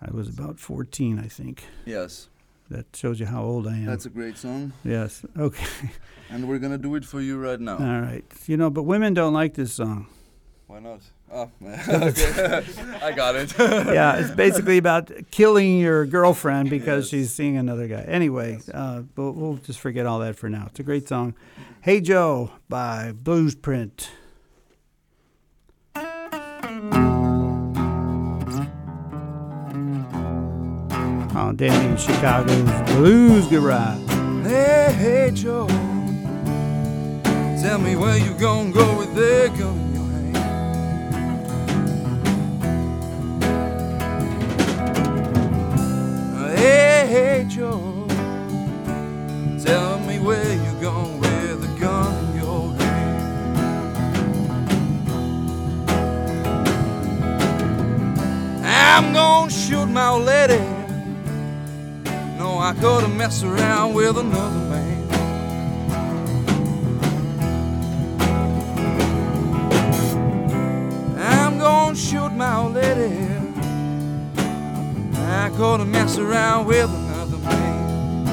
I 0.00 0.10
was 0.12 0.28
about 0.28 0.60
14, 0.60 1.18
I 1.18 1.26
think. 1.26 1.64
Yes. 1.84 2.28
That 2.70 2.86
shows 2.94 3.18
you 3.20 3.26
how 3.26 3.42
old 3.42 3.66
I 3.66 3.76
am. 3.76 3.86
That's 3.86 4.06
a 4.06 4.10
great 4.10 4.38
song, 4.38 4.72
yes. 4.84 5.24
Okay. 5.38 5.66
and 6.30 6.48
we're 6.48 6.58
gonna 6.58 6.78
do 6.78 6.94
it 6.94 7.04
for 7.04 7.20
you 7.20 7.38
right 7.38 7.60
now. 7.60 7.78
All 7.78 8.00
right. 8.00 8.24
You 8.46 8.56
know, 8.56 8.70
but 8.70 8.84
women 8.84 9.14
don't 9.14 9.32
like 9.34 9.54
this 9.54 9.72
song. 9.72 10.06
Why 10.66 10.78
not? 10.80 11.00
Oh. 11.28 11.50
I 11.58 13.12
got 13.16 13.34
it. 13.34 13.52
yeah, 13.58 14.16
it's 14.16 14.30
basically 14.30 14.78
about 14.78 15.10
killing 15.32 15.80
your 15.80 16.06
girlfriend 16.06 16.70
because 16.70 17.08
she's 17.08 17.34
seeing 17.34 17.56
another 17.56 17.88
guy. 17.88 18.02
Anyway, 18.02 18.60
uh, 18.72 19.00
but 19.00 19.32
we'll 19.32 19.56
just 19.56 19.80
forget 19.80 20.06
all 20.06 20.20
that 20.20 20.36
for 20.36 20.48
now. 20.48 20.66
It's 20.68 20.78
a 20.78 20.84
great 20.84 21.08
song. 21.08 21.34
Hey 21.80 22.00
Joe 22.00 22.52
by 22.68 23.10
Blues 23.10 23.56
Oh, 31.38 31.52
Danny 31.52 31.98
Chicago's 31.98 32.62
Blues 32.92 33.46
Garage. 33.48 34.00
Hey, 34.42 34.90
hey, 34.96 35.30
Joe. 35.34 35.66
Tell 37.60 37.78
me 37.78 37.94
where 37.94 38.16
you 38.16 38.32
gonna 38.38 38.72
go 38.72 38.96
with 38.96 39.14
that 39.14 39.54
gun 39.58 39.78
in 39.78 39.94
your 39.94 40.06
hand. 40.32 40.36
Hey, 46.56 47.06
hey, 47.06 47.44
Joe. 47.50 48.06
Tell 49.62 49.98
me 50.06 50.18
where 50.18 50.54
you 50.54 50.72
gonna 50.80 51.18
with 51.18 51.60
the 51.60 51.68
gun 51.78 52.14
in 52.24 52.36
your 52.40 52.72
hand. 52.78 53.04
I'm 58.64 59.12
gonna 59.12 59.50
shoot 59.50 59.84
my 59.84 60.16
lady. 60.16 60.75
I 62.68 62.74
couldn't 62.74 63.16
mess 63.16 63.44
around 63.44 63.94
with 63.94 64.18
another 64.18 64.58
man. 64.68 65.08
I'm 71.16 71.58
gonna 71.60 71.94
shoot 71.94 72.32
my 72.32 72.56
old 72.56 72.74
lady. 72.74 73.28
I 75.16 75.48
couldn't 75.56 75.92
mess 75.92 76.18
around 76.18 76.66
with 76.66 76.90
another 76.90 77.38
man. 77.38 78.26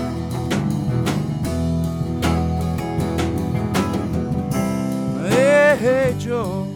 Hey, 5.29 5.77
hey, 5.79 6.15
Joe. 6.17 6.67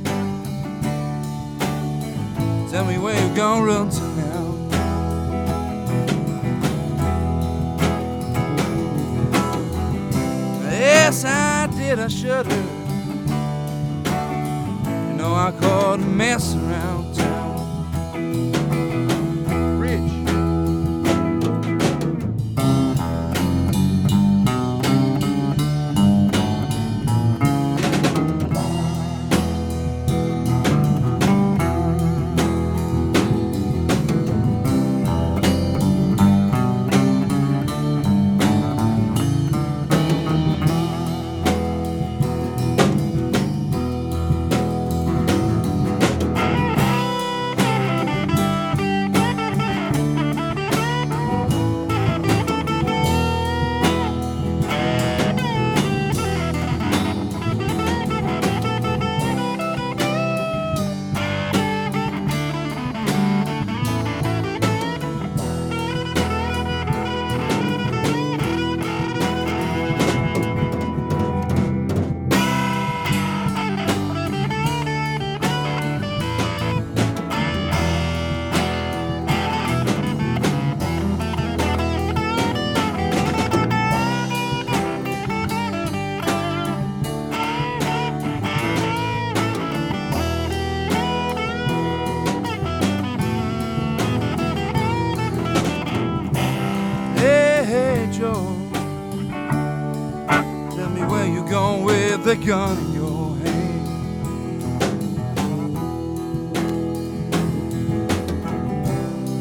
Tell 2.70 2.86
me 2.86 3.00
where 3.00 3.20
you 3.20 3.36
gonna 3.36 3.66
run 3.66 3.90
to 3.90 4.17
Yes, 11.08 11.24
I 11.24 11.68
did, 11.68 12.00
I 12.00 12.10
should 12.10 12.46
have. 12.48 12.66
You 15.08 15.14
know, 15.14 15.34
I 15.34 15.54
caught 15.58 16.02
a 16.02 16.04
mess 16.04 16.54
around 16.54 16.97
gun 102.48 102.78
in 102.78 102.94
your 102.94 103.36
hand. 103.36 103.88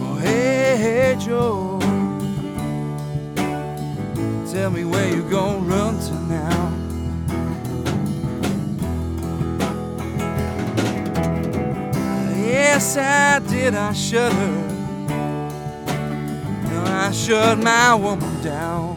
Oh, 0.03 0.17
hey, 0.17 0.77
hey, 0.77 1.17
Joe. 1.21 1.79
Tell 4.51 4.71
me 4.71 4.85
where 4.85 5.09
you 5.09 5.23
gonna 5.31 5.59
run 5.59 6.01
to 6.01 6.15
now. 6.25 6.73
Yes, 12.35 12.97
I 12.97 13.39
did. 13.39 13.77
I 13.77 13.93
shudder. 13.93 14.35
No, 16.71 16.85
I 16.85 17.13
shut 17.13 17.59
my 17.59 17.95
woman 17.95 18.43
down. 18.43 18.96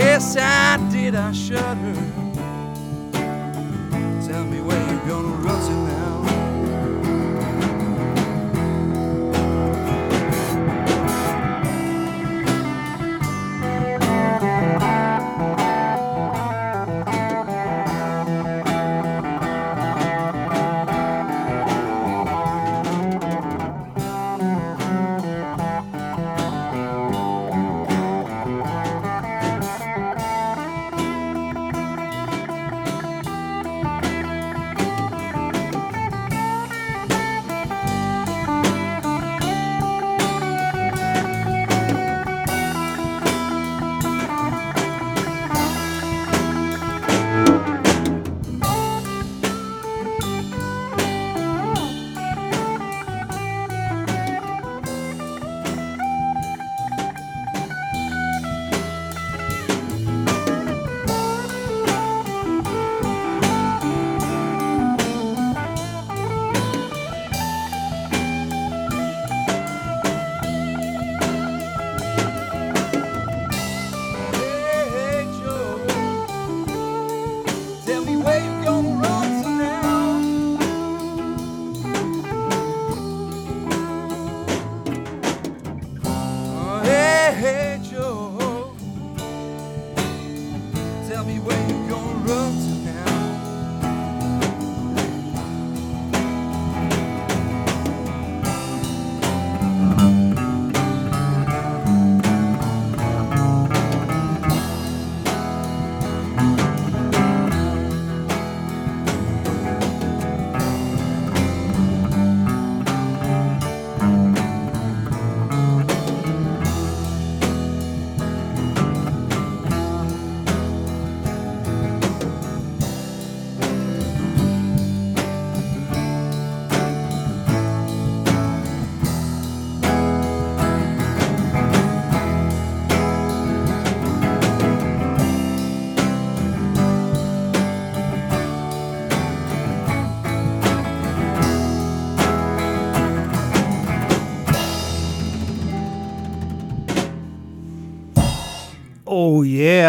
Yes, 0.00 0.34
I 0.34 0.78
did. 0.90 1.14
I 1.14 1.30
shut 1.30 1.76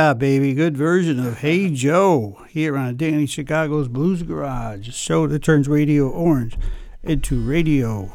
yeah, 0.01 0.15
baby, 0.15 0.55
good 0.55 0.75
version 0.75 1.23
of 1.23 1.41
Hey 1.41 1.69
Joe 1.69 2.43
here 2.49 2.75
on 2.75 2.97
Danny 2.97 3.27
Chicago's 3.27 3.87
Blues 3.87 4.23
Garage, 4.23 4.87
a 4.87 4.91
show 4.91 5.27
that 5.27 5.43
turns 5.43 5.67
Radio 5.67 6.09
Orange 6.09 6.57
into 7.03 7.39
radio. 7.39 8.11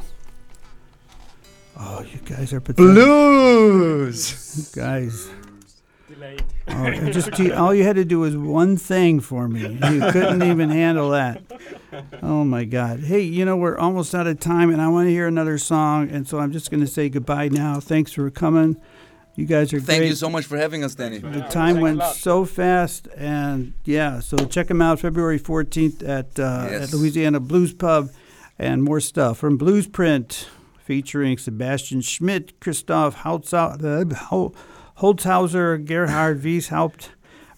Oh, 1.79 2.01
you 2.01 2.19
guys 2.25 2.51
are 2.51 2.59
pathetic. 2.59 2.93
Blues. 2.93 4.73
You 4.75 4.81
guys. 4.81 5.29
Delayed. 6.09 6.43
Oh, 6.67 6.87
it 6.87 7.13
just 7.13 7.39
all 7.51 7.73
you 7.73 7.85
had 7.85 7.95
to 7.95 8.03
do 8.03 8.19
was 8.19 8.35
one 8.35 8.75
thing 8.75 9.21
for 9.21 9.47
me. 9.47 9.61
You 9.61 10.11
couldn't 10.11 10.43
even 10.43 10.69
handle 10.69 11.11
that. 11.11 11.41
Oh 12.21 12.43
my 12.43 12.65
God! 12.65 12.99
Hey, 12.99 13.21
you 13.21 13.45
know 13.45 13.55
we're 13.55 13.77
almost 13.77 14.13
out 14.13 14.27
of 14.27 14.41
time, 14.41 14.71
and 14.71 14.81
I 14.81 14.89
want 14.89 15.07
to 15.07 15.11
hear 15.11 15.25
another 15.25 15.57
song, 15.57 16.09
and 16.09 16.27
so 16.27 16.39
I'm 16.39 16.51
just 16.51 16.69
going 16.69 16.81
to 16.81 16.87
say 16.87 17.07
goodbye 17.07 17.47
now. 17.47 17.79
Thanks 17.79 18.11
for 18.11 18.29
coming. 18.29 18.75
You 19.37 19.45
guys 19.45 19.71
are 19.71 19.77
great. 19.77 19.85
Thank 19.85 19.99
great. 20.01 20.09
you 20.09 20.15
so 20.15 20.29
much 20.29 20.45
for 20.45 20.57
having 20.57 20.83
us, 20.83 20.95
Danny. 20.95 21.19
The 21.19 21.41
time 21.49 21.79
went 21.79 22.01
so 22.03 22.43
fast, 22.43 23.07
and 23.15 23.73
yeah, 23.85 24.19
so 24.19 24.35
check 24.45 24.67
them 24.67 24.81
out 24.81 24.99
February 24.99 25.39
14th 25.39 26.01
at 26.01 26.39
uh, 26.39 26.67
Yes. 26.69 26.91
at 26.91 26.93
Louisiana 26.97 27.39
Blues 27.39 27.71
Pub, 27.73 28.09
and 28.57 28.83
more 28.83 28.99
stuff 28.99 29.37
from 29.37 29.55
Bluesprint, 29.57 30.49
featuring 30.83 31.37
Sebastian 31.37 32.01
Schmidt, 32.01 32.59
Christoph 32.59 33.17
Holzhau- 33.17 33.77
uh, 33.83 34.49
Holzhauser, 35.01 35.85
Gerhard 35.85 36.41
Wieshaupt, 36.41 37.09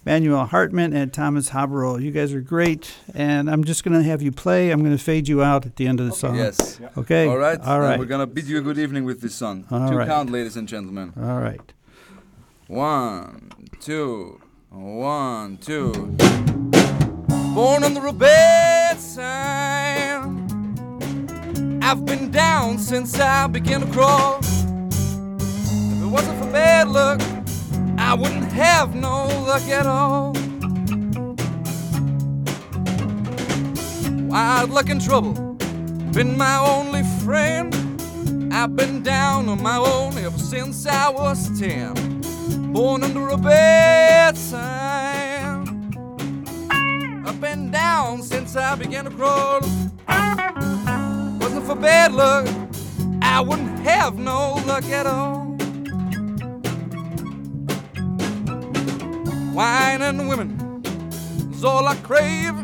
Manuel 0.09 0.47
Hartman 0.47 0.91
and 0.91 1.13
Thomas 1.13 1.51
Haberl. 1.51 2.01
You 2.01 2.09
guys 2.09 2.33
are 2.33 2.41
great, 2.41 2.95
and 3.13 3.47
I'm 3.47 3.63
just 3.63 3.83
going 3.83 3.95
to 3.95 4.01
have 4.09 4.23
you 4.23 4.31
play. 4.31 4.71
I'm 4.71 4.79
going 4.79 4.97
to 4.97 5.03
fade 5.03 5.27
you 5.27 5.43
out 5.43 5.67
at 5.67 5.75
the 5.75 5.85
end 5.85 5.99
of 5.99 6.07
the 6.07 6.13
song. 6.13 6.35
Yes. 6.35 6.79
Okay. 6.97 7.27
All 7.27 7.37
right. 7.37 7.61
All 7.61 7.79
right. 7.79 7.99
We're 7.99 8.05
gonna 8.05 8.25
bid 8.25 8.47
you 8.47 8.57
a 8.57 8.61
good 8.61 8.79
evening 8.79 9.05
with 9.05 9.21
this 9.21 9.35
song. 9.35 9.67
All 9.69 9.87
Two 9.87 9.97
right. 9.97 10.07
count, 10.07 10.31
ladies 10.31 10.57
and 10.57 10.67
gentlemen. 10.67 11.13
All 11.15 11.39
right. 11.39 11.61
One, 12.65 13.51
two, 13.81 14.41
one, 14.71 15.57
two. 15.57 15.91
Born 17.53 17.83
under 17.83 18.07
a 18.07 18.13
bad 18.13 18.99
sign. 18.99 20.49
I've 21.83 22.03
been 22.03 22.31
down 22.31 22.79
since 22.79 23.19
I 23.19 23.45
began 23.45 23.81
to 23.81 23.87
crawl. 23.93 24.39
If 24.39 26.01
it 26.01 26.07
wasn't 26.07 26.43
for 26.43 26.51
bad 26.51 26.87
luck, 26.87 27.21
I 28.09 28.15
wouldn't 28.15 28.51
have 28.53 28.95
no 28.95 29.27
luck 29.45 29.61
at 29.67 29.85
all. 29.85 30.33
Wild 34.27 34.71
luck 34.71 34.89
and 34.89 34.99
trouble 34.99 35.33
been 36.11 36.35
my 36.35 36.57
only 36.57 37.03
friend. 37.23 37.71
I've 38.51 38.75
been 38.75 39.03
down 39.03 39.47
on 39.47 39.61
my 39.61 39.77
own 39.77 40.17
ever 40.17 40.39
since 40.39 40.87
I 40.87 41.11
was 41.11 41.59
ten 41.59 41.93
born 42.73 43.03
under 43.03 43.27
a 43.29 43.37
bad 43.37 44.35
sign. 44.35 45.67
I've 47.27 47.39
been 47.39 47.69
down 47.69 48.23
since 48.23 48.55
I 48.55 48.73
began 48.73 49.05
to 49.05 49.11
crawl. 49.11 49.61
Wasn't 51.39 51.63
for 51.63 51.75
bad 51.75 52.13
luck, 52.13 52.47
I 53.21 53.39
wouldn't 53.39 53.77
have 53.81 54.17
no 54.17 54.55
luck 54.65 54.85
at 54.85 55.05
all. 55.05 55.48
Wine 59.59 60.01
and 60.03 60.29
women 60.29 60.81
is 61.51 61.65
all 61.65 61.85
I 61.85 61.95
crave. 61.97 62.55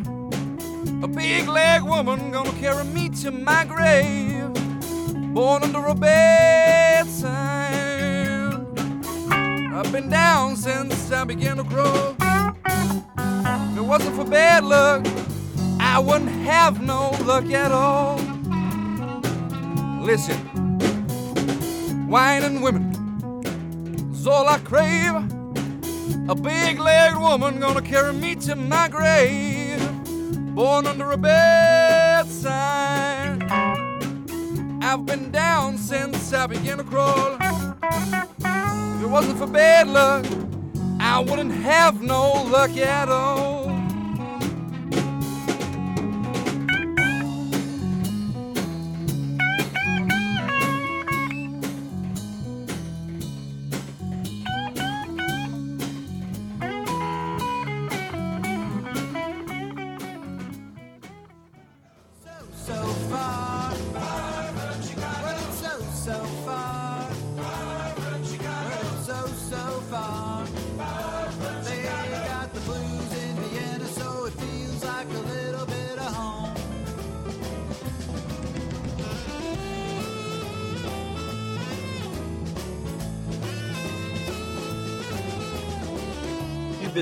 A 1.03 1.07
big 1.09 1.45
leg 1.45 1.83
woman 1.83 2.31
gonna 2.31 2.53
carry 2.53 2.85
me 2.85 3.09
to 3.21 3.31
my 3.31 3.65
grave. 3.65 4.53
Born 5.33 5.63
under 5.63 5.87
a 5.87 5.93
bad 5.93 7.05
sign. 7.07 8.65
I've 9.73 9.91
been 9.91 10.09
down 10.09 10.55
since 10.55 11.11
I 11.11 11.25
began 11.25 11.57
to 11.57 11.65
grow. 11.65 12.15
If 13.17 13.77
it 13.77 13.81
wasn't 13.81 14.15
for 14.15 14.23
bad 14.23 14.63
luck, 14.63 15.05
I 15.81 15.99
wouldn't 15.99 16.31
have 16.45 16.81
no 16.81 17.09
luck 17.25 17.43
at 17.51 17.73
all. 17.73 18.19
Listen, 20.01 20.39
wine 22.07 22.43
and 22.43 22.63
women 22.63 22.85
is 24.13 24.25
all 24.25 24.47
I 24.47 24.59
crave. 24.59 25.44
A 26.27 26.35
big 26.35 26.79
legged 26.79 27.19
woman 27.19 27.59
gonna 27.59 27.81
carry 27.81 28.13
me 28.13 28.35
to 28.35 28.55
my 28.55 28.87
grave. 28.87 29.81
Born 30.55 30.87
under 30.87 31.11
a 31.11 31.17
bad 31.17 32.27
sign. 32.27 33.41
I've 34.81 35.05
been 35.05 35.31
down 35.31 35.77
since 35.77 36.31
I 36.33 36.47
began 36.47 36.77
to 36.77 36.83
crawl. 36.83 37.37
If 37.39 39.03
it 39.03 39.09
wasn't 39.09 39.37
for 39.37 39.47
bad 39.47 39.87
luck, 39.87 40.25
I 40.99 41.19
wouldn't 41.19 41.51
have 41.51 42.01
no 42.01 42.43
luck 42.43 42.77
at 42.77 43.09
all. 43.09 43.64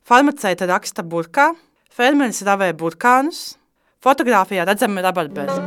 farmaceita 0.05 0.69
raksta 0.69 1.01
burkā, 1.01 1.49
fermeris 1.89 2.45
ravē 2.45 2.69
burkānus, 2.77 3.57
fotografijā 3.97 4.69
redzami 4.69 5.01
rabarberi. 5.01 5.57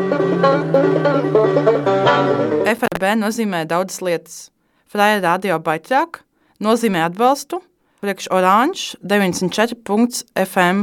FRB 2.78 3.18
nozīmē 3.26 3.66
daudzas 3.66 4.00
lietas. 4.06 4.40
Fraja 4.86 5.18
radio 5.18 5.58
baitrāk 5.58 6.22
nozīmē 6.62 7.08
atbalstu, 7.10 7.64
priekš 8.04 8.28
oranž 8.36 9.00
94.fm 9.00 10.78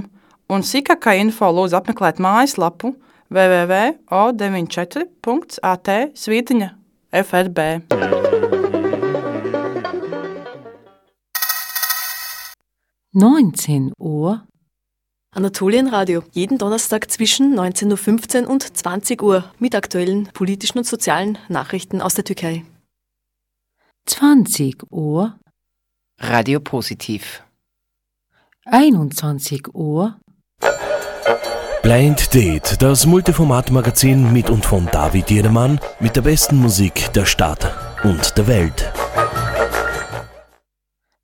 un 0.49 0.65
sīkākā 0.65 1.13
info 1.21 1.53
lūdzu 1.53 1.77
apmeklēt 1.77 2.17
mājaslapu 2.17 2.97
www.o94.at 3.29 6.17
Svītiņa 6.17 6.73
FRB. 7.21 7.85
Neunzehn 13.13 13.91
Uhr 13.99 14.39
Anatolienradio. 15.33 16.23
Jeden 16.33 16.57
Donnerstag 16.57 17.09
zwischen 17.09 17.57
19.15 17.57 18.43
Uhr 18.43 18.49
und 18.49 18.77
20 18.77 19.21
Uhr 19.21 19.45
mit 19.59 19.75
aktuellen 19.75 20.27
politischen 20.33 20.79
und 20.79 20.87
sozialen 20.87 21.37
Nachrichten 21.47 22.01
aus 22.01 22.15
der 22.15 22.25
Türkei. 22.25 22.65
20 24.07 24.91
Uhr 24.91 25.39
Radio 26.23 26.59
Positiv. 26.59 27.43
21 28.65 29.73
Uhr 29.73 30.19
Blind 31.81 32.31
Date, 32.35 32.79
das 32.79 33.07
Multiformat-Magazin 33.07 34.31
mit 34.31 34.51
und 34.51 34.63
von 34.63 34.87
David 34.91 35.31
Jedermann 35.31 35.79
mit 35.99 36.15
der 36.15 36.21
besten 36.21 36.57
Musik 36.57 37.11
der 37.13 37.25
Stadt 37.25 37.73
und 38.03 38.37
der 38.37 38.45
Welt. 38.45 38.93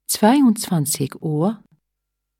22 0.07 1.21
Uhr 1.21 1.59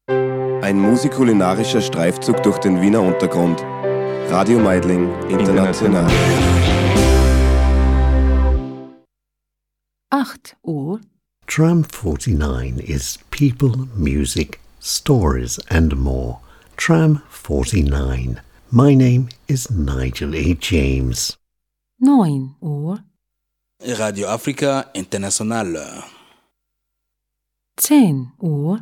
Ein 0.08 0.80
musikulinarischer 0.80 1.82
Streifzug 1.82 2.42
durch 2.42 2.58
den 2.58 2.82
Wiener 2.82 3.02
Untergrund. 3.02 3.62
Radio 4.32 4.58
Meidling 4.58 5.14
International. 5.30 6.10
8 10.10 10.58
Uhr 10.64 11.00
Tram 11.55 11.83
49 11.83 12.81
is 12.81 13.19
people, 13.31 13.87
music, 13.95 14.59
stories, 14.81 15.59
and 15.69 15.95
more. 15.99 16.39
Tram 16.79 17.21
49. 17.29 18.41
My 18.71 18.95
name 18.95 19.29
is 19.49 19.71
Nigel 19.71 20.35
A. 20.35 20.55
James. 20.55 21.37
9 22.01 22.55
Uhr 22.63 23.05
Radio 23.99 24.29
Afrika 24.29 24.89
International. 24.95 26.05
10 27.77 28.33
Uhr 28.41 28.79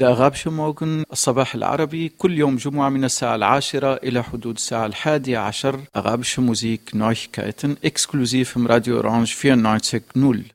الأغاب 0.00 0.34
شموغن 0.34 1.04
الصباح 1.12 1.54
العربي 1.54 2.08
كل 2.08 2.38
يوم 2.38 2.56
جمعة 2.56 2.88
من 2.88 3.04
الساعة 3.04 3.34
العاشرة 3.34 3.94
إلى 3.94 4.22
حدود 4.22 4.54
الساعة 4.54 4.86
الحادية 4.86 5.38
عشر 5.38 5.80
أغاب 5.96 6.24
موزيك 6.38 6.90
Neuigkeiten 6.94 7.76
exklusiv 7.82 8.56
im 8.56 8.66
Radio 8.66 8.98
Orange 8.98 9.34
94.0 9.34 10.54